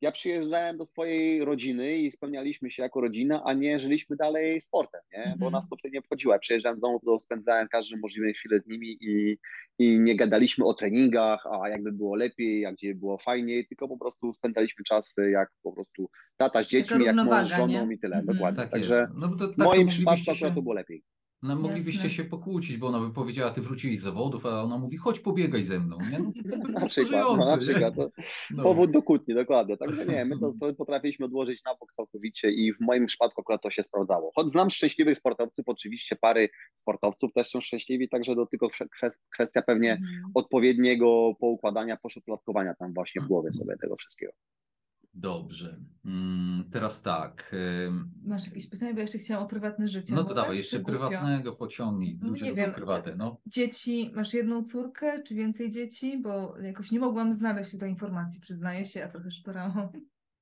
ja 0.00 0.12
przyjeżdżałem 0.12 0.76
do 0.76 0.84
swojej 0.84 1.44
rodziny 1.44 1.96
i 1.96 2.10
spełnialiśmy 2.10 2.70
się 2.70 2.82
jako 2.82 3.00
rodzina, 3.00 3.42
a 3.44 3.52
nie 3.52 3.80
żyliśmy 3.80 4.16
dalej 4.16 4.60
sportem, 4.60 5.00
nie? 5.12 5.24
bo 5.24 5.32
Mhm. 5.46 5.52
nas 5.52 5.68
to 5.68 5.76
wtedy 5.76 5.92
nie 5.92 5.98
obchodziło. 5.98 6.32
Ja 6.34 6.38
przyjeżdżałem 6.38 6.80
do 6.80 6.86
domu, 6.86 7.00
to 7.04 7.18
spędzałem 7.18 7.68
każdą 7.68 7.96
możliwą 7.96 8.32
chwilę 8.32 8.60
z 8.60 8.66
nimi 8.66 8.98
i, 9.00 9.38
i 9.78 9.98
nie 10.00 10.16
gadaliśmy 10.16 10.64
o 10.64 10.74
treningach, 10.74 11.46
a 11.46 11.68
jakby 11.68 11.92
było 11.92 12.16
lepiej, 12.16 12.66
a 12.66 12.72
gdzie 12.72 12.94
było 12.94 13.18
fajniej, 13.18 13.66
tylko 13.66 13.88
po 13.88 13.98
prostu 13.98 14.32
spędzaliśmy 14.32 14.84
czas 14.84 15.14
jak 15.32 15.48
po 15.62 15.72
prostu 15.72 16.10
tata 16.36 16.62
z 16.62 16.66
dziećmi, 16.66 17.04
jak 17.04 17.16
mąż 17.16 17.48
z 17.48 17.50
żoną 17.50 17.86
nie? 17.86 17.94
i 17.94 17.98
tyle, 17.98 18.16
Mhm. 18.16 18.36
dokładnie. 18.36 18.62
Tak 18.62 18.70
Także. 18.70 19.08
No, 19.14 19.28
to, 19.28 19.46
tak 19.48 19.54
w 19.56 19.58
moim 19.58 19.88
przypadku 19.88 20.24
się- 20.24 20.32
akurat 20.32 20.54
to 20.54 20.62
było 20.62 20.74
lepiej. 20.74 21.02
No, 21.42 21.56
moglibyście 21.56 21.92
Jasne. 21.92 22.10
się 22.10 22.24
pokłócić, 22.24 22.76
bo 22.76 22.86
ona 22.86 23.00
by 23.00 23.10
powiedziała, 23.14 23.50
ty 23.50 23.60
wróciłeś 23.60 23.98
z 23.98 24.02
zawodów, 24.02 24.46
a 24.46 24.62
ona 24.62 24.78
mówi, 24.78 24.96
chodź 24.96 25.20
pobiegaj 25.20 25.62
ze 25.62 25.80
mną. 25.80 25.98
Nie? 26.10 26.18
No, 26.18 26.32
to 26.62 26.68
Na 26.80 26.86
przykład, 26.86 27.24
no, 27.24 27.36
na 27.36 27.58
przykład. 27.58 27.94
To, 27.96 28.10
No. 28.56 28.62
Powód 28.62 28.90
do 28.90 29.02
kłótni, 29.02 29.34
dokładnie. 29.34 29.76
Także 29.76 30.06
nie, 30.06 30.24
my 30.24 30.38
to 30.38 30.52
sobie 30.60 30.74
potrafiliśmy 30.74 31.26
odłożyć 31.26 31.64
na 31.64 31.74
bok 31.80 31.92
całkowicie 31.92 32.50
i 32.50 32.72
w 32.72 32.80
moim 32.80 33.06
przypadku 33.06 33.40
akurat 33.40 33.62
to 33.62 33.70
się 33.70 33.82
sprawdzało. 33.82 34.30
Choć 34.36 34.52
znam 34.52 34.70
szczęśliwych 34.70 35.18
sportowców, 35.18 35.64
oczywiście 35.68 36.16
pary 36.16 36.48
sportowców 36.76 37.32
też 37.32 37.48
są 37.48 37.60
szczęśliwi, 37.60 38.08
także 38.08 38.34
to 38.34 38.46
tylko 38.46 38.68
kwes- 38.68 39.18
kwestia 39.34 39.62
pewnie 39.62 39.92
Mhm. 39.92 40.22
odpowiedniego 40.34 41.32
poukładania, 41.40 41.96
poszufladkowania 41.96 42.74
tam 42.74 42.92
właśnie 42.94 43.22
w 43.22 43.26
głowie 43.26 43.52
sobie 43.52 43.76
tego 43.82 43.96
wszystkiego. 43.96 44.32
Dobrze. 45.14 45.76
Mm, 46.04 46.70
teraz 46.72 47.02
tak. 47.02 47.52
Masz 48.22 48.46
jakieś 48.46 48.66
pytania, 48.66 48.92
bo 48.92 48.98
ja 48.98 49.02
jeszcze 49.02 49.18
chciałam 49.18 49.44
o 49.44 49.48
prywatne 49.48 49.88
życie. 49.88 50.14
No 50.14 50.24
to 50.24 50.34
dawaj, 50.34 50.56
jeszcze 50.56 50.80
prywatnego 50.80 51.52
pociągnij. 51.52 52.18
No 52.22 52.28
Ludzie 52.28 52.44
nie 52.44 52.54
wiem. 52.54 52.72
prywatę, 52.72 53.16
no. 53.16 53.40
Dzieci, 53.46 54.10
masz 54.14 54.34
jedną 54.34 54.62
córkę, 54.62 55.22
czy 55.22 55.34
więcej 55.34 55.70
dzieci? 55.70 56.18
Bo 56.18 56.58
jakoś 56.58 56.90
nie 56.90 57.00
mogłam 57.00 57.34
znaleźć 57.34 57.70
tutaj 57.70 57.90
informacji, 57.90 58.40
przyznaję 58.40 58.84
się, 58.86 59.04
a 59.04 59.08
trochę 59.08 59.30
szperałam. 59.30 59.88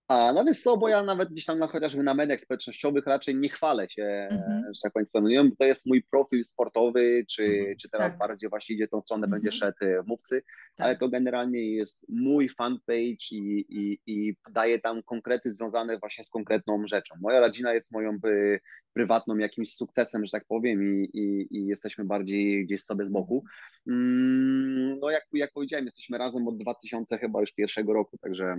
A 0.09 0.33
no 0.33 0.45
wiesz 0.45 0.63
co, 0.63 0.77
bo 0.77 0.89
ja 0.89 1.03
nawet 1.03 1.29
gdzieś 1.29 1.45
tam 1.45 1.59
na, 1.59 1.67
chociażby 1.67 2.03
na 2.03 2.15
mediach 2.15 2.41
społecznościowych 2.41 3.07
raczej 3.07 3.37
nie 3.37 3.49
chwalę 3.49 3.87
się, 3.91 4.29
Mhm. 4.31 4.63
że 4.75 4.81
tak 4.83 4.93
Państwo 4.93 5.21
mówią, 5.21 5.49
bo 5.51 5.57
to 5.57 5.65
jest 5.65 5.87
mój 5.87 6.03
profil 6.11 6.45
sportowy, 6.45 7.25
czy, 7.31 7.43
Mhm. 7.45 7.77
czy 7.77 7.89
teraz 7.91 8.13
Tak. 8.13 8.19
bardziej 8.19 8.51
właśnie 8.51 8.75
idzie 8.77 8.89
tą 8.89 9.01
stronę, 9.01 9.25
Mhm. 9.27 9.43
będzie 9.43 9.59
szedł 9.59 9.77
e, 9.81 10.03
mówcy, 10.07 10.43
ale 10.79 10.91
Tak. 10.93 11.01
to 11.01 11.09
generalnie 11.09 11.71
jest 11.75 12.07
mój 12.09 12.49
fanpage 12.49 13.27
i, 13.31 13.67
i, 13.69 13.99
i 14.07 14.37
daję 14.53 14.79
tam 14.81 15.03
konkrety 15.03 15.53
związane 15.53 15.99
właśnie 15.99 16.25
z 16.25 16.31
konkretną 16.31 16.87
rzeczą. 16.87 17.15
Moja 17.21 17.41
rodzina 17.41 17.75
jest 17.75 17.93
moją 17.93 18.19
y, 18.27 18.61
prywatną 18.93 19.37
jakimś 19.39 19.75
sukcesem, 19.75 20.25
że 20.25 20.31
tak 20.31 20.45
powiem 20.49 20.83
i, 20.85 21.05
i, 21.19 21.57
i 21.57 21.67
jesteśmy 21.67 22.05
bardziej 22.05 22.67
gdzieś 22.67 22.83
sobie 22.85 23.05
z 23.05 23.11
boku. 23.11 23.45
Mm, 23.87 24.99
No 25.01 25.11
jak, 25.11 25.27
jak 25.33 25.53
powiedziałem, 25.53 25.85
jesteśmy 25.85 26.19
razem 26.19 26.49
od 26.49 26.57
2000 26.57 27.19
chyba 27.19 27.41
już 27.41 27.53
pierwszego 27.53 27.93
roku, 27.93 28.19
także 28.19 28.57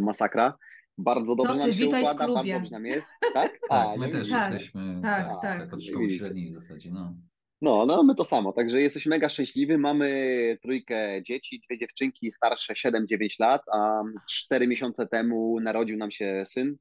masakra. 0.00 0.54
Bardzo 0.98 1.36
dobrze 1.36 1.52
ty, 1.52 1.58
nam 1.58 1.72
się 1.72 1.80
witaj 1.80 2.00
w 2.00 2.04
układa, 2.04 2.18
bardzo 2.34 2.52
dobrze 2.52 2.70
nam 2.70 2.86
jest. 2.86 3.08
Tak? 3.34 3.58
Tak, 3.68 3.98
my 3.98 4.06
no 4.06 4.12
też 4.12 4.18
widzisz. 4.18 4.30
Tak, 4.32 4.52
jesteśmy 4.52 5.00
tak, 5.02 5.26
tak, 5.26 5.42
tak. 5.42 5.60
tak 5.60 5.74
od 5.74 5.84
szkoły 5.84 6.06
Widzicie. 6.06 6.24
średniej 6.24 6.50
w 6.50 6.54
zasadzie, 6.54 6.90
no. 6.90 7.14
No, 7.62 7.86
no 7.86 8.02
my 8.02 8.14
to 8.14 8.24
samo, 8.24 8.52
także 8.52 8.80
jesteśmy 8.80 9.10
mega 9.10 9.28
szczęśliwi. 9.28 9.78
Mamy 9.78 10.58
trójkę 10.62 11.22
dzieci, 11.22 11.60
dwie 11.68 11.78
dziewczynki 11.78 12.30
starsze 12.30 12.74
7-9 12.74 13.40
lat, 13.40 13.62
a 13.72 14.02
4 14.30 14.66
miesiące 14.68 15.06
temu 15.06 15.60
narodził 15.60 15.96
nam 15.96 16.10
się 16.10 16.44
syn. 16.46 16.76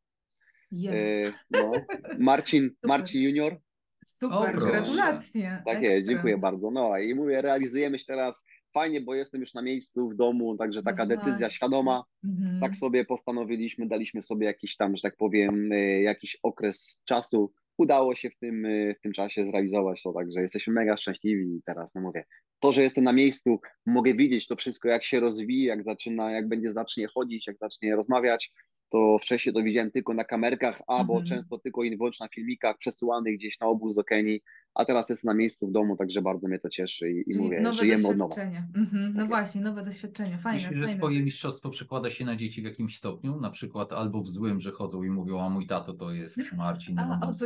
Jest. 0.72 1.08
E, 1.08 1.39
No, 1.51 1.72
Marcin, 2.20 2.70
Marcin 2.88 3.22
Junior. 3.22 3.58
Super, 4.05 4.58
O, 4.58 4.60
gratulacje. 4.60 5.64
Tak 5.66 5.82
jest, 5.84 6.08
dziękuję 6.08 6.38
bardzo. 6.38 6.72
No 6.72 6.97
i 6.97 7.16
mówię, 7.16 7.41
realizujemy 7.41 7.99
się 7.99 8.05
teraz 8.05 8.45
fajnie, 8.78 9.01
bo 9.01 9.15
jestem 9.15 9.41
już 9.41 9.53
na 9.53 9.61
miejscu 9.61 10.09
w 10.09 10.15
domu, 10.15 10.57
także 10.57 10.84
taka 10.84 11.05
No 11.05 11.15
decyzja 11.15 11.49
świadoma. 11.49 12.03
Mhm. 12.23 12.61
Tak 12.61 12.75
sobie 12.75 13.05
postanowiliśmy, 13.05 13.88
daliśmy 13.88 14.23
sobie 14.23 14.45
jakiś 14.45 14.75
tam, 14.75 14.95
że 14.95 15.01
tak 15.01 15.15
powiem, 15.17 15.71
y, 15.71 16.01
jakiś 16.01 16.38
okres 16.43 17.01
czasu. 17.05 17.51
Udało 17.78 18.15
się 18.15 18.30
w 18.30 18.38
tym, 18.38 18.65
y, 18.65 18.95
w 18.99 19.01
tym 19.01 19.13
czasie 19.13 19.45
zrealizować 19.45 20.03
to, 20.03 20.13
także 20.13 20.41
jesteśmy 20.41 20.73
mega 20.73 20.97
szczęśliwi 20.97 21.61
teraz, 21.65 21.95
no 21.95 22.01
mówię, 22.01 22.25
to, 22.59 22.71
że 22.71 22.84
jestem 22.84 23.03
na 23.03 23.13
miejscu, 23.13 23.59
mogę 23.86 24.13
widzieć 24.13 24.47
to 24.47 24.55
wszystko, 24.55 24.89
jak 24.89 25.03
się 25.03 25.19
rozwija, 25.19 25.75
jak 25.75 25.84
zaczyna, 25.84 26.32
jak 26.32 26.47
będzie 26.47 26.71
zacznie 26.71 27.07
chodzić, 27.07 27.47
jak 27.47 27.57
zacznie 27.57 27.95
rozmawiać, 27.95 28.51
to 28.89 29.17
wcześniej 29.21 29.55
to 29.55 29.63
widziałem 29.63 29.91
tylko 29.91 30.13
na 30.13 30.23
kamerkach, 30.23 30.81
albo 30.88 31.13
Mhm. 31.13 31.25
często 31.25 31.59
tylko 31.59 31.83
i 31.83 31.97
wyłącznie 31.97 32.23
na 32.23 32.29
filmikach 32.29 32.77
przesyłanych 32.77 33.35
gdzieś 33.35 33.59
na 33.59 33.67
obóz 33.67 33.95
do 33.95 34.03
Kenii, 34.03 34.41
a 34.73 34.85
teraz 34.85 35.09
jest 35.09 35.23
na 35.23 35.33
miejscu 35.33 35.67
w 35.67 35.71
domu, 35.71 35.97
także 35.97 36.21
bardzo 36.21 36.47
mnie 36.47 36.59
to 36.59 36.69
cieszy 36.69 37.09
i, 37.11 37.31
i 37.33 37.38
mówię, 37.38 37.61
nowe 37.61 37.75
żyjemy 37.75 38.07
od 38.07 38.17
nowa. 38.17 38.29
doświadczenie. 38.35 38.67
Mhm. 38.75 39.13
No 39.13 39.19
Tak 39.19 39.27
właśnie, 39.27 39.61
nowe 39.61 39.83
doświadczenie. 39.85 40.38
Fajne, 40.38 40.59
że 40.59 40.69
fajne. 40.69 40.97
twoje 40.97 41.23
mistrzostwo 41.23 41.69
przekłada 41.69 42.09
się 42.09 42.25
na 42.25 42.35
dzieci 42.35 42.61
w 42.61 42.65
jakimś 42.65 42.97
stopniu? 42.97 43.39
Na 43.39 43.49
przykład 43.49 43.93
albo 43.93 44.21
w 44.21 44.29
złym, 44.29 44.59
że 44.59 44.71
chodzą 44.71 45.03
i 45.03 45.09
mówią, 45.09 45.41
a 45.41 45.49
mój 45.49 45.67
tato 45.67 45.93
to 45.93 46.11
jest 46.13 46.38
Marcin 46.57 46.97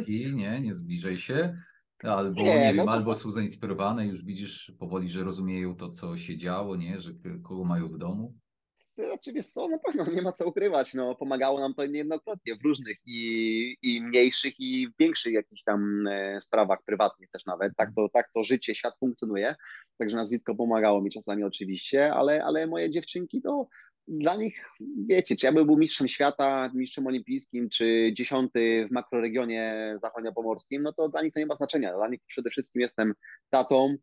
ci- 0.07 0.35
nie, 0.35 0.59
nie 0.61 0.73
zbliżaj 0.73 1.17
się. 1.17 1.57
Albo, 2.03 2.41
Nie, 2.41 2.59
nie, 2.59 2.67
no 2.67 2.73
wiem, 2.73 2.85
to 2.85 2.91
albo 2.91 3.15
są 3.15 3.31
zainspirowane, 3.31 4.07
już 4.07 4.25
widzisz 4.25 4.73
powoli, 4.79 5.09
że 5.09 5.23
rozumieją 5.23 5.75
to, 5.75 5.89
co 5.89 6.17
się 6.17 6.37
działo, 6.37 6.75
nie, 6.75 6.99
że 6.99 7.11
kogo 7.43 7.63
mają 7.63 7.87
w 7.87 7.97
domu. 7.97 8.33
Znaczy, 8.97 9.33
wiesz 9.33 9.47
co, 9.47 9.67
na 9.67 9.77
pewno 9.77 10.05
nie 10.11 10.21
ma 10.21 10.31
co 10.31 10.47
ukrywać, 10.47 10.93
no, 10.93 11.15
pomagało 11.15 11.59
nam 11.59 11.73
to 11.73 11.85
niejednokrotnie 11.85 12.55
w 12.55 12.63
różnych 12.63 12.97
i, 13.05 13.77
i 13.81 14.01
mniejszych 14.01 14.59
i 14.59 14.87
większych 14.99 15.33
jakichś 15.33 15.63
tam 15.63 16.07
e, 16.07 16.41
sprawach 16.41 16.83
prywatnych 16.85 17.29
też 17.29 17.45
nawet, 17.45 17.73
tak 17.77 17.89
to, 17.95 18.09
tak 18.09 18.29
to 18.33 18.43
życie, 18.43 18.75
świat 18.75 18.93
funkcjonuje, 18.99 19.55
także 19.97 20.17
nazwisko 20.17 20.55
pomagało 20.55 21.01
mi 21.01 21.11
czasami 21.11 21.43
oczywiście, 21.43 22.13
ale, 22.13 22.43
ale 22.43 22.67
moje 22.67 22.89
dziewczynki 22.89 23.41
to 23.41 23.67
dla 24.07 24.35
nich, 24.35 24.65
wiecie, 25.07 25.35
czy 25.35 25.45
ja 25.45 25.51
bym 25.51 25.65
był 25.65 25.77
mistrzem 25.77 26.07
świata, 26.07 26.71
mistrzem 26.73 27.07
olimpijskim, 27.07 27.69
czy 27.69 28.11
dziesiąty 28.13 28.87
w 28.87 28.91
makroregionie 28.91 29.93
zachodniopomorskim, 29.97 30.83
no 30.83 30.93
to 30.93 31.09
dla 31.09 31.21
nich 31.21 31.33
to 31.33 31.39
nie 31.39 31.45
ma 31.45 31.55
znaczenia, 31.55 31.95
dla 31.95 32.07
nich 32.07 32.19
przede 32.27 32.49
wszystkim 32.49 32.81
jestem 32.81 33.13
tatą, 33.49 33.95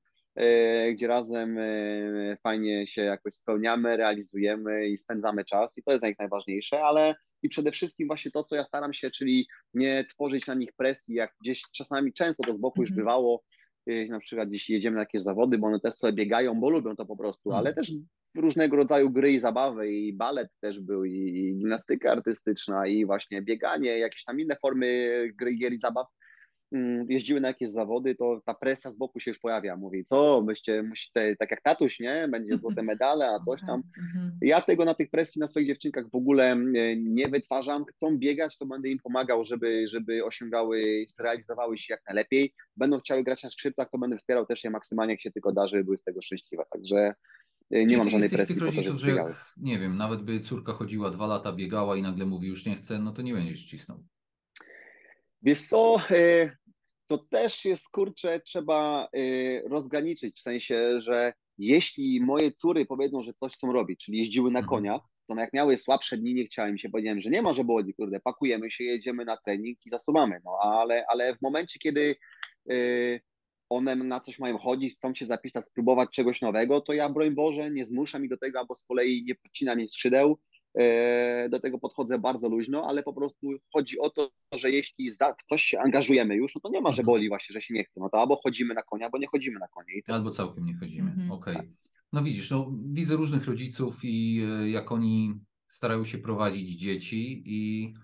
gdzie 0.92 1.06
razem 1.06 1.58
e, 1.58 2.36
fajnie 2.42 2.86
się 2.86 3.02
jakoś 3.02 3.34
spełniamy, 3.34 3.96
realizujemy 3.96 4.88
i 4.88 4.98
spędzamy 4.98 5.44
czas 5.44 5.78
i 5.78 5.82
to 5.82 5.92
jest 5.92 6.04
nich 6.04 6.18
najważniejsze, 6.18 6.82
ale 6.84 7.14
i 7.42 7.48
przede 7.48 7.72
wszystkim 7.72 8.06
właśnie 8.06 8.30
to, 8.30 8.44
co 8.44 8.56
ja 8.56 8.64
staram 8.64 8.92
się, 8.92 9.10
czyli 9.10 9.46
nie 9.74 10.04
tworzyć 10.04 10.46
na 10.46 10.54
nich 10.54 10.72
presji, 10.76 11.14
jak 11.14 11.34
gdzieś 11.40 11.62
czasami 11.72 12.12
często 12.12 12.42
to 12.46 12.54
z 12.54 12.58
boku 12.58 12.80
już 12.80 12.90
Mhm. 12.90 13.04
bywało, 13.06 13.42
e, 13.86 14.06
na 14.06 14.20
przykład 14.20 14.48
gdzieś 14.48 14.70
jedziemy 14.70 14.94
na 14.94 15.02
jakieś 15.02 15.22
zawody, 15.22 15.58
bo 15.58 15.66
one 15.66 15.80
też 15.80 15.94
sobie 15.94 16.12
biegają, 16.12 16.60
bo 16.60 16.70
lubią 16.70 16.96
to 16.96 17.06
po 17.06 17.16
prostu, 17.16 17.50
Mhm. 17.50 17.66
ale 17.66 17.74
też 17.74 17.92
różnego 18.36 18.76
rodzaju 18.76 19.10
gry 19.10 19.32
i 19.32 19.40
zabawy 19.40 19.92
i 19.92 20.12
balet 20.12 20.48
też 20.60 20.80
był 20.80 21.04
i, 21.04 21.54
gimnastyka 21.58 22.12
artystyczna 22.12 22.86
i 22.86 23.06
właśnie 23.06 23.42
bieganie, 23.42 23.98
jakieś 23.98 24.24
tam 24.24 24.40
inne 24.40 24.56
formy 24.62 25.08
gry, 25.34 25.54
gier 25.54 25.72
i 25.72 25.78
zabaw 25.78 26.06
jeździły 27.08 27.40
na 27.40 27.48
jakieś 27.48 27.70
zawody, 27.70 28.14
to 28.14 28.40
ta 28.44 28.54
presja 28.54 28.90
z 28.90 28.96
boku 28.96 29.20
się 29.20 29.30
już 29.30 29.38
pojawia. 29.38 29.76
Mówi, 29.76 30.04
co, 30.04 30.42
byście, 30.42 30.82
musicie, 30.82 31.36
tak 31.38 31.50
jak 31.50 31.62
tatuś, 31.62 32.00
nie? 32.00 32.28
Będzie 32.30 32.58
złote 32.58 32.82
medale, 32.82 33.28
a 33.28 33.44
coś 33.44 33.60
tam. 33.60 33.82
Mhm. 33.98 34.38
Ja 34.42 34.60
tego 34.60 34.84
na 34.84 34.94
tych 34.94 35.10
presji 35.10 35.40
na 35.40 35.48
swoich 35.48 35.66
dziewczynkach 35.66 36.10
w 36.10 36.14
ogóle 36.14 36.52
e, 36.52 36.96
nie 36.96 37.28
wytwarzam. 37.28 37.84
Chcą 37.84 38.18
biegać, 38.18 38.58
to 38.58 38.66
będę 38.66 38.88
im 38.88 38.98
pomagał, 38.98 39.44
żeby, 39.44 39.88
żeby 39.88 40.24
osiągały, 40.24 41.06
zrealizowały 41.08 41.78
się 41.78 41.94
jak 41.94 42.00
najlepiej. 42.06 42.54
Będą 42.76 43.00
chciały 43.00 43.24
grać 43.24 43.42
na 43.42 43.50
skrzypcach, 43.50 43.90
to 43.90 43.98
będę 43.98 44.18
wspierał 44.18 44.46
też 44.46 44.64
je 44.64 44.70
maksymalnie, 44.70 45.12
jak 45.12 45.20
się 45.20 45.30
tylko 45.30 45.52
da, 45.52 45.68
żeby 45.68 45.84
były 45.84 45.98
z 45.98 46.02
tego 46.02 46.22
szczęśliwe. 46.22 46.64
Także 46.72 46.96
e, 46.96 47.14
nie 47.70 47.86
Czyli 47.86 47.96
mam 47.96 48.10
żadnej 48.10 48.22
jesteś 48.22 48.40
z 48.40 48.46
presji 48.46 48.54
tych 48.54 48.64
po 48.64 48.70
to, 48.70 48.76
rodziców, 48.76 49.00
że 49.00 49.10
jak, 49.10 49.54
nie 49.56 49.78
wiem, 49.78 49.96
nawet 49.96 50.22
by 50.22 50.40
córka 50.40 50.72
chodziła 50.72 51.10
dwa 51.10 51.26
lata, 51.26 51.52
biegała 51.52 51.96
i 51.96 52.02
nagle 52.02 52.26
mówi 52.26 52.48
już 52.48 52.66
nie 52.66 52.76
chce, 52.76 52.98
no 52.98 53.12
to 53.12 53.22
nie 53.22 53.34
będziesz 53.34 53.64
cisnął. 53.64 54.04
Wiesz 55.42 55.66
co, 55.68 56.00
e, 56.10 56.50
to 57.06 57.18
też 57.18 57.64
jest, 57.64 57.88
kurczę, 57.90 58.40
trzeba 58.40 59.08
e, 59.12 59.68
rozgraniczyć, 59.68 60.36
w 60.36 60.42
sensie, 60.42 61.00
że 61.00 61.32
jeśli 61.58 62.20
moje 62.20 62.52
córy 62.52 62.86
powiedzą, 62.86 63.22
że 63.22 63.34
coś 63.34 63.52
chcą 63.52 63.72
robić, 63.72 64.04
czyli 64.04 64.18
jeździły 64.18 64.50
na 64.50 64.58
Mhm. 64.58 64.68
koniach, 64.68 65.00
to 65.26 65.36
jak 65.36 65.52
miały 65.52 65.78
słabsze 65.78 66.16
dni, 66.16 66.34
nie 66.34 66.44
chciałem 66.46 66.78
się, 66.78 66.88
powiedziałem, 66.88 67.20
że 67.20 67.30
nie 67.30 67.42
ma, 67.42 67.52
że 67.52 67.64
boli, 67.64 67.94
kurde, 67.94 68.20
pakujemy 68.20 68.70
się, 68.70 68.84
jedziemy 68.84 69.24
na 69.24 69.36
trening 69.36 69.78
i 69.86 69.90
zasuwamy, 69.90 70.40
no 70.44 70.50
ale, 70.62 71.04
ale 71.08 71.36
w 71.36 71.42
momencie, 71.42 71.78
kiedy 71.78 72.16
e, 72.70 72.74
one 73.68 73.96
na 73.96 74.20
coś 74.20 74.38
mają 74.38 74.58
chodzić, 74.58 74.94
chcą 74.94 75.14
się 75.14 75.26
zapisać, 75.26 75.64
spróbować 75.64 76.10
czegoś 76.10 76.40
nowego, 76.40 76.80
to 76.80 76.92
ja, 76.92 77.08
broń 77.08 77.30
Boże, 77.30 77.70
nie 77.70 77.84
zmuszam 77.84 78.24
ich 78.24 78.30
do 78.30 78.36
tego, 78.36 78.58
albo 78.58 78.74
z 78.74 78.84
kolei 78.84 79.24
nie 79.24 79.34
podcinam 79.34 79.80
im 79.80 79.88
skrzydeł, 79.88 80.38
do 81.50 81.60
tego 81.60 81.78
podchodzę 81.78 82.18
bardzo 82.18 82.48
luźno, 82.48 82.84
ale 82.88 83.02
po 83.02 83.12
prostu 83.12 83.50
chodzi 83.72 83.98
o 83.98 84.10
to, 84.10 84.30
że 84.54 84.70
jeśli 84.70 85.10
za, 85.10 85.34
w 85.34 85.42
coś 85.42 85.62
się 85.62 85.80
angażujemy 85.80 86.36
już, 86.36 86.54
no 86.54 86.60
to 86.60 86.68
nie 86.70 86.80
ma, 86.80 86.92
że 86.92 87.02
Mhm. 87.02 87.06
boli 87.06 87.28
właśnie, 87.28 87.52
że 87.52 87.60
się 87.60 87.74
nie 87.74 87.84
chce. 87.84 88.00
No 88.00 88.08
to 88.08 88.20
albo 88.20 88.40
chodzimy 88.44 88.74
na 88.74 88.82
konia, 88.82 89.04
albo 89.04 89.18
nie 89.18 89.26
chodzimy 89.26 89.58
na 89.58 89.68
konie. 89.68 89.94
I 89.98 90.02
tyle. 90.02 90.16
Albo 90.16 90.30
całkiem 90.30 90.66
nie 90.66 90.74
chodzimy. 90.78 91.10
Mhm. 91.10 91.30
Okej. 91.30 91.56
No 92.12 92.22
widzisz, 92.22 92.50
no, 92.50 92.72
widzę 92.84 93.16
różnych 93.16 93.46
rodziców 93.46 94.00
i 94.02 94.42
e, 94.50 94.70
jak 94.70 94.92
oni 94.92 95.40
starają 95.68 96.04
się 96.04 96.18
prowadzić 96.18 96.70
dzieci 96.70 97.42
i 97.46 97.94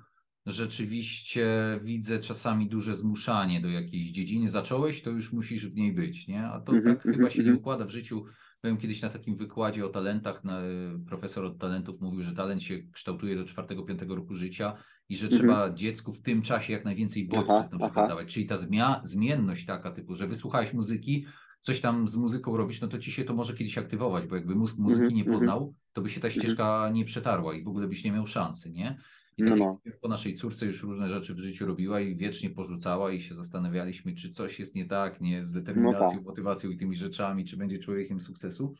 rzeczywiście 0.47 1.47
widzę 1.83 2.21
czasami 2.21 2.69
duże 2.69 2.95
zmuszanie 2.95 3.61
do 3.61 3.69
jakiejś 3.69 4.11
dziedziny. 4.11 4.49
Zacząłeś, 4.49 5.03
to 5.03 5.11
już 5.11 5.33
musisz 5.33 5.67
w 5.67 5.77
niej 5.77 5.93
być, 5.93 6.29
nie? 6.29 6.47
A 6.47 6.61
to 6.61 6.73
Mhm, 6.73 6.97
tak 6.97 7.07
mhm, 7.07 7.15
chyba 7.15 7.31
się 7.31 7.39
nie 7.39 7.45
mhm. 7.49 7.59
układa 7.59 7.85
w 7.85 7.91
życiu. 7.91 8.25
Byłem 8.65 8.77
kiedyś 8.77 9.03
na 9.03 9.09
takim 9.09 9.37
wykładzie 9.37 9.87
o 9.87 9.89
talentach. 9.89 10.45
Na, 10.45 10.61
profesor 11.07 11.45
od 11.45 11.59
talentów 11.59 12.01
mówił, 12.01 12.23
że 12.23 12.33
talent 12.33 12.63
się 12.63 12.79
kształtuje 12.93 13.37
do 13.37 13.45
czwartego, 13.45 13.83
piątego 13.83 14.15
roku 14.15 14.35
życia 14.35 14.77
i 15.09 15.17
że 15.17 15.27
Mhm. 15.27 15.43
trzeba 15.43 15.75
dziecku 15.75 16.13
w 16.13 16.23
tym 16.23 16.43
czasie 16.43 16.73
jak 16.73 16.85
najwięcej 16.85 17.29
bodźców 17.29 17.51
Aha, 17.51 17.69
na 17.73 17.79
przykład 17.79 17.93
aha. 17.99 18.09
dawać. 18.09 18.33
Czyli 18.35 18.47
ta 18.47 18.55
zmia- 18.55 19.01
zmienność 19.03 19.67
taka 19.67 19.91
typu, 19.91 20.15
że 20.15 20.27
wysłuchałeś 20.27 20.73
muzyki, 20.75 21.27
coś 21.61 21.81
tam 21.81 22.09
z 22.09 22.17
muzyką 22.17 22.57
robisz, 22.57 22.81
no 22.81 22.89
to 22.89 22.99
ci 22.99 23.13
się 23.13 23.25
to 23.25 23.35
może 23.35 23.55
kiedyś 23.55 23.79
aktywować, 23.79 24.27
bo 24.27 24.35
jakby 24.37 24.55
mózg 24.55 24.79
muzyki 24.79 25.03
Mhm, 25.03 25.17
nie 25.17 25.23
mhm. 25.23 25.35
poznał, 25.37 25.75
to 25.93 26.03
by 26.03 26.11
się 26.11 26.21
ta 26.21 26.29
Mhm. 26.29 26.43
ścieżka 26.43 26.91
nie 26.93 27.05
przetarła 27.05 27.55
i 27.55 27.63
w 27.63 27.69
ogóle 27.69 27.89
byś 27.89 28.05
nie 28.05 28.13
miał 28.13 28.27
szansy, 28.27 28.71
nie? 28.71 28.99
I 29.37 29.43
No, 29.43 29.51
tak 29.51 29.59
no. 29.59 29.81
jak 29.85 30.01
po 30.01 30.09
naszej 30.09 30.35
córce 30.35 30.67
już 30.67 30.83
różne 30.83 31.09
rzeczy 31.09 31.35
w 31.35 31.39
życiu 31.39 31.67
robiła 31.67 32.01
i 32.01 32.17
wiecznie 32.17 32.51
porzucała 32.51 33.13
i 33.13 33.21
się 33.21 33.35
zastanawialiśmy, 33.35 34.15
czy 34.15 34.31
coś 34.31 34.59
jest 34.59 34.75
nie 34.75 34.87
tak, 34.87 35.21
nie, 35.21 35.45
z 35.45 35.53
determinacją, 35.53 36.19
tak. 36.19 36.25
motywacją 36.25 36.71
i 36.71 36.77
tymi 36.77 36.97
rzeczami, 36.97 37.45
czy 37.45 37.57
będzie 37.57 37.79
człowiekiem 37.79 38.21
sukcesu. 38.21 38.75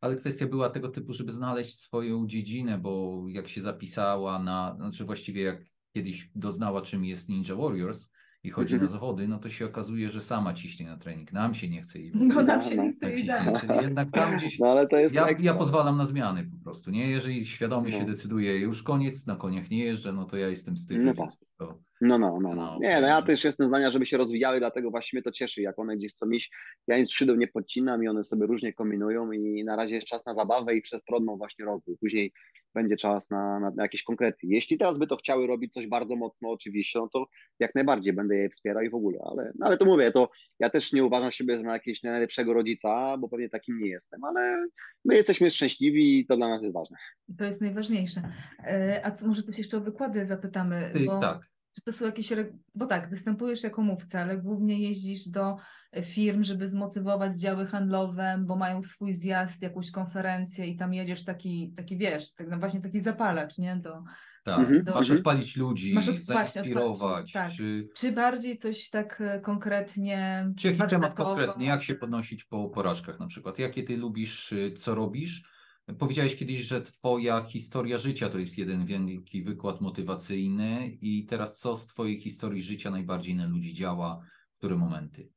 Ale 0.00 0.16
kwestia 0.16 0.46
była 0.46 0.70
tego 0.70 0.88
typu, 0.88 1.12
żeby 1.12 1.32
znaleźć 1.32 1.78
swoją 1.78 2.26
dziedzinę, 2.26 2.78
bo 2.78 3.24
jak 3.28 3.48
się 3.48 3.60
zapisała 3.60 4.38
na, 4.38 4.74
znaczy 4.76 5.04
właściwie 5.04 5.42
jak 5.42 5.64
kiedyś 5.94 6.30
doznała, 6.34 6.82
czym 6.82 7.04
jest 7.04 7.28
Ninja 7.28 7.54
Warriors 7.54 8.10
i 8.46 8.50
chodzi 8.50 8.74
Mhm. 8.74 8.82
na 8.92 8.92
zawody, 8.98 9.28
no 9.28 9.38
to 9.38 9.50
się 9.50 9.66
okazuje, 9.66 10.10
że 10.10 10.22
sama 10.22 10.54
ciśnie 10.54 10.86
na 10.86 10.96
trening. 10.96 11.32
Nam 11.32 11.54
się 11.54 11.68
nie 11.68 11.82
chce 11.82 11.98
jej 11.98 12.10
w 12.10 12.14
No 12.14 12.42
nam 12.42 12.62
się 12.62 12.76
nie 12.76 12.92
chce 12.92 13.10
jej 13.10 13.26
dać. 13.26 13.44
Tak, 13.44 13.60
Czyli 13.66 13.78
jednak 13.82 14.10
tam 14.10 14.36
gdzieś 14.36 14.58
No 14.60 14.66
ale 14.70 14.86
to 14.88 14.96
jest 14.96 15.14
ja, 15.14 15.26
ja 15.40 15.54
pozwalam 15.54 15.96
na 15.96 16.06
zmiany 16.06 16.44
po 16.44 16.64
prostu, 16.64 16.90
nie? 16.90 17.10
Jeżeli 17.10 17.46
świadomie 17.46 17.92
się 17.92 18.00
No. 18.00 18.06
decyduje, 18.06 18.58
już 18.58 18.82
koniec, 18.82 19.26
na 19.26 19.36
koniach 19.36 19.70
nie 19.70 19.84
jeżdżę, 19.84 20.12
no 20.12 20.24
to 20.24 20.36
ja 20.36 20.48
jestem 20.48 20.76
z 20.76 20.86
tych 20.86 20.98
No 21.02 21.12
rodziców. 21.12 21.40
To, 21.58 21.78
No, 22.00 22.18
no, 22.18 22.38
no, 22.42 22.54
No. 22.54 22.78
Nie, 22.80 23.00
no 23.00 23.06
ja 23.06 23.22
też 23.22 23.44
jestem 23.44 23.66
zdania, 23.66 23.90
żeby 23.90 24.06
się 24.06 24.16
rozwijały, 24.16 24.58
dlatego 24.58 24.90
właśnie 24.90 25.16
mnie 25.16 25.22
to 25.22 25.30
cieszy, 25.30 25.62
jak 25.62 25.78
one 25.78 25.96
gdzieś 25.96 26.12
chcą 26.12 26.30
iść. 26.30 26.52
Ja 26.86 26.98
im 26.98 27.08
skrzydeł 27.08 27.36
nie 27.36 27.48
podcinam 27.48 28.04
i 28.04 28.08
one 28.08 28.24
sobie 28.24 28.46
różnie 28.46 28.72
kombinują 28.72 29.32
i 29.32 29.64
na 29.64 29.76
razie 29.76 29.94
jest 29.94 30.06
czas 30.06 30.26
na 30.26 30.34
zabawę 30.34 30.74
i 30.74 30.82
przestronną 30.82 31.36
właśnie 31.36 31.64
rozwój. 31.64 31.96
Później 32.00 32.32
będzie 32.74 32.96
czas 32.96 33.30
na, 33.30 33.60
na, 33.60 33.70
na 33.70 33.82
jakieś 33.82 34.02
konkrety. 34.02 34.38
Jeśli 34.42 34.78
teraz 34.78 34.98
by 34.98 35.06
to 35.06 35.16
chciały 35.16 35.46
robić 35.46 35.72
coś 35.72 35.86
bardzo 35.86 36.16
mocno 36.16 36.50
oczywiście, 36.50 36.98
no 36.98 37.08
to 37.12 37.26
jak 37.58 37.74
najbardziej 37.74 38.12
będę 38.12 38.36
je 38.36 38.50
wspierał 38.50 38.82
i 38.82 38.90
w 38.90 38.94
ogóle, 38.94 39.18
ale, 39.24 39.52
no 39.58 39.66
ale 39.66 39.76
to 39.76 39.84
mówię, 39.84 40.12
to 40.12 40.30
ja 40.58 40.70
też 40.70 40.92
nie 40.92 41.04
uważam 41.04 41.30
siebie 41.30 41.56
za 41.56 41.72
jakiegoś 41.72 42.02
najlepszego 42.02 42.52
rodzica, 42.52 43.16
bo 43.18 43.28
pewnie 43.28 43.48
takim 43.48 43.78
nie 43.78 43.88
jestem, 43.88 44.24
ale 44.24 44.66
my 45.04 45.14
jesteśmy 45.14 45.50
szczęśliwi 45.50 46.18
i 46.18 46.26
to 46.26 46.36
dla 46.36 46.48
nas 46.48 46.62
jest 46.62 46.74
ważne. 46.74 46.96
To 47.38 47.44
jest 47.44 47.60
najważniejsze. 47.60 48.22
E, 48.64 49.00
A 49.04 49.10
co, 49.10 49.26
może 49.26 49.42
coś 49.42 49.58
jeszcze 49.58 49.76
o 49.76 49.80
wykłady 49.80 50.26
zapytamy? 50.26 50.90
ty, 50.94 51.06
bo... 51.06 51.20
tak, 51.20 51.55
Czy 51.76 51.82
to 51.82 51.92
są 51.92 52.06
jakieś, 52.06 52.32
bo 52.74 52.86
tak, 52.86 53.10
występujesz 53.10 53.62
jako 53.62 53.82
mówca, 53.82 54.20
ale 54.20 54.38
głównie 54.38 54.80
jeździsz 54.80 55.28
do 55.28 55.56
firm, 56.02 56.42
żeby 56.42 56.66
zmotywować 56.66 57.40
działy 57.40 57.66
handlowe, 57.66 58.38
bo 58.46 58.56
mają 58.56 58.82
swój 58.82 59.12
zjazd, 59.12 59.62
jakąś 59.62 59.90
konferencję 59.90 60.66
i 60.66 60.76
tam 60.76 60.94
jedziesz 60.94 61.24
taki, 61.24 61.72
taki 61.76 61.96
wiesz, 61.98 62.32
tak, 62.32 62.48
no 62.50 62.58
właśnie 62.58 62.80
taki 62.80 63.00
zapalacz, 63.00 63.58
nie? 63.58 63.76
Do, 63.76 64.02
tak. 64.44 64.58
Mhm, 64.58 64.84
Masz 64.84 64.96
mhm. 64.96 65.18
odpalić 65.18 65.56
ludzi, 65.56 65.94
Masz 65.94 66.08
od- 66.08 66.18
zainspirować, 66.18 67.00
odpalić, 67.00 67.32
tak. 67.32 67.52
czy, 67.52 67.88
czy 67.94 68.12
bardziej 68.12 68.56
coś 68.56 68.90
tak 68.90 69.20
e, 69.20 69.40
konkretnie 69.40 70.46
czy 70.56 70.68
jaki 70.68 70.90
temat 70.90 71.14
konkretnie, 71.14 71.66
jak 71.66 71.82
się 71.82 71.94
podnosić 71.94 72.44
po 72.44 72.68
porażkach 72.68 73.20
na 73.20 73.26
przykład, 73.26 73.58
jakie 73.58 73.82
ty 73.82 73.96
lubisz, 73.96 74.52
y, 74.52 74.72
co 74.72 74.94
robisz? 74.94 75.55
Powiedziałeś 75.98 76.36
kiedyś, 76.36 76.56
że 76.56 76.82
twoja 76.82 77.42
historia 77.42 77.98
życia 77.98 78.30
to 78.30 78.38
jest 78.38 78.58
jeden 78.58 78.86
wielki 78.86 79.42
wykład 79.42 79.80
motywacyjny 79.80 80.98
i 81.00 81.26
teraz 81.26 81.58
co 81.58 81.76
z 81.76 81.86
twojej 81.86 82.20
historii 82.20 82.62
życia 82.62 82.90
najbardziej 82.90 83.34
na 83.34 83.46
ludzi 83.46 83.74
działa, 83.74 84.26
w 84.54 84.58
które 84.58 84.76
momenty? 84.76 85.28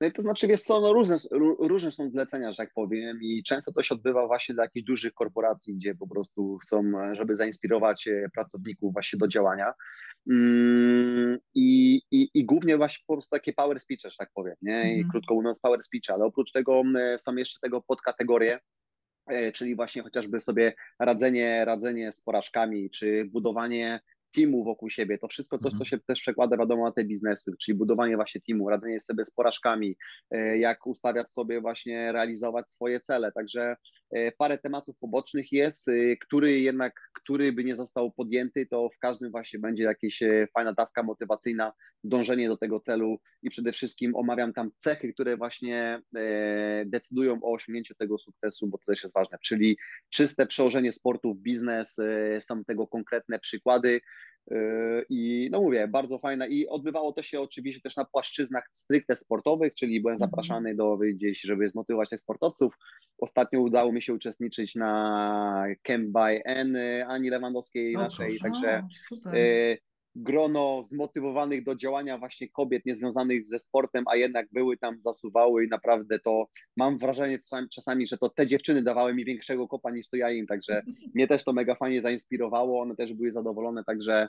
No 0.00 0.06
i 0.06 0.12
to 0.12 0.22
znaczy, 0.22 0.46
wiesz 0.46 0.62
co, 0.62 0.80
no 0.80 0.92
różne, 0.92 1.16
ró- 1.16 1.68
różne 1.68 1.92
są 1.92 2.08
zlecenia, 2.08 2.52
że 2.52 2.56
tak 2.56 2.72
powiem 2.74 3.18
i 3.22 3.42
często 3.42 3.72
to 3.72 3.82
się 3.82 3.94
odbywa 3.94 4.26
właśnie 4.26 4.54
dla 4.54 4.64
jakichś 4.64 4.86
dużych 4.86 5.12
korporacji, 5.12 5.74
gdzie 5.74 5.94
po 5.94 6.08
prostu 6.08 6.58
chcą, 6.58 6.92
e, 7.00 7.14
żeby 7.14 7.36
zainspirować 7.36 8.08
e, 8.08 8.28
pracowników 8.34 8.92
właśnie 8.92 9.18
do 9.18 9.28
działania 9.28 9.72
Mm, 10.30 11.38
i, 11.54 12.00
i, 12.10 12.30
i 12.34 12.44
głównie 12.44 12.76
właśnie 12.76 12.98
po 13.06 13.14
prostu 13.14 13.30
takie 13.30 13.52
power 13.52 13.80
speeche, 13.80 14.10
że 14.10 14.16
tak 14.18 14.30
powiem, 14.34 14.54
nie, 14.62 14.94
i 14.94 14.94
Mhm. 14.94 15.10
krótko 15.10 15.34
mówiąc 15.34 15.60
power 15.60 15.82
speeche, 15.82 16.14
ale 16.14 16.24
oprócz 16.24 16.52
tego 16.52 16.80
mm, 16.80 17.18
są 17.18 17.36
jeszcze 17.36 17.58
tego 17.60 17.82
podkategorie, 17.82 18.54
e, 18.54 18.60
czyli 19.54 19.76
właśnie 19.76 20.02
chociażby 20.02 20.40
sobie 20.40 20.72
radzenie, 20.98 21.64
radzenie 21.64 22.12
z 22.12 22.20
porażkami, 22.20 22.90
czy 22.90 23.24
budowanie 23.24 24.00
teamu 24.32 24.64
wokół 24.64 24.90
siebie, 24.90 25.18
to 25.18 25.28
wszystko 25.28 25.58
to, 25.58 25.64
Mhm. 25.64 25.78
to 25.78 25.84
się 25.84 25.98
też 25.98 26.20
przekłada 26.20 26.56
wiadomo 26.56 26.84
na 26.84 26.92
te 26.92 27.04
biznesy, 27.04 27.52
czyli 27.60 27.78
budowanie 27.78 28.16
właśnie 28.16 28.40
teamu, 28.40 28.70
radzenie 28.70 29.00
sobie 29.00 29.24
z 29.24 29.30
porażkami, 29.30 29.96
e, 30.30 30.58
jak 30.58 30.86
ustawiać 30.86 31.32
sobie 31.32 31.60
właśnie, 31.60 32.12
realizować 32.12 32.70
swoje 32.70 33.00
cele, 33.00 33.32
także 33.32 33.76
e, 34.10 34.32
parę 34.32 34.58
tematów 34.58 34.96
pobocznych 34.98 35.52
jest, 35.52 35.88
e, 35.88 36.16
który 36.16 36.60
jednak, 36.60 37.00
który 37.12 37.52
by 37.52 37.64
nie 37.64 37.76
został 37.76 38.12
podjęty, 38.12 38.66
to 38.66 38.88
w 38.96 38.98
każdym 38.98 39.30
właśnie 39.30 39.58
będzie 39.58 39.82
jakaś 39.82 40.22
fajna 40.54 40.72
dawka 40.72 41.02
motywacyjna, 41.02 41.72
dążenie 42.04 42.48
do 42.48 42.56
tego 42.56 42.80
celu 42.80 43.18
i 43.42 43.50
przede 43.50 43.72
wszystkim 43.72 44.16
omawiam 44.16 44.52
tam 44.52 44.70
cechy, 44.78 45.12
które 45.12 45.36
właśnie 45.36 46.02
decydują 46.86 47.38
o 47.42 47.52
osiągnięciu 47.52 47.94
tego 47.94 48.18
sukcesu, 48.18 48.66
bo 48.68 48.78
to 48.78 48.84
też 48.86 49.02
jest 49.02 49.14
ważne, 49.14 49.38
czyli 49.42 49.78
czyste 50.10 50.46
przełożenie 50.46 50.92
sportu 50.92 51.34
w 51.34 51.38
biznes, 51.38 51.96
są 52.40 52.64
tego 52.64 52.86
konkretne 52.86 53.38
przykłady. 53.38 54.00
E, 54.50 54.56
I 55.08 55.48
no 55.52 55.60
mówię, 55.60 55.88
bardzo 55.88 56.18
fajne. 56.18 56.48
I 56.48 56.68
odbywało 56.68 57.12
to 57.12 57.22
się 57.22 57.40
oczywiście 57.40 57.80
też 57.82 57.96
na 57.96 58.04
płaszczyznach 58.04 58.70
stricte 58.72 59.16
sportowych, 59.16 59.74
czyli 59.74 60.00
byłem 60.00 60.14
Mhm. 60.14 60.30
zapraszany 60.30 60.74
do 60.74 60.96
gdzieś, 60.96 61.40
żeby 61.40 61.68
zmotywować 61.68 62.08
tych 62.10 62.20
sportowców. 62.20 62.74
Ostatnio 63.18 63.60
udało 63.60 63.92
mi 63.92 64.02
się 64.02 64.14
uczestniczyć 64.14 64.74
na 64.74 65.64
Camp 65.82 66.08
by 66.08 66.44
N 66.44 66.76
Ani 67.08 67.30
Lewandowskiej 67.30 67.96
O, 67.96 68.00
naszej, 68.00 68.26
proszę. 68.28 68.42
także 68.42 68.82
super. 69.08 69.32
Grono 70.14 70.82
zmotywowanych 70.82 71.64
do 71.64 71.74
działania 71.76 72.18
właśnie 72.18 72.48
kobiet 72.48 72.86
niezwiązanych 72.86 73.46
ze 73.46 73.58
sportem, 73.58 74.04
a 74.06 74.16
jednak 74.16 74.46
były 74.52 74.76
tam, 74.76 75.00
zasuwały 75.00 75.64
i 75.64 75.68
naprawdę 75.68 76.18
to 76.18 76.46
mam 76.76 76.98
wrażenie 76.98 77.38
czasami- 77.38 77.68
czasami, 77.68 78.06
że 78.06 78.18
to 78.18 78.28
te 78.28 78.46
dziewczyny 78.46 78.82
dawały 78.82 79.14
mi 79.14 79.24
większego 79.24 79.68
kopa 79.68 79.90
niż 79.90 80.08
to 80.08 80.16
ja 80.16 80.30
im, 80.30 80.46
także 80.46 80.82
mnie 81.14 81.28
też 81.28 81.44
to 81.44 81.52
mega 81.52 81.74
fajnie 81.74 82.02
zainspirowało, 82.02 82.80
one 82.80 82.96
też 82.96 83.14
były 83.14 83.30
zadowolone, 83.30 83.84
także 83.84 84.28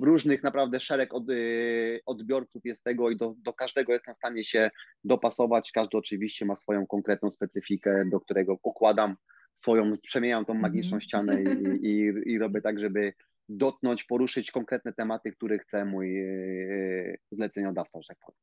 różnych 0.00 0.42
naprawdę 0.42 0.80
szereg 0.80 1.14
od, 1.14 1.30
y, 1.30 2.00
odbiorców 2.06 2.62
jest 2.64 2.84
tego 2.84 3.10
i 3.10 3.16
do, 3.16 3.34
do 3.38 3.52
każdego 3.52 3.92
jestem 3.92 4.14
w 4.14 4.16
stanie 4.18 4.44
się 4.44 4.70
dopasować, 5.04 5.72
każdy 5.72 5.98
oczywiście 5.98 6.44
ma 6.44 6.56
swoją 6.56 6.86
konkretną 6.86 7.30
specyfikę, 7.30 8.04
do 8.10 8.20
którego 8.20 8.58
układam 8.62 9.16
swoją, 9.58 9.92
przemieniam 10.02 10.44
tą 10.44 10.54
magiczną 10.54 10.96
Mhm. 10.96 11.00
ścianę 11.00 11.42
i, 11.42 11.86
i, 11.86 12.12
i 12.32 12.38
robię 12.38 12.60
tak, 12.60 12.80
żeby 12.80 13.12
dotknąć, 13.48 14.04
poruszyć 14.04 14.50
konkretne 14.50 14.92
tematy, 14.92 15.32
które 15.32 15.58
chce 15.58 15.84
mój 15.84 16.14
yy, 16.14 17.18
zleceniodawca, 17.32 18.02
że 18.02 18.08
tak 18.08 18.18
powiem. 18.26 18.40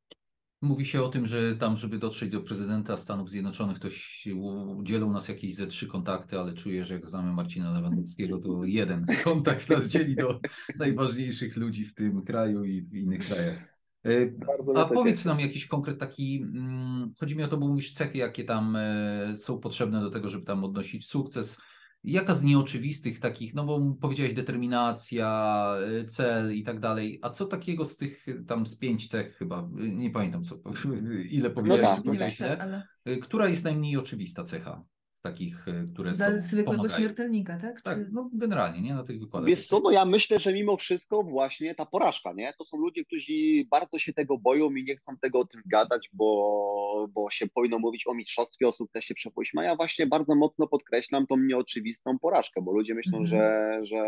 Mówi 0.63 0.85
się 0.85 1.01
o 1.01 1.09
tym, 1.09 1.27
że 1.27 1.55
tam, 1.55 1.77
żeby 1.77 1.97
dotrzeć 1.97 2.29
do 2.29 2.41
prezydenta 2.41 2.97
Stanów 2.97 3.29
Zjednoczonych, 3.29 3.79
to 3.79 3.89
się 3.89 4.35
udzielą 4.75 5.11
nas 5.11 5.27
jakieś 5.27 5.55
ze 5.55 5.67
trzy 5.67 5.87
kontakty, 5.87 6.39
ale 6.39 6.53
czuję, 6.53 6.85
że 6.85 6.93
jak 6.93 7.05
znamy 7.05 7.33
Marcina 7.33 7.71
Lewandowskiego, 7.71 8.39
to 8.39 8.63
jeden 8.63 9.05
kontakt 9.23 9.69
nas 9.69 9.89
dzieli 9.89 10.15
do 10.15 10.39
najważniejszych 10.79 11.57
ludzi 11.57 11.85
w 11.85 11.93
tym 11.93 12.21
kraju 12.21 12.63
i 12.63 12.81
w 12.81 12.93
innych 12.93 13.25
krajach. 13.27 13.73
E, 14.03 14.25
Bardzo 14.25 14.81
A 14.81 14.85
powiedz 14.85 15.25
nam 15.25 15.39
jakiś 15.39 15.67
konkret 15.67 15.99
taki, 15.99 16.41
mm, 16.43 17.13
chodzi 17.19 17.35
mi 17.35 17.43
o 17.43 17.47
to, 17.47 17.57
bo 17.57 17.67
mówisz 17.67 17.91
cechy, 17.91 18.17
jakie 18.17 18.43
tam 18.43 18.75
e, 18.75 19.35
są 19.35 19.59
potrzebne 19.59 20.01
do 20.01 20.09
tego, 20.09 20.29
żeby 20.29 20.45
tam 20.45 20.63
odnosić 20.63 21.07
sukces. 21.07 21.61
Jaka 22.03 22.33
z 22.33 22.43
nieoczywistych 22.43 23.19
takich, 23.19 23.53
no 23.53 23.65
bo 23.65 23.95
powiedziałeś 24.01 24.33
determinacja, 24.33 25.67
e, 26.01 26.05
cel 26.05 26.55
i 26.55 26.63
tak 26.63 26.79
dalej, 26.79 27.19
a 27.21 27.29
co 27.29 27.45
takiego 27.45 27.85
z 27.85 27.97
tych 27.97 28.27
e, 28.27 28.33
tam 28.33 28.65
z 28.65 28.77
pięć 28.77 29.07
cech 29.07 29.35
chyba, 29.37 29.59
e, 29.59 29.89
nie 29.89 30.11
pamiętam 30.11 30.43
co, 30.43 30.55
ile 31.31 31.49
powiedziałeś, 31.49 31.87
tak. 31.87 31.97
czy 31.97 32.03
powiedziałeś 32.03 32.41
ale 32.41 32.87
która 33.21 33.47
jest 33.47 33.63
najmniej 33.63 33.97
oczywista 33.97 34.43
cecha 34.43 34.83
takich, 35.23 35.67
y, 35.67 35.87
które 35.93 36.11
Dla 36.11 36.31
są, 36.31 36.41
zwykłego 36.41 36.77
pomagają. 36.77 36.99
śmiertelnika, 36.99 37.57
tak? 37.57 37.81
Tak, 37.81 37.97
Czy... 37.97 38.09
no 38.11 38.29
generalnie, 38.33 38.81
nie? 38.81 38.93
Na 38.93 39.03
tych 39.03 39.19
wykładach. 39.19 39.49
Wiesz 39.49 39.67
co, 39.67 39.79
no 39.79 39.91
ja 39.91 40.05
myślę, 40.05 40.39
że 40.39 40.53
mimo 40.53 40.77
wszystko 40.77 41.23
właśnie 41.23 41.75
ta 41.75 41.85
porażka, 41.85 42.33
nie? 42.33 42.53
To 42.57 42.63
są 42.63 42.77
ludzie, 42.77 43.05
którzy 43.05 43.31
bardzo 43.71 43.99
się 43.99 44.13
tego 44.13 44.37
boją 44.37 44.71
i 44.75 44.83
nie 44.83 44.95
chcą 44.97 45.17
tego 45.17 45.39
o 45.39 45.45
tym 45.45 45.61
gadać, 45.65 46.09
bo, 46.13 47.07
bo 47.13 47.29
się 47.29 47.47
powinno 47.47 47.79
mówić 47.79 48.07
o 48.07 48.13
mistrzostwie, 48.13 48.67
o 48.67 48.71
sukcesie 48.71 49.13
przepłyśmy, 49.15 49.61
a 49.61 49.63
ja 49.63 49.75
właśnie 49.75 50.07
bardzo 50.07 50.35
mocno 50.35 50.67
podkreślam 50.67 51.27
tą 51.27 51.37
nieoczywistą 51.37 52.19
porażkę, 52.19 52.61
bo 52.61 52.71
ludzie 52.73 52.95
myślą, 52.95 53.17
Mhm. 53.19 53.25
że, 53.25 53.79
że, 53.85 54.03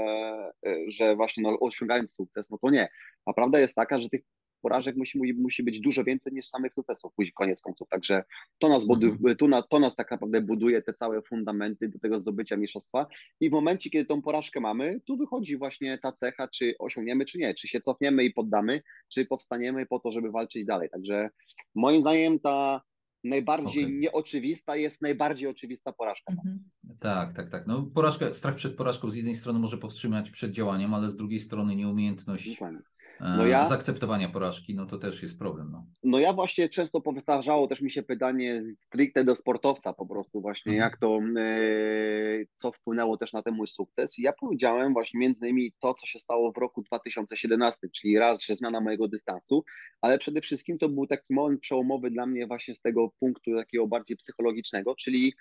że 0.87 1.15
właśnie 1.15 1.43
no, 1.43 1.59
osiągając 1.59 2.13
sukces, 2.15 2.49
no 2.49 2.57
to 2.57 2.69
nie. 2.69 2.87
A 3.25 3.33
prawda 3.33 3.59
jest 3.59 3.75
taka, 3.75 3.99
że 3.99 4.09
tych 4.09 4.21
porażek 4.61 4.95
musi, 4.97 5.33
musi 5.33 5.63
być 5.63 5.79
dużo 5.79 6.03
więcej 6.03 6.33
niż 6.33 6.45
samych 6.47 6.73
sukcesów, 6.73 7.13
później 7.15 7.33
koniec 7.33 7.61
końców. 7.61 7.87
Także 7.89 8.23
to 8.57 8.69
nas, 8.69 8.83
Mhm. 8.89 9.35
tu 9.37 9.47
na, 9.47 9.61
to 9.61 9.79
nas 9.79 9.95
tak 9.95 10.11
naprawdę 10.11 10.41
buduje 10.41 10.81
te 10.81 10.93
całe 10.93 11.21
fundamenty 11.21 11.89
do 11.89 11.99
tego 11.99 12.19
zdobycia 12.19 12.57
mistrzostwa. 12.57 13.07
I 13.39 13.49
w 13.49 13.53
momencie, 13.53 13.89
kiedy 13.89 14.05
tą 14.05 14.21
porażkę 14.21 14.59
mamy, 14.59 15.01
tu 15.05 15.17
wychodzi 15.17 15.57
właśnie 15.57 15.97
ta 15.97 16.11
cecha, 16.11 16.47
czy 16.47 16.75
osiągniemy, 16.79 17.25
czy 17.25 17.37
nie, 17.39 17.53
czy 17.53 17.67
się 17.67 17.79
cofniemy 17.81 18.23
i 18.23 18.33
poddamy, 18.33 18.81
czy 19.13 19.25
powstaniemy 19.25 19.85
po 19.85 19.99
to, 19.99 20.11
żeby 20.11 20.31
walczyć 20.31 20.65
dalej. 20.65 20.89
Także 20.89 21.29
moim 21.75 22.01
zdaniem 22.01 22.39
ta 22.39 22.81
najbardziej 23.23 23.83
Okej. 23.83 23.97
nieoczywista 23.99 24.75
jest 24.75 25.01
najbardziej 25.01 25.47
oczywista 25.47 25.93
porażka. 25.93 26.33
Mhm. 26.33 26.59
Tak, 26.99 27.33
tak, 27.35 27.49
tak. 27.49 27.67
No 27.67 27.83
porażka, 27.83 28.33
strach 28.33 28.55
przed 28.55 28.75
porażką 28.75 29.09
z 29.09 29.15
jednej 29.15 29.35
strony 29.35 29.59
może 29.59 29.77
powstrzymać 29.77 30.29
przed 30.31 30.51
działaniem, 30.51 30.93
ale 30.93 31.09
z 31.09 31.17
drugiej 31.17 31.39
strony 31.39 31.75
nieumiejętność 31.75 32.49
Dokładnie. 32.49 32.79
E, 33.21 33.37
No 33.37 33.47
ja- 33.47 33.65
zaakceptowania 33.65 34.29
porażki, 34.29 34.75
no 34.75 34.85
to 34.85 34.97
też 34.97 35.23
jest 35.23 35.39
problem. 35.39 35.69
No. 35.71 35.85
No 36.03 36.19
ja 36.19 36.33
właśnie 36.33 36.69
często 36.69 37.01
powtarzało 37.01 37.67
też 37.67 37.81
mi 37.81 37.91
się 37.91 38.03
pytanie 38.03 38.63
stricte 38.77 39.23
do 39.23 39.35
sportowca 39.35 39.93
po 39.93 40.05
prostu 40.05 40.41
właśnie, 40.41 40.71
Mhm. 40.71 40.89
jak 40.91 40.99
to, 40.99 41.19
e, 41.39 42.45
co 42.55 42.71
wpłynęło 42.71 43.17
też 43.17 43.33
na 43.33 43.41
ten 43.41 43.53
mój 43.53 43.67
sukces. 43.67 44.19
I 44.19 44.21
ja 44.21 44.33
powiedziałem 44.33 44.93
właśnie 44.93 45.19
między 45.19 45.45
innymi 45.47 45.73
to, 45.81 45.93
co 45.93 46.05
się 46.07 46.19
stało 46.19 46.51
w 46.51 46.57
roku 46.57 46.81
2017, 46.81 47.89
czyli 47.95 48.17
raz, 48.19 48.41
że 48.41 48.55
zmiana 48.55 48.81
mojego 48.81 49.07
dystansu, 49.07 49.63
ale 50.01 50.17
przede 50.17 50.41
wszystkim 50.41 50.77
to 50.77 50.89
był 50.89 51.07
taki 51.07 51.33
moment 51.33 51.61
przełomowy 51.61 52.09
dla 52.11 52.25
mnie 52.25 52.47
właśnie 52.47 52.75
z 52.75 52.81
tego 52.81 53.09
punktu 53.19 53.51
takiego 53.57 53.87
bardziej 53.87 54.17
psychologicznego, 54.17 54.95
czyli 54.95 55.33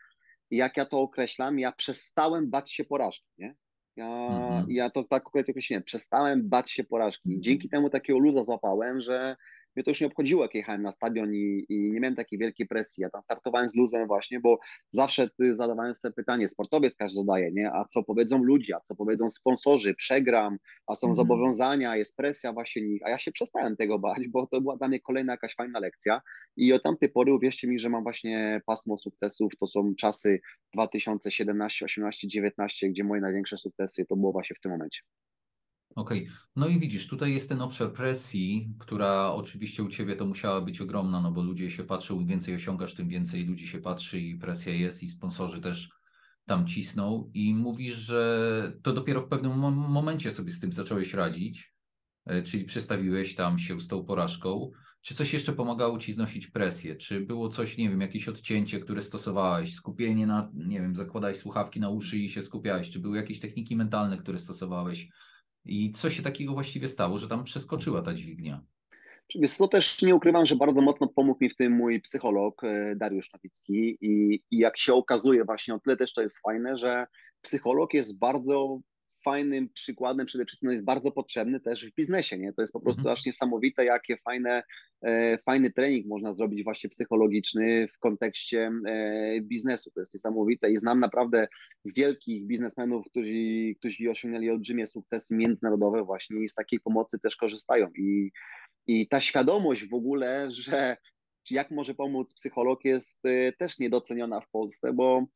jak 0.51 0.77
ja 0.77 0.85
to 0.85 1.01
określam, 1.01 1.59
ja 1.59 1.73
przestałem 1.73 2.51
bać 2.51 2.73
się 2.73 2.85
porażki, 2.85 3.27
nie? 3.39 3.55
Ja, 3.97 4.07
Mhm. 4.07 4.71
ja 4.71 4.91
to 4.91 5.05
tak 5.05 5.23
konkretnie 5.23 5.53
określiłem, 5.53 5.83
przestałem 5.83 6.49
bać 6.49 6.71
się 6.71 6.85
porażki. 6.85 7.41
Dzięki 7.41 7.69
temu 7.69 7.91
takiego 7.91 8.19
luza 8.19 8.45
złapałem, 8.45 9.01
że 9.01 9.37
mnie 9.77 9.85
to 9.85 9.91
już 9.91 10.01
nie 10.01 10.07
obchodziło, 10.07 10.43
jak 10.43 10.55
jechałem 10.55 10.83
na 10.83 10.93
stadion 10.93 11.35
i, 11.35 11.67
i 11.69 11.79
nie 11.93 12.01
miałem 12.01 12.17
takiej 12.17 12.39
wielkiej 12.39 12.67
presji. 12.67 13.03
Ja 13.03 13.11
tam 13.11 13.23
startowałem 13.23 13.69
z 13.69 13.75
luzem 13.75 14.07
właśnie, 14.07 14.41
bo 14.41 14.59
zawsze 14.91 15.29
zadawałem 15.53 15.95
sobie 15.95 16.13
pytanie, 16.15 16.49
sportowiec 16.49 16.97
każdy 16.97 17.19
zadaje, 17.19 17.53
nie? 17.53 17.73
A 17.73 17.85
co 17.85 18.03
powiedzą 18.03 18.45
ludzie, 18.45 18.77
a 18.77 18.81
co 18.81 18.95
powiedzą 18.97 19.29
sponsorzy, 19.29 19.95
przegram, 19.95 20.57
a 20.87 20.95
są 20.95 21.07
Mhm. 21.07 21.15
zobowiązania, 21.15 21.97
jest 21.97 22.17
presja 22.17 22.53
właśnie 22.53 22.83
nich, 22.83 23.03
a 23.07 23.11
ja 23.11 23.19
się 23.19 23.33
przestałem 23.33 23.77
tego 23.77 23.99
bać, 23.99 24.29
bo 24.29 24.47
to 24.47 24.61
była 24.61 24.77
dla 24.77 24.89
mnie 24.89 25.01
kolejna 25.01 25.33
jakaś 25.33 25.55
fajna 25.55 25.79
lekcja 25.81 26.21
i 26.57 26.73
od 26.73 26.83
tamtej 26.83 27.09
pory 27.09 27.35
uwierzcie 27.35 27.69
mi, 27.69 27.79
że 27.79 27.91
mam 27.91 28.03
właśnie 28.03 28.61
pasmo 28.67 28.97
sukcesów, 28.97 29.53
to 29.61 29.67
są 29.67 29.95
czasy 29.99 30.41
2017, 30.75 31.85
18, 31.85 32.29
19, 32.29 32.89
gdzie 32.89 33.05
moje 33.05 33.21
największe 33.21 33.59
sukcesy 33.59 34.07
to 34.07 34.17
było 34.17 34.33
właśnie 34.33 34.57
w 34.57 34.61
tym 34.61 34.73
momencie. 34.73 35.01
Okej, 35.95 36.29
no 36.57 36.69
i 36.69 36.81
widzisz, 36.81 37.09
tutaj 37.09 37.35
jest 37.35 37.49
ten 37.49 37.61
obszar 37.63 37.93
presji, 37.93 38.75
która 38.79 39.33
oczywiście 39.33 39.83
u 39.83 39.89
Ciebie 39.89 40.17
to 40.17 40.27
musiała 40.27 40.61
być 40.61 40.81
ogromna, 40.81 41.21
no 41.21 41.33
bo 41.33 41.43
ludzie 41.43 41.71
się 41.71 41.85
patrzą, 41.85 42.21
im 42.21 42.27
więcej 42.27 42.55
osiągasz, 42.55 42.95
tym 42.95 43.09
więcej 43.09 43.47
ludzi 43.47 43.69
się 43.69 43.79
patrzy 43.79 44.21
i 44.21 44.39
presja 44.39 44.73
jest 44.73 45.03
i 45.03 45.09
sponsorzy 45.09 45.61
też 45.61 45.91
tam 46.47 46.67
cisną 46.67 47.31
i 47.35 47.55
mówisz, 47.55 47.95
że 47.95 48.73
to 48.83 48.93
dopiero 48.93 49.23
w 49.23 49.29
pewnym 49.29 49.53
mom- 49.53 49.89
momencie 49.89 50.31
sobie 50.31 50.51
z 50.51 50.61
tym 50.61 50.73
zacząłeś 50.73 51.15
radzić, 51.15 51.75
e, 52.27 52.43
czyli 52.43 52.65
przestawiłeś 52.65 53.35
tam 53.35 53.59
się 53.59 53.81
z 53.81 53.89
tą 53.89 54.05
porażką. 54.05 54.71
Czy 55.01 55.15
coś 55.15 55.33
jeszcze 55.33 55.53
pomagało 55.53 55.99
Ci 55.99 56.13
znosić 56.13 56.47
presję? 56.47 56.97
Czy 56.97 57.21
było 57.21 57.49
coś, 57.49 57.79
nie 57.79 57.91
wiem, 57.91 58.01
jakieś 58.01 58.29
odcięcie, 58.29 58.81
które 58.81 59.03
stosowałeś, 59.03 59.75
skupienie 59.75 60.27
na, 60.27 60.51
nie 60.55 60.81
wiem, 60.81 60.97
zakładałeś 60.97 61.37
słuchawki 61.37 61.81
na 61.81 61.89
uszy 61.89 62.19
i 62.19 62.31
się 62.31 62.43
skupiałeś? 62.43 62.91
Czy 62.91 63.01
były 63.01 63.17
jakieś 63.17 63.41
techniki 63.41 63.77
mentalne, 63.77 64.19
które 64.19 64.39
stosowałeś? 64.39 65.09
I 65.65 65.93
co 65.93 66.11
się 66.11 66.23
takiego 66.23 66.53
właściwie 66.53 66.89
stało, 66.89 67.19
że 67.19 67.29
tam 67.29 67.45
przeskoczyła 67.45 68.03
ta 68.03 68.15
dźwignia? 68.15 68.65
Wiesz 69.35 69.53
co, 69.53 69.69
też 69.69 70.03
nie 70.03 70.15
ukrywam, 70.15 70.47
że 70.47 70.57
bardzo 70.57 70.81
mocno 70.81 71.09
pomógł 71.09 71.45
mi 71.45 71.51
w 71.51 71.57
tym 71.57 71.73
mój 71.73 72.01
psycholog 72.01 72.65
e, 72.65 72.97
Dariusz 72.97 73.33
Nowicki 73.33 73.99
i, 74.01 74.43
i 74.51 74.59
jak 74.59 74.79
się 74.79 74.95
okazuje 74.95 75.45
właśnie 75.45 75.75
o 75.75 75.81
tyle 75.81 75.97
też 75.97 76.13
to 76.13 76.23
jest 76.23 76.39
fajne, 76.39 76.77
że 76.77 77.07
psycholog 77.43 77.95
jest 77.95 78.19
bardzo 78.19 78.79
fajnym 79.25 79.69
przykładem, 79.69 80.27
przede 80.27 80.45
wszystkim 80.45 80.67
no 80.67 80.73
jest 80.73 80.85
bardzo 80.85 81.13
potrzebny 81.13 81.61
też 81.61 81.87
w 81.87 81.95
biznesie, 81.95 82.39
nie? 82.39 82.53
To 82.53 82.63
jest 82.63 82.73
po 82.73 82.81
prostu 82.81 83.01
Mhm. 83.01 83.13
aż 83.13 83.27
niesamowite, 83.27 83.85
jakie 83.85 84.17
fajne, 84.17 84.63
e, 85.03 85.39
fajny 85.39 85.71
trening 85.71 86.07
można 86.07 86.35
zrobić 86.35 86.65
właśnie 86.65 86.91
psychologiczny 86.91 87.89
w 87.89 87.99
kontekście 87.99 88.71
e, 88.87 89.41
biznesu. 89.41 89.91
To 89.95 90.01
jest 90.01 90.15
niesamowite 90.15 90.71
i 90.71 90.79
znam 90.79 91.01
naprawdę 91.01 91.49
wielkich 91.85 92.47
biznesmenów, 92.47 93.07
którzy, 93.11 93.75
którzy 93.79 94.11
osiągnęli 94.11 94.51
olbrzymie 94.51 94.87
sukcesy 94.87 95.37
międzynarodowe 95.37 96.05
właśnie 96.05 96.45
i 96.45 96.49
z 96.49 96.55
takiej 96.55 96.81
pomocy 96.81 97.19
też 97.19 97.37
korzystają 97.37 97.89
i 97.99 98.31
i 98.87 99.09
ta 99.09 99.21
świadomość 99.21 99.89
w 99.89 99.95
ogóle, 99.95 100.51
że 100.51 100.97
jak 101.51 101.71
może 101.71 101.95
pomóc 101.95 102.35
psycholog, 102.35 102.85
jest 102.85 103.25
y, 103.27 103.53
też 103.59 103.79
niedoceniona 103.79 104.41
w 104.41 104.51
Polsce, 104.51 104.93
bo 104.93 105.27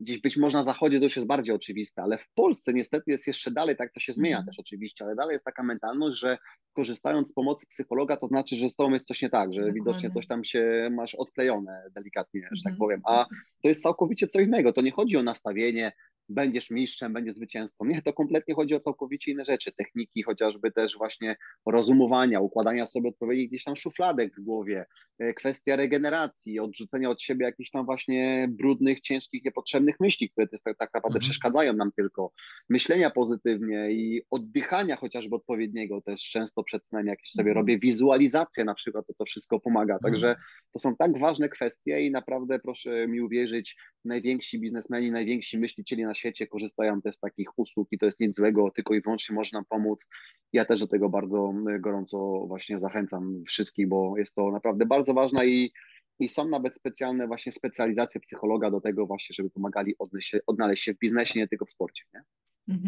gdzieś 0.00 0.18
być 0.20 0.36
może 0.36 0.58
na 0.58 0.64
zachodzie 0.64 0.98
to 0.98 1.04
już 1.04 1.16
jest 1.16 1.28
bardziej 1.28 1.54
oczywiste, 1.54 2.02
ale 2.02 2.18
w 2.18 2.28
Polsce 2.34 2.72
niestety 2.74 3.10
jest 3.10 3.26
jeszcze 3.26 3.50
dalej, 3.50 3.76
tak 3.76 3.92
to 3.92 4.00
się 4.00 4.12
zmienia 4.12 4.36
Mhm. 4.36 4.46
też 4.46 4.58
oczywiście, 4.58 5.04
ale 5.04 5.14
dalej 5.14 5.32
jest 5.32 5.44
taka 5.44 5.62
mentalność, 5.62 6.18
że 6.18 6.38
korzystając 6.72 7.28
z 7.30 7.32
pomocy 7.34 7.66
psychologa, 7.66 8.16
to 8.16 8.26
znaczy, 8.26 8.56
że 8.56 8.70
z 8.70 8.76
tobą 8.76 8.94
jest 8.94 9.06
coś 9.06 9.22
nie 9.22 9.30
tak, 9.30 9.52
że 9.52 9.60
Dokładnie. 9.60 9.80
widocznie 9.80 10.10
coś 10.10 10.26
tam 10.26 10.44
się 10.44 10.88
masz 10.92 11.14
odklejone 11.14 11.82
delikatnie, 11.94 12.40
że 12.52 12.62
tak 12.64 12.72
Mhm. 12.72 12.76
powiem. 12.78 13.00
A 13.04 13.26
to 13.62 13.68
jest 13.68 13.82
całkowicie 13.82 14.26
co 14.26 14.40
innego. 14.40 14.72
To 14.72 14.80
nie 14.80 14.90
chodzi 14.92 15.16
o 15.16 15.22
nastawienie, 15.22 15.92
będziesz 16.30 16.70
mistrzem, 16.70 17.12
będziesz 17.12 17.34
zwycięzcą. 17.34 17.84
Nie, 17.84 18.02
to 18.02 18.12
kompletnie 18.12 18.54
chodzi 18.54 18.74
o 18.74 18.80
całkowicie 18.80 19.32
inne 19.32 19.44
rzeczy. 19.44 19.72
Techniki 19.72 20.22
chociażby 20.22 20.72
też 20.72 20.96
właśnie 20.98 21.36
rozumowania, 21.66 22.40
układania 22.40 22.86
sobie 22.86 23.08
odpowiednich 23.08 23.48
gdzieś 23.48 23.64
tam 23.64 23.76
szufladek 23.76 24.34
w 24.36 24.40
głowie, 24.40 24.86
e, 25.18 25.34
kwestia 25.34 25.76
regeneracji, 25.76 26.60
odrzucenia 26.60 27.08
od 27.08 27.22
siebie 27.22 27.46
jakichś 27.46 27.70
tam 27.70 27.84
właśnie 27.86 28.48
brudnych, 28.50 29.00
ciężkich, 29.00 29.44
niepotrzebnych 29.44 30.00
myśli, 30.00 30.30
które 30.30 30.46
tak, 30.48 30.60
tak 30.78 30.94
naprawdę 30.94 31.16
Mhm. 31.16 31.20
przeszkadzają 31.20 31.72
nam 31.72 31.92
tylko. 31.96 32.32
Myślenia 32.68 33.10
pozytywnie 33.10 33.92
i 33.92 34.22
oddychania 34.30 34.96
chociażby 34.96 35.36
odpowiedniego 35.36 36.00
też 36.00 36.20
często 36.30 36.62
przed 36.64 36.86
snem 36.86 37.06
jakieś 37.06 37.30
sobie 37.30 37.50
Mhm. 37.50 37.56
robię 37.66 37.78
wizualizację 37.78 38.64
na 38.64 38.74
przykład, 38.74 39.06
to 39.06 39.14
to 39.14 39.24
wszystko 39.24 39.60
pomaga. 39.60 39.98
Także 39.98 40.28
Mhm. 40.28 40.46
to 40.72 40.78
są 40.78 40.96
tak 40.96 41.18
ważne 41.18 41.48
kwestie 41.48 42.00
i 42.06 42.10
naprawdę 42.10 42.58
proszę 42.58 43.08
mi 43.08 43.20
uwierzyć, 43.20 43.76
najwięksi 44.04 44.58
biznesmeni, 44.60 45.10
najwięksi 45.10 45.58
myślicieli 45.58 46.04
na 46.04 46.14
świecie 46.20 46.46
korzystają 46.46 47.02
też 47.02 47.16
z 47.16 47.20
takich 47.20 47.58
usług 47.58 47.88
i 47.90 47.98
to 47.98 48.06
jest 48.06 48.20
nic 48.20 48.36
złego, 48.36 48.70
tylko 48.70 48.94
i 48.94 49.00
wyłącznie 49.00 49.34
można 49.34 49.62
pomóc. 49.68 50.08
Ja 50.52 50.64
też 50.64 50.80
do 50.80 50.86
tego 50.86 51.08
bardzo 51.08 51.54
y, 51.76 51.80
gorąco 51.80 52.46
właśnie 52.46 52.78
zachęcam 52.78 53.42
wszystkich, 53.48 53.88
bo 53.88 54.18
jest 54.18 54.34
to 54.34 54.50
naprawdę 54.50 54.86
bardzo 54.86 55.14
ważne 55.14 55.46
i, 55.46 55.72
i 56.18 56.28
są 56.28 56.48
nawet 56.48 56.74
specjalne 56.74 57.26
właśnie 57.26 57.52
specjalizacje 57.52 58.20
psychologa 58.20 58.70
do 58.70 58.80
tego 58.80 59.06
właśnie, 59.06 59.34
żeby 59.34 59.50
pomagali 59.50 59.94
odnaleźć 59.98 60.28
się, 60.28 60.38
odnaleźć 60.46 60.84
się 60.84 60.94
w 60.94 60.98
biznesie, 60.98 61.40
nie 61.40 61.48
tylko 61.48 61.64
w 61.64 61.72
sporcie. 61.72 62.04
Nie? 62.14 62.22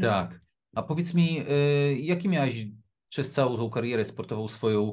Tak. 0.03 0.41
A 0.75 0.83
powiedz 0.83 1.15
mi, 1.15 1.41
y, 1.41 1.99
jaki 1.99 2.29
miałeś 2.29 2.67
przez 3.11 3.33
całą 3.33 3.57
tą 3.57 3.71
karierę 3.71 4.05
sportową 4.05 4.49
swoją 4.49 4.93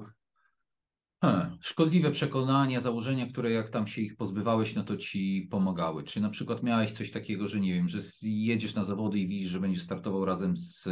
hmm, 1.22 1.58
szkodliwe 1.62 2.12
przekonania, 2.12 2.80
założenia, 2.80 3.28
które 3.28 3.52
jak 3.52 3.70
tam 3.70 3.88
się 3.88 4.02
ich 4.02 4.18
pozbywałeś, 4.18 4.76
no 4.76 4.84
to 4.84 4.98
ci 4.98 5.48
pomagały? 5.52 6.04
Czy 6.04 6.22
na 6.22 6.30
przykład 6.30 6.64
miałeś 6.64 6.92
coś 6.92 7.12
takiego, 7.12 7.48
że 7.48 7.60
nie 7.60 7.74
wiem, 7.74 7.88
że 7.88 8.00
jedziesz 8.24 8.76
na 8.76 8.84
zawody 8.84 9.20
i 9.20 9.28
widzisz, 9.28 9.52
że 9.52 9.60
będziesz 9.60 9.84
startował 9.84 10.26
razem 10.26 10.58
z 10.58 10.90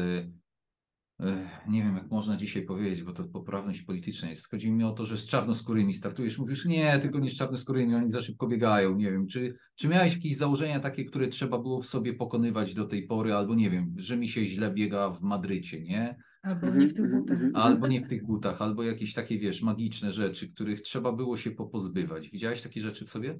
nie 1.67 1.83
wiem, 1.83 1.95
jak 1.95 2.11
można 2.11 2.37
dzisiaj 2.37 2.61
powiedzieć, 2.61 3.03
bo 3.03 3.13
to 3.13 3.23
poprawność 3.23 3.81
polityczna 3.81 4.29
jest. 4.29 4.51
Chodzi 4.51 4.71
mi 4.71 4.83
o 4.83 4.91
to, 4.91 5.05
że 5.05 5.17
z 5.17 5.27
czarnoskórymi 5.27 5.93
startujesz, 5.93 6.39
mówisz, 6.39 6.65
nie, 6.65 6.99
tylko 6.99 7.19
nie 7.19 7.29
z 7.29 7.37
czarnoskórymi, 7.37 7.95
oni 7.95 8.11
za 8.11 8.21
szybko 8.21 8.47
biegają, 8.47 8.95
nie 8.95 9.11
wiem, 9.11 9.27
czy, 9.27 9.55
czy 9.75 9.87
miałeś 9.87 10.13
jakieś 10.15 10.37
założenia 10.37 10.79
takie, 10.79 11.05
które 11.05 11.27
trzeba 11.27 11.59
było 11.59 11.81
w 11.81 11.87
sobie 11.87 12.13
pokonywać 12.13 12.73
do 12.73 12.85
tej 12.85 13.07
pory, 13.07 13.33
albo 13.33 13.55
nie 13.55 13.69
wiem, 13.69 13.93
że 13.97 14.17
mi 14.17 14.27
się 14.27 14.45
źle 14.45 14.73
biega 14.73 15.09
w 15.09 15.21
Madrycie, 15.21 15.81
nie? 15.81 16.15
Albo 16.41 16.67
Mhm, 16.67 16.79
nie 16.79 16.87
w 16.87 16.93
tych 16.93 17.05
mhm, 17.05 17.21
butach. 17.21 17.37
mhm. 17.41 17.55
Albo 17.55 17.87
nie 17.87 18.01
w 18.01 18.07
tych 18.07 18.25
butach, 18.25 18.61
albo 18.61 18.83
jakieś 18.83 19.13
takie, 19.13 19.39
wiesz, 19.39 19.61
magiczne 19.61 20.11
rzeczy, 20.11 20.49
których 20.49 20.81
trzeba 20.81 21.11
było 21.11 21.37
się 21.37 21.51
popozbywać. 21.51 22.29
Widziałeś 22.29 22.61
takie 22.61 22.81
rzeczy 22.81 23.05
w 23.05 23.09
sobie? 23.09 23.39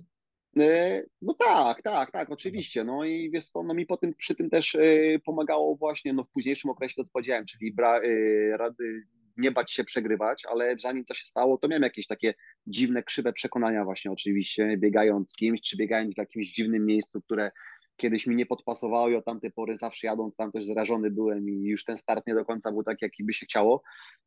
E, 0.59 1.03
No 1.21 1.33
tak, 1.33 1.81
tak, 1.81 2.11
tak, 2.11 2.31
oczywiście. 2.31 2.83
No 2.83 3.03
i 3.05 3.31
wiesz 3.31 3.45
co, 3.45 3.63
no 3.63 3.73
mi 3.73 3.85
po 3.85 3.97
tym, 3.97 4.13
przy 4.13 4.35
tym 4.35 4.49
też 4.49 4.75
e, 4.75 5.19
pomagało 5.25 5.75
właśnie 5.75 6.13
no 6.13 6.23
w 6.23 6.29
późniejszym 6.29 6.71
okresie, 6.71 6.95
to 6.95 7.03
co 7.03 7.09
powiedziałem, 7.13 7.45
czyli 7.45 7.73
bra, 7.73 7.99
e, 7.99 8.57
rady, 8.57 9.03
nie 9.37 9.51
bać 9.51 9.73
się 9.73 9.83
przegrywać, 9.83 10.43
ale 10.49 10.75
zanim 10.79 11.05
to 11.05 11.13
się 11.13 11.25
stało, 11.25 11.57
to 11.57 11.67
miałem 11.67 11.83
jakieś 11.83 12.07
takie 12.07 12.33
dziwne, 12.67 13.03
krzywe 13.03 13.33
przekonania 13.33 13.85
właśnie 13.85 14.11
oczywiście, 14.11 14.77
biegając 14.77 15.31
z 15.31 15.35
kimś, 15.35 15.61
czy 15.61 15.77
biegając 15.77 16.15
w 16.15 16.17
jakimś 16.17 16.47
dziwnym 16.47 16.85
miejscu, 16.85 17.21
które 17.21 17.51
kiedyś 17.97 18.27
mi 18.27 18.35
nie 18.35 18.45
podpasowało 18.45 19.09
i 19.09 19.15
od 19.15 19.25
tamtej 19.25 19.51
pory 19.51 19.77
zawsze 19.77 20.07
jadąc 20.07 20.35
tam 20.35 20.51
też 20.51 20.65
zrażony 20.65 21.11
byłem 21.11 21.49
i 21.49 21.63
już 21.63 21.85
ten 21.85 21.97
start 21.97 22.27
nie 22.27 22.35
do 22.35 22.45
końca 22.45 22.71
był 22.71 22.83
tak, 22.83 23.01
jaki 23.01 23.23
by 23.23 23.33
się 23.33 23.45
chciało. 23.45 23.83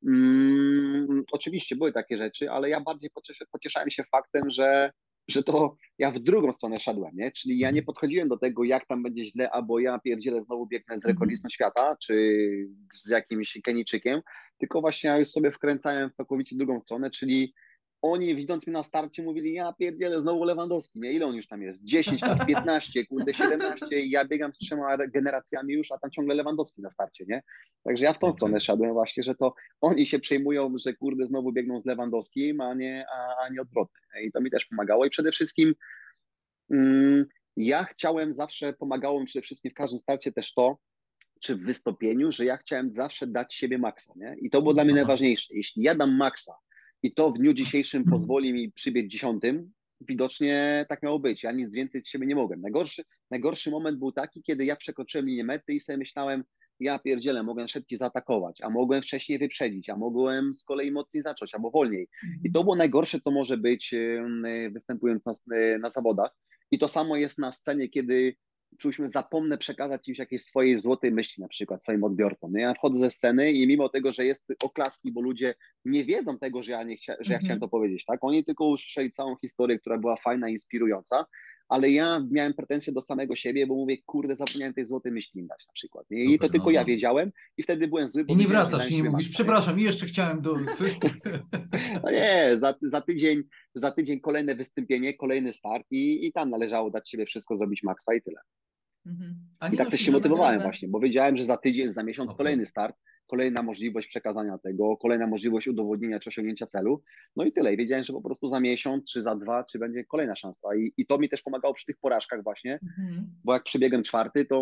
Mm, 0.07 1.25
oczywiście 1.33 1.77
były 1.77 1.93
takie 1.93 2.17
rzeczy, 2.17 2.51
ale 2.51 2.69
ja 2.69 2.81
bardziej 2.81 3.11
pocieszałem 3.53 3.91
się 3.91 4.05
faktem, 4.05 4.51
że 4.51 4.93
że 5.31 5.43
to 5.43 5.77
ja 5.99 6.11
w 6.11 6.19
drugą 6.19 6.53
stronę 6.53 6.81
szedłem, 6.81 7.17
nie? 7.17 7.33
Czyli 7.33 7.59
ja 7.59 7.71
nie 7.71 7.83
podchodziłem 7.83 8.29
do 8.29 8.39
tego, 8.39 8.65
jak 8.65 8.87
tam 8.87 9.03
będzie 9.03 9.25
źle, 9.25 9.51
albo 9.51 9.79
ja 9.79 9.99
pierdzielę 9.99 10.43
znowu 10.43 10.67
biegnę 10.67 10.99
z 10.99 11.05
rekordistą 11.05 11.49
świata, 11.49 11.97
czy 11.97 12.15
z 12.93 13.09
jakimś 13.09 13.59
Kenijczykiem, 13.65 14.21
tylko 14.59 14.81
właśnie 14.81 15.11
ja 15.11 15.19
już 15.19 15.29
sobie 15.29 15.51
wkręcałem 15.51 16.11
w 16.11 16.15
całkowicie 16.15 16.57
drugą 16.57 16.81
stronę, 16.81 17.11
czyli 17.11 17.55
oni 18.03 18.37
widząc 18.37 18.67
mnie 18.67 18.75
na 18.75 18.83
starcie 18.83 19.23
mówili, 19.23 19.53
ja 19.53 19.73
pierdzielę 19.73 20.21
znowu 20.21 20.45
Lewandowski, 20.45 21.01
nie? 21.01 21.13
Ile 21.13 21.27
on 21.27 21.35
już 21.35 21.47
tam 21.47 21.63
jest? 21.63 21.85
10 21.85 22.23
lat, 22.23 22.47
15, 22.47 23.07
kurde 23.07 23.35
17 23.35 23.87
i 24.01 24.11
ja 24.11 24.25
biegam 24.25 24.55
z 24.55 24.59
trzema 24.59 24.97
generacjami 24.97 25.75
już, 25.75 25.93
a 25.93 25.99
tam 25.99 26.11
ciągle 26.11 26.35
Lewandowski 26.35 26.83
na 26.83 26.91
starcie, 26.91 27.25
nie? 27.29 27.43
Także 27.85 28.05
ja 28.05 28.13
w 28.13 28.19
tą 28.19 28.33
stronę 28.33 28.61
szedłem 28.61 28.93
właśnie, 28.93 29.23
że 29.23 29.35
to 29.35 29.55
oni 29.81 30.07
się 30.07 30.19
przejmują, 30.19 30.75
że 30.85 30.95
kurde 30.95 31.27
znowu 31.27 31.53
biegną 31.53 31.81
z 31.81 31.87
Lewandowskim, 31.87 32.61
a 32.61 32.75
nie, 32.75 33.05
a, 33.13 33.45
a 33.45 33.49
nie 33.49 33.63
odwrotnie. 33.63 34.23
I 34.23 34.33
to 34.33 34.41
mi 34.41 34.51
też 34.51 34.67
pomagało 34.67 35.07
i 35.07 35.11
przede 35.11 35.33
wszystkim 35.33 35.75
mm, 36.71 37.27
ja 37.57 37.85
chciałem 37.85 38.35
zawsze, 38.35 38.73
pomagało 38.73 39.21
mi 39.21 39.27
przede 39.27 39.43
wszystkim 39.43 39.71
w 39.71 39.75
każdym 39.75 40.01
starcie 40.01 40.33
też 40.33 40.55
to, 40.55 40.79
czy 41.41 41.57
w 41.57 41.61
wystąpieniu, 41.61 42.33
że 42.33 42.45
ja 42.45 42.57
chciałem 42.57 42.93
zawsze 42.93 43.27
dać 43.27 43.55
siebie 43.55 43.79
maksa, 43.79 44.13
nie? 44.17 44.37
I 44.41 44.51
to 44.51 44.63
było 44.63 44.75
dla 44.75 44.85
mnie 44.85 44.95
najważniejsze. 44.95 45.55
Jeśli 45.55 45.83
ja 45.83 45.95
dam 45.95 46.17
maksa, 46.17 46.53
i 47.03 47.15
to 47.15 47.31
w 47.31 47.39
dniu 47.39 47.55
dzisiejszym 47.55 48.05
pozwoli 48.05 48.53
mi 48.53 48.73
przybiec 48.73 49.07
dziesiątym. 49.07 49.73
Widocznie 50.01 50.87
tak 50.89 51.03
miało 51.03 51.19
być. 51.19 51.43
Ja 51.43 51.53
nic 51.53 51.71
więcej 51.73 52.01
z 52.01 52.09
siebie 52.09 52.27
nie 52.27 52.35
mogłem. 52.35 52.61
Najgorszy, 52.61 53.05
najgorszy 53.31 53.71
moment 53.71 53.99
był 53.99 54.13
taki, 54.13 54.43
kiedy 54.43 54.65
ja 54.65 54.77
przekroczyłem 54.77 55.27
linię 55.27 55.45
mety 55.45 55.73
i 55.73 55.81
sobie 55.81 55.99
myślałem, 55.99 56.45
ja 56.81 56.99
pierdzielę, 56.99 57.43
mogłem 57.43 57.69
szybciej 57.69 57.99
zaatakować, 57.99 58.61
a 58.63 58.71
mogłem 58.71 59.03
wcześniej 59.03 59.39
wyprzedzić, 59.39 59.91
a 59.91 59.97
mogłem 59.97 60.55
z 60.55 60.65
kolei 60.65 60.93
mocniej 60.93 61.23
zacząć, 61.23 61.55
albo 61.55 61.71
wolniej. 61.71 62.09
I 62.45 62.53
to 62.53 62.65
było 62.65 62.77
najgorsze, 62.77 63.21
co 63.21 63.31
może 63.31 63.57
być 63.57 63.95
występując 64.73 65.27
na, 65.27 65.33
na 65.79 65.91
zawodach. 65.91 66.31
I 66.71 66.79
to 66.79 66.89
samo 66.89 67.17
jest 67.17 67.39
na 67.39 67.53
scenie, 67.53 67.89
kiedy 67.89 68.35
czuliśmy, 68.79 69.09
zapomnę 69.09 69.59
przekazać 69.59 70.09
im 70.09 70.15
jakieś 70.19 70.45
swojej 70.45 70.79
złotej 70.79 71.13
myśli 71.13 71.43
na 71.43 71.49
przykład 71.49 71.83
swoim 71.83 72.05
odbiorcom. 72.05 72.53
Ja 72.55 72.75
wchodzę 72.75 72.99
ze 72.99 73.11
sceny 73.11 73.53
i 73.53 73.67
mimo 73.67 73.89
tego, 73.89 74.13
że 74.13 74.25
jest 74.25 74.45
oklaski, 74.63 75.13
bo 75.13 75.21
ludzie 75.21 75.55
nie 75.85 76.05
wiedzą 76.05 76.39
tego, 76.39 76.63
że 76.63 76.73
ja, 76.73 76.83
nie 76.83 76.97
chcia, 76.97 77.13
że 77.21 77.33
ja 77.33 77.39
chciałem 77.39 77.57
mhm. 77.57 77.61
to 77.61 77.69
powiedzieć, 77.69 78.05
tak? 78.05 78.19
Oni 78.23 78.45
tylko 78.45 78.65
usłyszeli 78.65 79.11
całą 79.11 79.37
historię, 79.37 79.79
która 79.79 79.99
była 79.99 80.17
fajna, 80.17 80.49
inspirująca, 80.49 81.27
ale 81.71 81.91
ja 81.91 82.27
miałem 82.31 82.55
pretensje 82.55 82.93
do 82.93 83.01
samego 83.01 83.37
siebie, 83.37 83.67
bo 83.67 83.75
mówię, 83.75 83.97
kurde, 84.07 84.37
zapomniałem 84.37 84.75
tej 84.75 84.87
złotej 84.87 85.13
myśli 85.13 85.47
dać 85.47 85.67
na 85.67 85.73
przykład. 85.73 86.07
Nie? 86.11 86.25
I 86.25 86.33
Super, 86.33 86.49
to 86.49 86.53
tylko 86.53 86.67
no, 86.67 86.71
ja 86.71 86.81
no. 86.81 86.87
wiedziałem 86.87 87.33
i 87.57 87.63
wtedy 87.63 87.89
byłem 87.89 88.09
zły. 88.09 88.25
I 88.29 88.37
nie 88.37 88.49
wracasz, 88.49 88.91
i 88.91 89.03
nie 89.03 89.11
mówisz, 89.11 89.29
przepraszam, 89.29 89.81
i 89.81 89.83
jeszcze 89.83 90.07
chciałem 90.07 90.43
do 90.43 90.57
coś... 90.77 90.99
No 92.05 92.11
nie, 92.11 92.59
za, 92.59 92.75
za, 92.83 93.01
tydzień, 93.01 93.43
za 93.75 93.91
tydzień 93.91 94.21
kolejne 94.21 94.55
wystąpienie, 94.55 95.15
kolejny 95.15 95.53
start 95.53 95.87
i, 95.91 96.27
i 96.27 96.33
tam 96.33 96.51
należało 96.51 96.91
dać 96.91 97.11
siebie 97.11 97.27
wszystko, 97.27 97.57
zrobić 97.57 97.83
maksa 97.83 98.15
i 98.15 98.23
tyle. 98.23 98.41
Mhm. 99.07 99.35
I 99.73 99.77
tak 99.77 99.91
też 99.91 100.01
się 100.01 100.13
motywowałem 100.13 100.63
właśnie, 100.63 100.89
bo 100.89 101.01
wiedziałem, 101.01 101.37
że 101.37 101.45
za 101.45 101.57
tydzień, 101.57 101.93
za 101.93 102.03
miesiąc 102.03 102.31
okay. 102.31 102.39
kolejny 102.39 102.67
start, 102.67 102.97
kolejna 103.31 103.63
możliwość 103.63 104.09
przekazania 104.09 104.59
tego, 104.59 104.97
kolejna 104.97 105.27
możliwość 105.27 105.69
udowodnienia 105.69 106.19
czy 106.19 106.29
osiągnięcia 106.29 106.67
celu. 106.67 107.03
No 107.37 107.45
i 107.45 107.53
tyle. 107.53 107.75
I 107.75 107.77
wiedziałem, 107.77 108.05
że 108.05 108.13
po 108.13 108.23
prostu 108.23 108.49
za 108.49 108.61
miesiąc, 108.61 109.13
czy 109.13 109.23
za 109.23 109.37
dwa, 109.37 109.65
czy 109.65 109.79
będzie 109.79 110.05
kolejna 110.05 110.37
szansa. 110.37 110.69
I, 110.77 110.93
i 110.97 111.07
to 111.07 111.19
mi 111.19 111.29
też 111.29 111.43
pomagało 111.43 111.75
przy 111.75 111.87
tych 111.87 111.99
porażkach 111.99 112.43
właśnie, 112.43 112.79
mhm. 112.83 113.27
bo 113.45 113.53
jak 113.53 113.63
przebiegłem 113.63 114.03
czwarty, 114.03 114.45
to 114.45 114.61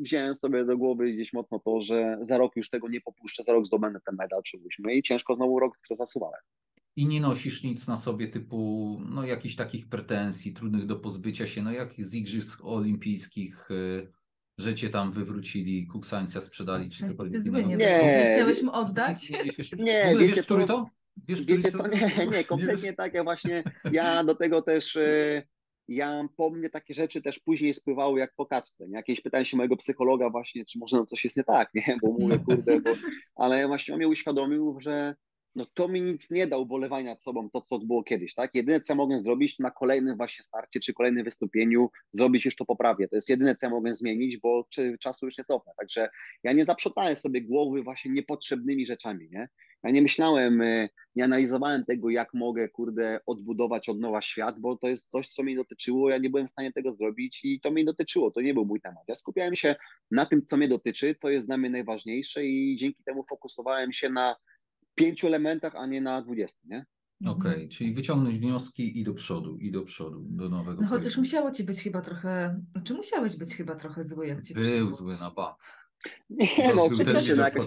wziąłem 0.00 0.34
sobie 0.34 0.64
do 0.64 0.78
głowy 0.78 1.12
gdzieś 1.12 1.32
mocno 1.32 1.58
to, 1.58 1.80
że 1.80 2.18
za 2.20 2.38
rok 2.38 2.56
już 2.56 2.70
tego 2.70 2.88
nie 2.88 3.00
popuszczę, 3.00 3.44
za 3.44 3.52
rok 3.52 3.66
zdobędę 3.66 4.00
ten 4.06 4.16
medal, 4.16 4.42
przypuśćmy. 4.42 4.94
I 4.94 5.02
ciężko 5.02 5.34
znowu 5.34 5.60
rok, 5.60 5.78
który 5.78 5.96
zasuwałem 5.96 6.40
i 6.96 7.06
nie 7.06 7.20
nosisz 7.20 7.62
nic 7.62 7.88
na 7.88 7.96
sobie 7.96 8.28
typu 8.28 9.00
no 9.10 9.24
jakichś 9.24 9.56
takich 9.56 9.88
pretensji 9.88 10.52
trudnych 10.52 10.86
do 10.86 10.96
pozbycia 10.96 11.46
się, 11.46 11.62
no 11.62 11.72
jak 11.72 11.94
z 11.98 12.14
igrzysk 12.14 12.64
olimpijskich, 12.64 13.68
że 14.60 14.74
cię 14.74 14.90
tam 14.90 15.12
wywrócili, 15.12 15.86
kuksańca 15.86 16.40
sprzedali, 16.40 16.90
czy 16.90 17.08
cokolwiek 17.08 17.32
Ty 17.32 17.42
zły 17.42 17.64
nie, 17.64 17.76
nie 17.76 18.32
chciałeś 18.34 18.62
mu 18.62 18.72
oddać? 18.72 19.30
Nie, 19.30 19.38
nie, 19.38 20.14
wiecie, 20.18 20.34
wiesz, 20.34 20.42
który 20.42 20.64
to? 20.64 20.90
Wiesz, 21.28 21.42
wiecie 21.42 21.72
co? 21.72 21.88
Nie, 21.88 22.26
nie, 22.26 22.44
kompletnie 22.44 22.92
tak, 22.92 23.14
ja 23.14 23.24
właśnie, 23.24 23.64
ja 23.92 24.24
do 24.24 24.34
tego 24.34 24.62
też 24.62 24.96
y, 24.96 25.42
ja 25.88 26.28
po 26.36 26.50
mnie 26.50 26.70
takie 26.70 26.94
rzeczy 26.94 27.22
też 27.22 27.38
później 27.38 27.74
spływały 27.74 28.20
jak 28.20 28.34
po 28.36 28.46
kaczce. 28.46 28.88
Nie? 28.88 28.96
Jakieś 28.96 29.20
pytałem 29.20 29.44
się 29.44 29.56
mojego 29.56 29.76
psychologa 29.76 30.30
właśnie, 30.30 30.64
czy 30.64 30.78
może 30.78 30.96
no 30.96 31.06
coś 31.06 31.24
jest 31.24 31.36
nie 31.36 31.44
tak, 31.44 31.70
nie? 31.74 31.98
Bo 32.02 32.12
mówię, 32.12 32.38
kurde, 32.38 32.80
bo... 32.80 32.90
ale 33.44 33.66
właśnie 33.66 33.94
on 33.94 33.98
mnie 33.98 34.08
uświadomił, 34.08 34.76
że 34.80 35.14
no 35.54 35.66
to 35.74 35.88
mi 35.88 36.02
nic 36.02 36.30
nie 36.30 36.46
da 36.46 36.58
ubolewania 36.58 37.10
nad 37.10 37.22
sobą, 37.22 37.50
to 37.50 37.60
co 37.60 37.78
było 37.78 38.04
kiedyś, 38.04 38.34
tak? 38.34 38.54
Jedyne, 38.54 38.80
co 38.80 38.92
ja 38.92 38.96
mogę 38.96 39.20
zrobić 39.20 39.58
na 39.58 39.70
kolejnym 39.70 40.16
właśnie 40.16 40.44
starcie, 40.44 40.80
czy 40.80 40.94
kolejnym 40.94 41.24
wystąpieniu, 41.24 41.90
zrobić 42.12 42.44
już 42.44 42.56
to 42.56 42.64
poprawię. 42.64 43.08
To 43.08 43.16
jest 43.16 43.28
jedyne, 43.28 43.54
co 43.56 43.66
ja 43.66 43.70
mogę 43.70 43.94
zmienić, 43.94 44.36
bo 44.38 44.66
czy, 44.70 44.98
czasu 44.98 45.26
już 45.26 45.38
nie 45.38 45.44
cofnę. 45.44 45.72
Także 45.78 46.08
ja 46.42 46.52
nie 46.52 46.64
zaprzątałem 46.64 47.16
sobie 47.16 47.42
głowy 47.42 47.82
właśnie 47.82 48.10
niepotrzebnymi 48.10 48.86
rzeczami, 48.86 49.28
nie? 49.30 49.48
Ja 49.82 49.90
nie 49.90 50.02
myślałem, 50.02 50.60
e, 50.60 50.88
nie 51.16 51.24
analizowałem 51.24 51.84
tego, 51.84 52.10
jak 52.10 52.34
mogę, 52.34 52.68
kurde, 52.68 53.20
odbudować 53.26 53.88
od 53.88 54.00
nowa 54.00 54.22
świat, 54.22 54.60
bo 54.60 54.76
to 54.76 54.88
jest 54.88 55.10
coś, 55.10 55.28
co 55.28 55.42
mnie 55.42 55.56
dotyczyło, 55.56 56.10
ja 56.10 56.18
nie 56.18 56.30
byłem 56.30 56.48
w 56.48 56.50
stanie 56.50 56.72
tego 56.72 56.92
zrobić 56.92 57.40
i 57.44 57.60
to 57.60 57.70
mnie 57.70 57.84
dotyczyło, 57.84 58.30
to 58.30 58.40
nie 58.40 58.54
był 58.54 58.66
mój 58.66 58.80
temat. 58.80 59.02
Ja 59.08 59.14
skupiałem 59.14 59.56
się 59.56 59.76
na 60.10 60.26
tym, 60.26 60.44
co 60.44 60.56
mnie 60.56 60.68
dotyczy, 60.68 61.14
to 61.14 61.30
jest 61.30 61.46
dla 61.46 61.56
mnie 61.56 61.70
najważniejsze 61.70 62.44
i 62.44 62.76
dzięki 62.76 63.04
temu 63.04 63.24
fokusowałem 63.30 63.92
się 63.92 64.10
na 64.10 64.36
pięciu 64.94 65.26
elementach, 65.26 65.74
a 65.76 65.86
nie 65.86 66.00
na 66.00 66.22
dwudziestu, 66.22 66.68
nie? 66.68 66.86
Okej, 67.26 67.52
okay, 67.52 67.68
czyli 67.68 67.94
wyciągnąć 67.94 68.38
wnioski 68.38 69.00
i 69.00 69.04
do 69.04 69.14
przodu, 69.14 69.58
i 69.58 69.70
do 69.70 69.82
przodu, 69.82 70.26
do 70.30 70.48
nowego. 70.48 70.82
No 70.82 70.88
chociaż 70.88 71.16
musiało 71.16 71.50
ci 71.50 71.64
być 71.64 71.82
chyba 71.82 72.00
trochę, 72.00 72.60
znaczy 72.72 72.94
musiałeś 72.94 73.36
być 73.36 73.54
chyba 73.54 73.74
trochę 73.74 74.04
zły, 74.04 74.26
jak 74.26 74.42
ci 74.42 74.54
Był 74.54 74.92
zły 74.92 75.16
na 75.20 75.30
ba. 75.30 75.56
Nie, 76.30 76.74
no 76.74 76.84
oczywiście, 76.84 77.34
no, 77.36 77.42
jakaś 77.42 77.64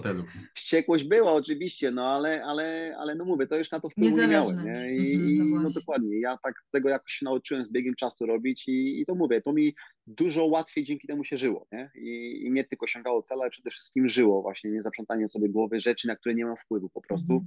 wściekłość 0.54 1.04
była 1.04 1.32
oczywiście, 1.32 1.90
no 1.90 2.06
ale, 2.06 2.44
ale, 2.44 2.96
ale 2.98 3.14
no 3.14 3.24
mówię, 3.24 3.46
to 3.46 3.58
już 3.58 3.70
na 3.70 3.80
to 3.80 3.90
wpływu 3.90 4.16
nie 4.16 4.26
miałem, 4.26 4.64
nie? 4.64 4.96
I, 4.96 5.14
mhm, 5.14 5.50
no, 5.50 5.62
no, 5.62 5.70
dokładnie, 5.70 6.20
ja 6.20 6.38
tak 6.42 6.54
tego 6.70 6.88
jakoś 6.88 7.12
się 7.12 7.24
nauczyłem 7.24 7.64
z 7.64 7.72
biegiem 7.72 7.94
czasu 7.94 8.26
robić 8.26 8.68
i, 8.68 9.00
i 9.00 9.06
to 9.06 9.14
mówię, 9.14 9.40
to 9.40 9.52
mi 9.52 9.74
dużo 10.06 10.44
łatwiej 10.44 10.84
dzięki 10.84 11.08
temu 11.08 11.24
się 11.24 11.38
żyło, 11.38 11.66
nie? 11.72 11.90
I, 11.94 12.42
i 12.46 12.50
nie 12.50 12.64
tylko 12.64 12.84
osiągało 12.84 13.22
cele, 13.22 13.42
ale 13.42 13.50
przede 13.50 13.70
wszystkim 13.70 14.08
żyło 14.08 14.42
właśnie, 14.42 14.70
nie 14.70 14.82
zaprzątanie 14.82 15.28
sobie 15.28 15.48
głowy 15.48 15.80
rzeczy, 15.80 16.08
na 16.08 16.16
które 16.16 16.34
nie 16.34 16.46
mam 16.46 16.56
wpływu 16.56 16.88
po 16.88 17.00
prostu 17.00 17.44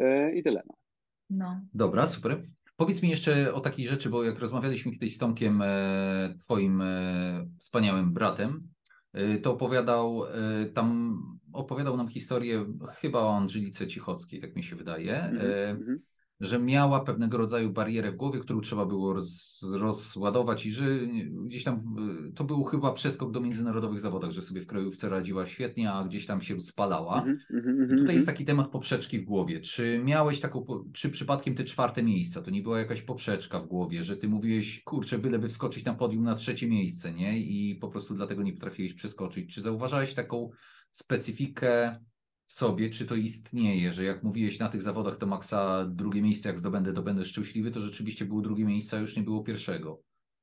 mhm. 0.00 0.28
e, 0.28 0.34
i 0.34 0.42
tyle, 0.42 0.62
no. 0.66 0.74
no. 1.30 1.60
Dobra, 1.74 2.06
super. 2.06 2.42
Powiedz 2.76 3.02
mi 3.02 3.10
jeszcze 3.10 3.54
o 3.54 3.60
takiej 3.60 3.86
rzeczy, 3.86 4.10
bo 4.10 4.24
jak 4.24 4.38
rozmawialiśmy 4.38 4.92
kiedyś 4.92 5.14
z 5.14 5.18
Tomkiem, 5.18 5.62
e, 5.62 6.34
twoim 6.38 6.80
e, 6.80 7.46
wspaniałym 7.58 8.12
bratem, 8.12 8.68
to 9.42 9.52
opowiadał, 9.52 10.24
y, 10.62 10.66
tam 10.66 11.18
opowiadał 11.52 11.96
nam 11.96 12.08
historię 12.08 12.66
chyba 12.96 13.18
o 13.18 13.36
Angelice 13.36 13.86
Cichockiej, 13.86 14.40
tak 14.40 14.56
mi 14.56 14.62
się 14.62 14.76
wydaje. 14.76 15.22
Mm 15.22 15.78
-hmm 15.78 16.13
że 16.40 16.58
miała 16.58 17.00
pewnego 17.00 17.38
rodzaju 17.38 17.70
barierę 17.70 18.12
w 18.12 18.16
głowie, 18.16 18.40
którą 18.40 18.60
trzeba 18.60 18.86
było 18.86 19.12
roz, 19.12 19.62
rozładować 19.72 20.66
i 20.66 20.72
że 20.72 20.84
gdzieś 21.46 21.64
tam 21.64 21.96
to 22.34 22.44
był 22.44 22.64
chyba 22.64 22.92
przeskok 22.92 23.32
do 23.32 23.40
międzynarodowych 23.40 24.00
zawodach, 24.00 24.30
że 24.30 24.42
sobie 24.42 24.62
w 24.62 24.66
krajówce 24.66 25.08
radziła 25.08 25.46
świetnie, 25.46 25.92
a 25.92 26.04
gdzieś 26.04 26.26
tam 26.26 26.40
się 26.40 26.60
spalała. 26.60 27.22
Mm 27.22 27.38
-hmm, 27.52 27.94
I 27.94 27.98
tutaj 27.98 28.14
jest 28.14 28.26
taki 28.26 28.44
temat 28.44 28.70
poprzeczki 28.70 29.18
w 29.18 29.24
głowie. 29.24 29.60
Czy 29.60 30.00
miałeś 30.04 30.40
taką, 30.40 30.66
czy 30.92 31.10
przypadkiem 31.10 31.54
te 31.54 31.64
czwarte 31.64 32.02
miejsca, 32.02 32.42
to 32.42 32.50
nie 32.50 32.62
była 32.62 32.78
jakaś 32.78 33.02
poprzeczka 33.02 33.60
w 33.60 33.66
głowie, 33.66 34.02
że 34.02 34.16
ty 34.16 34.28
mówiłeś, 34.28 34.82
kurczę, 34.82 35.18
byleby 35.18 35.48
wskoczyć 35.48 35.84
na 35.84 35.94
podium 35.94 36.24
na 36.24 36.34
trzecie 36.34 36.68
miejsce, 36.68 37.12
nie? 37.12 37.38
I 37.38 37.74
po 37.74 37.88
prostu 37.88 38.14
dlatego 38.14 38.42
nie 38.42 38.52
potrafiłeś 38.52 38.94
przeskoczyć. 38.94 39.54
Czy 39.54 39.62
zauważałeś 39.62 40.14
taką 40.14 40.50
specyfikę 40.90 42.00
sobie, 42.54 42.90
czy 42.90 43.06
to 43.06 43.14
istnieje, 43.14 43.92
że 43.92 44.04
jak 44.04 44.22
mówiłeś 44.22 44.58
na 44.58 44.68
tych 44.68 44.82
zawodach, 44.82 45.16
to 45.16 45.26
maksa 45.26 45.84
drugie 45.84 46.22
miejsce, 46.22 46.48
jak 46.48 46.58
zdobędę, 46.58 46.92
to 46.92 47.02
będę 47.02 47.24
szczęśliwy, 47.24 47.70
to 47.70 47.80
rzeczywiście 47.80 48.24
było 48.24 48.40
drugie 48.40 48.64
miejsce, 48.64 48.96
a 48.96 49.00
już 49.00 49.16
nie 49.16 49.22
było 49.22 49.42
pierwszego. 49.42 50.02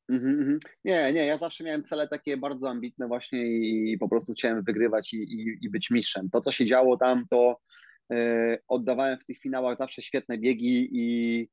Mm 0.10 0.24
-hmm. 0.24 0.58
Nie, 0.86 1.14
nie, 1.14 1.26
ja 1.26 1.38
zawsze 1.38 1.64
miałem 1.64 1.84
cele 1.84 2.08
takie 2.08 2.38
bardzo 2.38 2.70
ambitne 2.70 3.08
właśnie 3.08 3.46
i 3.92 3.98
po 3.98 4.10
prostu 4.10 4.34
chciałem 4.34 4.64
wygrywać 4.64 5.14
i, 5.14 5.18
i, 5.18 5.58
i 5.62 5.70
być 5.70 5.92
mistrzem. 5.92 6.30
To, 6.30 6.42
co 6.42 6.52
się 6.52 6.66
działo 6.66 6.98
tam, 6.98 7.26
to 7.30 7.58
yy, 8.10 8.58
oddawałem 8.68 9.20
w 9.20 9.26
tych 9.26 9.40
finałach 9.40 9.78
zawsze 9.78 10.02
świetne 10.02 10.38
biegi 10.38 10.90
i 10.92 11.48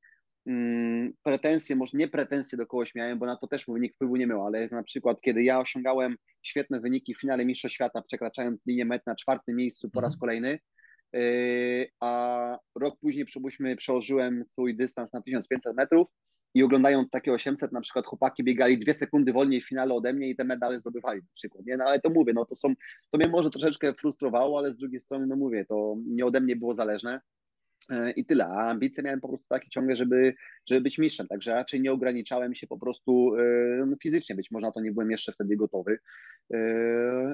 Mm, 0.49 1.13
pretensje, 1.23 1.77
może 1.77 1.99
nie 1.99 2.09
pretensje 2.09 2.59
do 2.59 2.67
kogoś 2.67 2.95
miałem, 2.95 3.19
bo 3.19 3.27
na 3.27 3.37
to 3.37 3.47
też 3.47 3.69
mój 3.69 3.81
wynik 3.81 3.95
wpływu 3.95 4.17
nie 4.17 4.27
miał, 4.27 4.47
ale 4.47 4.69
na 4.69 4.83
przykład 4.83 5.21
kiedy 5.21 5.43
ja 5.43 5.59
osiągałem 5.61 6.17
świetne 6.43 6.81
wyniki 6.81 7.15
w 7.15 7.21
finale 7.21 7.45
Mistrzostw 7.45 7.75
Świata, 7.75 8.03
przekraczając 8.03 8.67
linię 8.67 8.85
met 8.85 9.07
na 9.07 9.17
czwartym 9.17 9.57
miejscu 9.57 9.91
po 9.91 10.01
raz 10.01 10.15
mhm. 10.15 10.21
kolejny, 10.21 10.59
Yy, 11.13 11.91
a 12.01 12.59
rok 12.81 12.99
później 13.01 13.25
przypuśćmy, 13.25 13.77
przełożyłem 13.77 14.45
swój 14.45 14.77
dystans 14.77 15.13
na 15.13 15.23
1500 15.23 15.77
metrów 15.77 16.09
i 16.55 16.63
oglądając 16.63 17.11
takie 17.11 17.33
800 17.33 17.73
na 17.73 17.81
przykład 17.81 18.07
chłopaki 18.07 18.45
biegali 18.45 18.79
dwie 18.79 18.95
sekundy 18.95 19.33
wolniej 19.33 19.61
w 19.61 19.69
finale 19.69 19.95
ode 19.95 20.13
mnie 20.13 20.29
i 20.29 20.37
te 20.37 20.45
medale 20.45 20.81
zdobywali 20.81 21.21
na 21.21 21.35
przykład, 21.35 21.67
nie? 21.67 21.77
No 21.77 21.85
ale 21.85 22.01
to 22.01 22.11
mówię, 22.11 22.33
no 22.33 22.45
to 22.45 22.55
są, 22.55 22.75
to 23.11 23.19
mnie 23.19 23.29
może 23.29 23.51
troszeczkę 23.51 23.95
frustrowało, 23.95 24.59
ale 24.59 24.75
z 24.75 24.77
drugiej 24.77 25.01
strony, 25.01 25.27
no 25.27 25.37
mówię, 25.37 25.65
to 25.65 25.97
nie 26.07 26.27
ode 26.27 26.41
mnie 26.41 26.57
było 26.57 26.75
zależne. 26.75 27.21
Yy, 27.91 28.11
I 28.11 28.25
tyle. 28.25 28.47
A 28.47 28.71
ambicje 28.71 29.03
miałem 29.05 29.21
po 29.21 29.29
prostu 29.29 29.47
takie 29.49 29.69
ciągle, 29.71 29.97
żeby, 29.97 30.35
żeby 30.69 30.81
być 30.81 30.99
mistrzem. 30.99 31.27
Także 31.27 31.55
raczej 31.55 31.81
nie 31.81 31.93
ograniczałem 31.93 32.55
się 32.55 32.67
po 32.67 32.79
prostu 32.79 33.37
yy, 33.37 33.87
no, 33.87 33.97
fizycznie. 34.03 34.37
Być 34.37 34.51
może 34.51 34.67
na 34.67 34.73
to 34.73 34.81
nie 34.81 34.93
byłem 34.93 35.11
jeszcze 35.11 35.33
wtedy 35.33 35.57
gotowy. 35.57 35.99
Yy, 36.51 36.59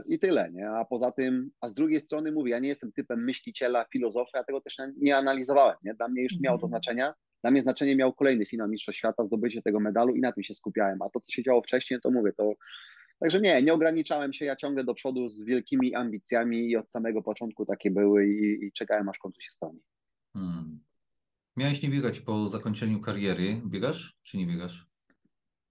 I 0.06 0.18
tyle. 0.18 0.50
Nie? 0.52 0.70
A 0.70 0.84
poza 0.84 1.12
tym, 1.12 1.50
a 1.60 1.68
z 1.68 1.74
drugiej 1.74 2.00
strony 2.00 2.32
mówię, 2.32 2.50
ja 2.50 2.58
nie 2.58 2.68
jestem 2.68 2.92
typem 2.92 3.24
myśliciela, 3.24 3.84
filozofa, 3.92 4.38
ja 4.38 4.44
tego 4.44 4.60
też 4.60 4.76
nie 4.96 5.16
analizowałem. 5.16 5.76
Nie? 5.84 5.94
Dla 5.94 6.08
mnie 6.08 6.22
już 6.22 6.32
nie 6.32 6.40
miało 6.42 6.58
to 6.58 6.66
Mhm. 6.66 6.68
znaczenia. 6.68 7.14
Dla 7.42 7.50
mnie 7.50 7.62
znaczenie 7.62 7.96
miał 7.96 8.12
kolejny 8.12 8.46
finał 8.46 8.68
Mistrzostw 8.68 8.98
Świata, 8.98 9.24
zdobycie 9.24 9.62
tego 9.62 9.80
medalu 9.80 10.14
i 10.14 10.20
na 10.20 10.32
tym 10.32 10.44
się 10.44 10.54
skupiałem. 10.54 11.02
A 11.02 11.10
to, 11.10 11.20
co 11.20 11.32
się 11.32 11.42
działo 11.42 11.62
wcześniej, 11.62 12.00
to 12.00 12.10
mówię, 12.10 12.32
to. 12.32 12.52
Także 13.18 13.40
nie, 13.40 13.62
nie 13.62 13.72
ograniczałem 13.72 14.32
się, 14.32 14.44
ja 14.44 14.56
ciągle 14.56 14.84
do 14.84 14.94
przodu 14.94 15.28
z 15.28 15.44
wielkimi 15.44 15.94
ambicjami 15.94 16.70
i 16.70 16.76
od 16.76 16.90
samego 16.90 17.22
początku 17.22 17.66
takie 17.66 17.90
były 17.90 18.26
i, 18.26 18.64
i 18.64 18.72
czekałem 18.72 19.08
aż 19.08 19.16
w 19.16 19.20
końcu 19.20 19.40
się 19.40 19.50
spełni. 19.50 19.80
Hmm. 20.34 20.80
Miałeś 21.56 21.82
nie 21.82 21.88
biegać 21.88 22.20
po 22.20 22.48
zakończeniu 22.48 23.00
kariery. 23.00 23.60
Biegasz 23.66 24.16
czy 24.22 24.36
nie 24.36 24.46
biegasz? 24.46 24.86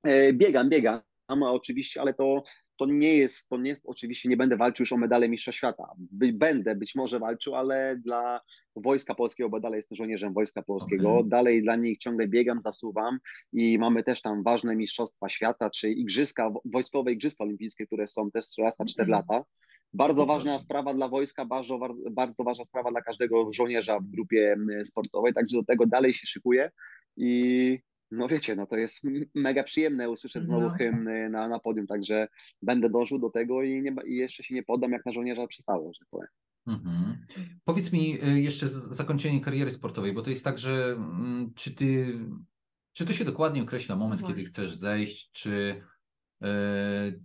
E, 0.04 0.34
Biegam, 0.34 0.70
biegam, 0.70 1.02
oczywiście, 1.42 2.02
ale 2.02 2.14
to, 2.14 2.44
to 2.78 2.86
nie 2.86 3.18
jest, 3.18 3.50
to 3.50 3.58
nie 3.58 3.70
jest, 3.70 3.82
oczywiście 3.86 4.30
nie 4.30 4.38
będę 4.38 4.58
walczył 4.58 4.84
już 4.84 4.94
o 4.94 4.98
medale 4.98 5.30
Mistrza 5.30 5.52
Świata. 5.52 5.84
By, 5.98 6.34
będę 6.34 6.76
być 6.76 6.96
może 6.96 7.20
walczył, 7.20 7.56
ale 7.56 7.98
dla 8.06 8.42
Wojska 8.76 9.16
Polskiego, 9.16 9.50
bo 9.50 9.60
dalej 9.60 9.78
jestem 9.78 9.96
żołnierzem 9.96 10.34
Wojska 10.34 10.62
Polskiego, 10.62 11.18
Okej. 11.18 11.30
dalej 11.30 11.64
dla 11.64 11.76
nich 11.76 11.98
ciągle 11.98 12.28
biegam, 12.28 12.62
zasuwam 12.62 13.20
i 13.54 13.78
mamy 13.80 14.04
też 14.04 14.22
tam 14.22 14.44
ważne 14.44 14.76
Mistrzostwa 14.76 15.30
Świata, 15.30 15.70
czy 15.70 15.90
Igrzyska, 15.92 16.52
wojskowe 16.66 17.12
Igrzyska 17.12 17.44
Olimpijskie, 17.44 17.86
które 17.88 18.08
są 18.08 18.32
też 18.32 18.46
raz 18.58 18.80
na 18.80 18.86
4 18.86 19.12
Mhm. 19.12 19.26
lata. 19.30 19.46
Bardzo 19.94 20.26
ważna 20.26 20.60
sprawa 20.60 20.94
dla 20.94 21.08
wojska, 21.10 21.46
bardzo, 21.46 21.80
bardzo 22.12 22.44
ważna 22.44 22.64
sprawa 22.66 22.92
dla 22.92 23.02
każdego 23.02 23.54
żołnierza 23.54 24.00
w 24.00 24.08
grupie 24.08 24.52
m, 24.54 24.86
sportowej, 24.86 25.34
także 25.34 25.58
do 25.58 25.64
tego 25.64 25.86
dalej 25.86 26.14
się 26.14 26.28
szykuję 26.28 26.72
i 27.18 27.80
no 28.12 28.28
wiecie, 28.28 28.56
no 28.56 28.68
to 28.68 28.78
jest 28.78 29.02
mega 29.36 29.64
przyjemne 29.64 30.10
usłyszeć 30.10 30.46
znowu 30.46 30.68
No. 30.68 30.74
hymn 30.74 31.08
y, 31.08 31.30
na, 31.30 31.48
na 31.48 31.60
podium, 31.60 31.88
także 31.88 32.28
będę 32.62 32.90
dążył 32.90 33.20
do 33.20 33.30
tego 33.30 33.64
i, 33.64 33.82
nie, 33.82 33.92
ba- 33.92 34.04
i 34.04 34.16
jeszcze 34.16 34.44
się 34.44 34.56
nie 34.56 34.64
poddam, 34.64 34.92
jak 34.92 35.06
na 35.06 35.12
żołnierza 35.12 35.48
przystało, 35.48 35.94
że 35.94 36.00
tak 36.00 36.08
powiem. 36.10 36.28
Mhm. 36.68 37.26
Powiedz 37.66 37.94
mi 37.94 38.24
y, 38.24 38.42
jeszcze 38.42 38.68
zakończenie 38.68 39.42
kariery 39.42 39.72
sportowej, 39.72 40.14
bo 40.14 40.22
to 40.22 40.30
jest 40.30 40.44
tak, 40.44 40.58
że 40.60 40.86
mm, 40.98 41.52
czy 41.56 41.72
ty, 41.76 42.20
czy 42.94 43.06
to 43.06 43.14
się 43.14 43.26
dokładnie 43.26 43.62
określa 43.64 43.96
moment, 43.96 44.22
No 44.22 44.28
kiedy 44.28 44.40
właśnie. 44.42 44.50
chcesz 44.54 44.76
zejść, 44.76 45.32
czy, 45.32 45.84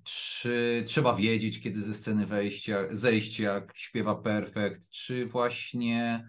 czy 0.04 0.84
trzeba 0.86 1.14
wiedzieć, 1.14 1.61
kiedy 1.61 1.82
ze 1.82 1.94
sceny 1.94 2.26
wejść, 2.26 2.68
jak, 2.68 2.96
zejść, 2.96 3.40
jak 3.40 3.72
śpiewa 3.76 4.14
Perfekt, 4.14 4.90
czy 4.90 5.26
właśnie, 5.26 6.28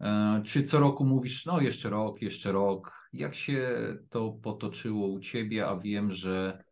y, 0.00 0.06
czy 0.44 0.62
co 0.62 0.80
roku 0.80 1.04
mówisz, 1.04 1.46
no 1.46 1.60
jeszcze 1.60 1.90
rok, 1.90 2.22
jeszcze 2.22 2.52
rok. 2.52 3.08
Jak 3.12 3.34
się 3.34 3.68
to 4.10 4.32
potoczyło 4.42 5.08
u 5.08 5.20
ciebie, 5.20 5.66
a 5.66 5.76
wiem, 5.76 6.10
że 6.10 6.64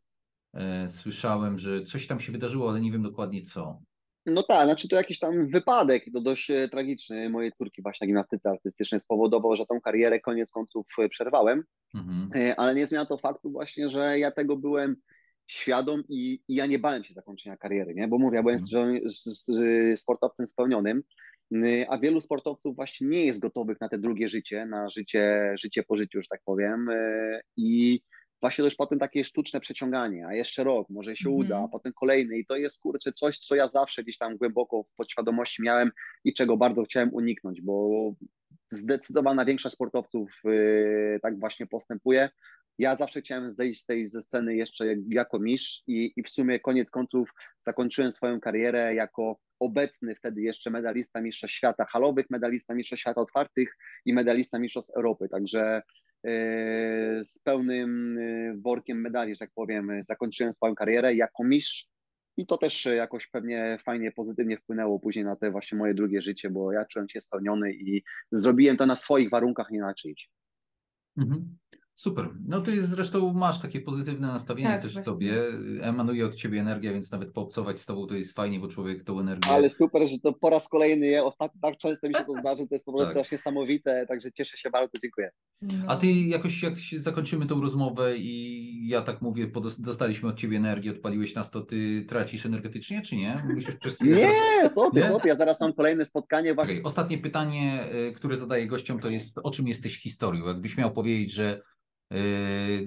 y, 0.54 0.88
słyszałem, 0.88 1.58
że 1.58 1.82
coś 1.82 2.06
tam 2.06 2.20
się 2.20 2.32
wydarzyło, 2.32 2.70
ale 2.70 2.80
nie 2.80 2.92
wiem 2.92 3.02
dokładnie 3.02 3.42
co. 3.42 3.80
No 4.26 4.42
tak, 4.42 4.64
znaczy 4.64 4.88
to 4.88 4.96
jakiś 4.96 5.18
tam 5.18 5.48
wypadek, 5.48 6.04
to 6.14 6.20
dość 6.20 6.50
e, 6.50 6.68
tragiczny 6.68 7.30
mojej 7.30 7.52
córki 7.52 7.82
właśnie 7.82 8.04
na 8.04 8.08
gimnastyce 8.08 8.50
artystycznej 8.50 9.00
spowodował, 9.00 9.56
że 9.56 9.66
tą 9.66 9.80
karierę 9.80 10.20
koniec 10.20 10.50
końców 10.50 10.86
e, 10.98 11.08
przerwałem, 11.08 11.64
Mhm. 11.94 12.30
E, 12.34 12.60
ale 12.60 12.74
nie 12.74 12.86
zmienia 12.86 13.06
to 13.06 13.18
faktu 13.18 13.50
właśnie, 13.50 13.88
że 13.88 14.18
ja 14.18 14.30
tego 14.30 14.56
byłem 14.56 14.96
świadom 15.48 16.02
i, 16.08 16.40
i 16.48 16.54
ja 16.54 16.66
nie 16.66 16.78
bałem 16.78 17.04
się 17.04 17.14
zakończenia 17.14 17.56
kariery, 17.56 17.94
nie? 17.94 18.08
Bo 18.08 18.18
mówię, 18.18 18.36
ja 18.36 18.42
byłem 18.42 18.58
Mhm. 18.58 19.96
sportowcem 19.96 20.46
spełnionym, 20.46 21.02
a 21.88 21.98
wielu 21.98 22.20
sportowców 22.20 22.76
właśnie 22.76 23.06
nie 23.08 23.24
jest 23.26 23.40
gotowych 23.40 23.80
na 23.80 23.88
te 23.88 23.98
drugie 23.98 24.28
życie, 24.28 24.66
na 24.66 24.88
życie, 24.90 25.54
życie 25.58 25.82
po 25.82 25.96
życiu, 25.96 26.22
że 26.22 26.28
tak 26.30 26.40
powiem. 26.44 26.88
y, 26.88 27.40
I 27.56 28.00
właśnie 28.40 28.64
już 28.64 28.74
potem 28.76 28.98
takie 28.98 29.24
sztuczne 29.24 29.60
przeciąganie, 29.60 30.26
a 30.26 30.34
jeszcze 30.34 30.64
rok, 30.64 30.90
może 30.90 31.16
się 31.16 31.28
Mhm. 31.28 31.46
uda, 31.46 31.64
a 31.64 31.68
potem 31.68 31.92
kolejny. 31.92 32.38
I 32.38 32.46
to 32.46 32.56
jest 32.56 32.82
kurczę 32.82 33.12
coś, 33.12 33.38
co 33.38 33.54
ja 33.54 33.68
zawsze 33.68 34.02
gdzieś 34.02 34.18
tam 34.18 34.36
głęboko 34.36 34.82
w 34.82 34.94
podświadomości 34.96 35.62
miałem 35.62 35.90
i 36.24 36.34
czego 36.34 36.56
bardzo 36.56 36.84
chciałem 36.84 37.14
uniknąć, 37.14 37.60
bo 37.60 37.90
zdecydowana 38.70 39.44
większość 39.44 39.74
sportowców 39.74 40.30
y, 40.46 41.18
tak 41.22 41.40
właśnie 41.40 41.66
postępuje. 41.66 42.28
Ja 42.78 42.96
zawsze 42.96 43.20
chciałem 43.20 43.50
zejść 43.50 43.82
z 43.82 43.86
tej 43.86 44.08
ze 44.08 44.22
sceny 44.22 44.56
jeszcze 44.56 44.86
jak- 44.86 45.12
jako 45.12 45.38
mistrz 45.38 45.82
i, 45.86 46.12
i 46.16 46.22
w 46.22 46.30
sumie 46.30 46.60
koniec 46.60 46.90
końców 46.90 47.30
zakończyłem 47.58 48.12
swoją 48.12 48.40
karierę 48.40 48.94
jako 48.94 49.38
obecny 49.60 50.14
wtedy 50.14 50.42
jeszcze 50.42 50.70
medalista 50.70 51.20
Mistrzostw 51.20 51.56
Świata 51.56 51.84
halowych, 51.84 52.30
medalista 52.30 52.74
Mistrzostw 52.74 53.00
Świata 53.00 53.20
otwartych 53.20 53.76
i 54.04 54.14
medalista 54.14 54.58
Mistrzostw 54.58 54.96
Europy. 54.96 55.28
Także 55.28 55.82
yy, 56.24 56.30
z 57.24 57.38
pełnym 57.44 58.16
yy, 58.16 58.60
workiem 58.60 59.00
medali, 59.00 59.34
że 59.34 59.38
tak 59.38 59.50
powiem, 59.54 59.90
zakończyłem 60.02 60.52
swoją 60.52 60.74
karierę 60.74 61.14
jako 61.14 61.44
mistrz 61.44 61.88
i 62.36 62.46
to 62.46 62.58
też 62.58 62.84
jakoś 62.84 63.26
pewnie 63.26 63.78
fajnie, 63.84 64.12
pozytywnie 64.12 64.56
wpłynęło 64.56 65.00
później 65.00 65.24
na 65.24 65.36
te 65.36 65.50
właśnie 65.50 65.78
moje 65.78 65.94
drugie 65.94 66.22
życie, 66.22 66.50
bo 66.50 66.72
ja 66.72 66.84
czułem 66.84 67.08
się 67.08 67.20
spełniony 67.20 67.72
i 67.72 68.02
zrobiłem 68.32 68.76
to 68.76 68.86
na 68.86 68.96
swoich 68.96 69.30
warunkach, 69.30 69.70
nie 69.70 69.80
na 69.80 69.94
czyichś. 69.94 70.28
Mhm. 71.16 71.58
Super. 71.98 72.28
No 72.46 72.60
ty 72.60 72.86
zresztą 72.86 73.32
masz 73.32 73.60
takie 73.60 73.80
pozytywne 73.80 74.26
nastawienie 74.28 74.68
Tak, 74.68 74.82
też 74.82 74.94
w 74.98 75.04
sobie. 75.04 75.42
Emanuje 75.80 76.26
od 76.26 76.34
ciebie 76.34 76.60
energia, 76.60 76.92
więc 76.92 77.12
nawet 77.12 77.32
poobcować 77.32 77.80
z 77.80 77.86
tobą 77.86 78.06
to 78.06 78.14
jest 78.14 78.36
fajnie, 78.36 78.60
bo 78.60 78.68
człowiek 78.68 79.04
tą 79.04 79.20
energię. 79.20 79.50
Ale 79.50 79.70
super, 79.70 80.08
że 80.08 80.18
to 80.18 80.32
po 80.32 80.50
raz 80.50 80.68
kolejny 80.68 81.06
je. 81.06 81.24
Ostatnio 81.24 81.60
tak 81.62 81.76
często 81.76 82.08
mi 82.08 82.14
się 82.14 82.24
to 82.24 82.32
zdarzy, 82.40 82.66
to 82.68 82.74
jest 82.74 82.84
po 82.86 82.92
prostu 82.92 83.14
Tak. 83.14 83.22
aż 83.22 83.32
niesamowite, 83.32 84.06
także 84.08 84.32
cieszę 84.32 84.56
się 84.58 84.70
bardzo, 84.70 84.92
dziękuję. 85.02 85.30
No. 85.62 85.74
A 85.88 85.96
ty 85.96 86.06
jakoś 86.12 86.62
jak 86.62 86.78
się 86.78 87.00
zakończymy 87.00 87.46
tą 87.46 87.60
rozmowę 87.60 88.16
i 88.16 88.88
ja 88.88 89.02
tak 89.02 89.22
mówię, 89.22 89.50
dostaliśmy 89.78 90.28
od 90.28 90.36
ciebie 90.36 90.56
energię, 90.56 90.90
odpaliłeś 90.90 91.34
nas, 91.34 91.50
to 91.50 91.60
ty 91.60 92.04
tracisz 92.08 92.46
energetycznie, 92.46 93.02
czy 93.02 93.16
nie? 93.16 93.42
Musisz 93.54 93.76
przez 93.76 94.00
Nie, 94.00 94.16
co 94.74 94.90
ty, 94.90 95.00
Nie? 95.00 95.08
co 95.08 95.20
ty, 95.20 95.28
ja 95.28 95.36
zaraz 95.36 95.60
mam 95.60 95.72
kolejne 95.72 96.04
spotkanie. 96.04 96.54
Właśnie. 96.54 96.72
Okej, 96.74 96.84
Ostatnie 96.84 97.18
pytanie, 97.18 97.84
y, 98.08 98.12
które 98.12 98.36
zadaję 98.36 98.66
gościom, 98.66 99.00
to 99.00 99.08
jest 99.10 99.38
o 99.42 99.50
czym 99.50 99.68
jesteś 99.68 100.00
historią? 100.02 100.46
Jakbyś 100.46 100.76
miał 100.76 100.92
powiedzieć, 100.92 101.32
że 101.32 101.62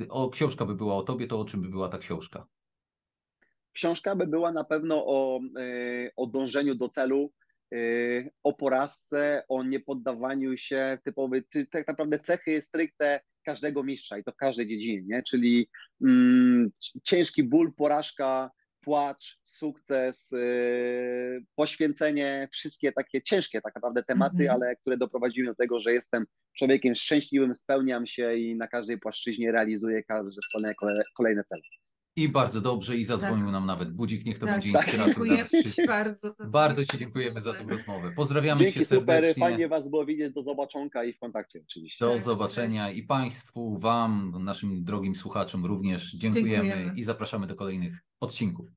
o, 0.09 0.29
książka 0.29 0.65
by 0.65 0.75
była 0.75 0.95
o 0.95 1.03
tobie, 1.03 1.27
to 1.27 1.39
o 1.39 1.45
czym 1.45 1.61
by 1.61 1.69
była 1.69 1.89
ta 1.89 1.97
książka? 1.97 2.47
Książka 3.73 4.15
by 4.15 4.27
była 4.27 4.51
na 4.51 4.63
pewno 4.63 5.05
o, 5.05 5.39
e, 5.59 6.11
o 6.15 6.27
dążeniu 6.27 6.75
do 6.75 6.89
celu, 6.89 7.33
e, 7.73 7.77
o 8.43 8.53
porażce, 8.53 9.43
o 9.49 9.63
niepoddawaniu 9.63 10.57
się 10.57 10.97
typowy, 11.03 11.41
ty- 11.41 11.65
tak 11.65 11.87
naprawdę 11.87 12.19
cechy 12.19 12.61
stricte 12.61 13.19
każdego 13.43 13.83
mistrza 13.83 14.17
i 14.17 14.23
to 14.23 14.31
w 14.31 14.35
każdej 14.35 14.67
dziedzinie, 14.67 15.03
nie? 15.05 15.23
czyli 15.23 15.69
mm, 16.01 16.71
ciężki 17.03 17.43
ból, 17.43 17.73
porażka, 17.73 18.51
płacz, 18.81 19.39
sukces, 19.43 20.33
e, 20.33 20.37
poświęcenie, 21.55 22.47
wszystkie 22.51 22.91
takie 22.91 23.21
ciężkie 23.21 23.61
tak 23.61 23.75
naprawdę 23.75 24.03
tematy, 24.03 24.37
Mhm. 24.43 24.51
ale 24.51 24.75
które 24.75 24.97
doprowadziły 24.97 25.47
do 25.47 25.55
tego, 25.55 25.79
że 25.79 25.93
jestem 25.93 26.25
człowiekiem 26.57 26.95
szczęśliwym, 26.95 27.55
spełniam 27.55 28.07
się 28.07 28.35
i 28.35 28.55
na 28.55 28.67
każdej 28.67 28.99
płaszczyźnie 28.99 29.51
realizuję 29.51 30.03
każde 30.03 30.41
kolejne, 30.51 31.03
kolejne 31.17 31.43
cele. 31.43 31.61
I 32.15 32.29
bardzo 32.29 32.61
dobrze, 32.61 32.97
i 32.97 33.03
zadzwonił 33.03 33.51
nam 33.51 33.65
nawet 33.65 33.91
budzik, 33.93 34.25
niech 34.25 34.39
to 34.39 34.45
Tak, 34.45 34.55
będzie 34.55 34.71
tak. 34.71 34.85
inspiracją 34.87 35.23
dla 35.23 35.37
nas 35.37 35.49
Ci 35.51 35.61
wszystkich. 35.61 35.87
bardzo. 35.87 36.33
Za 36.33 36.47
Bardzo 36.47 36.85
Ci 36.85 36.97
dziękujemy 36.97 37.41
za 37.41 37.53
tę 37.53 37.63
rozmowę. 37.69 38.11
Pozdrawiamy 38.15 38.59
Dzięki, 38.61 38.85
super, 38.85 39.05
serdecznie. 39.15 39.39
fajnie 39.39 39.67
Was 39.67 39.89
było 39.89 40.05
widzieć, 40.05 40.33
do 40.33 40.41
zobaczonka 40.41 41.03
i 41.03 41.13
w 41.13 41.19
kontakcie 41.19 41.59
oczywiście. 41.69 42.05
Do 42.05 42.11
Tak, 42.11 42.21
zobaczenia 42.21 42.91
i 42.91 43.03
Państwu, 43.03 43.77
Wam, 43.77 44.33
naszym 44.43 44.83
drogim 44.83 45.15
słuchaczom 45.15 45.65
również 45.65 46.11
dziękujemy 46.11 46.63
Dziękujemy. 46.69 46.93
i 46.99 47.03
zapraszamy 47.03 47.47
do 47.47 47.55
kolejnych 47.55 47.99
odcinków. 48.19 48.69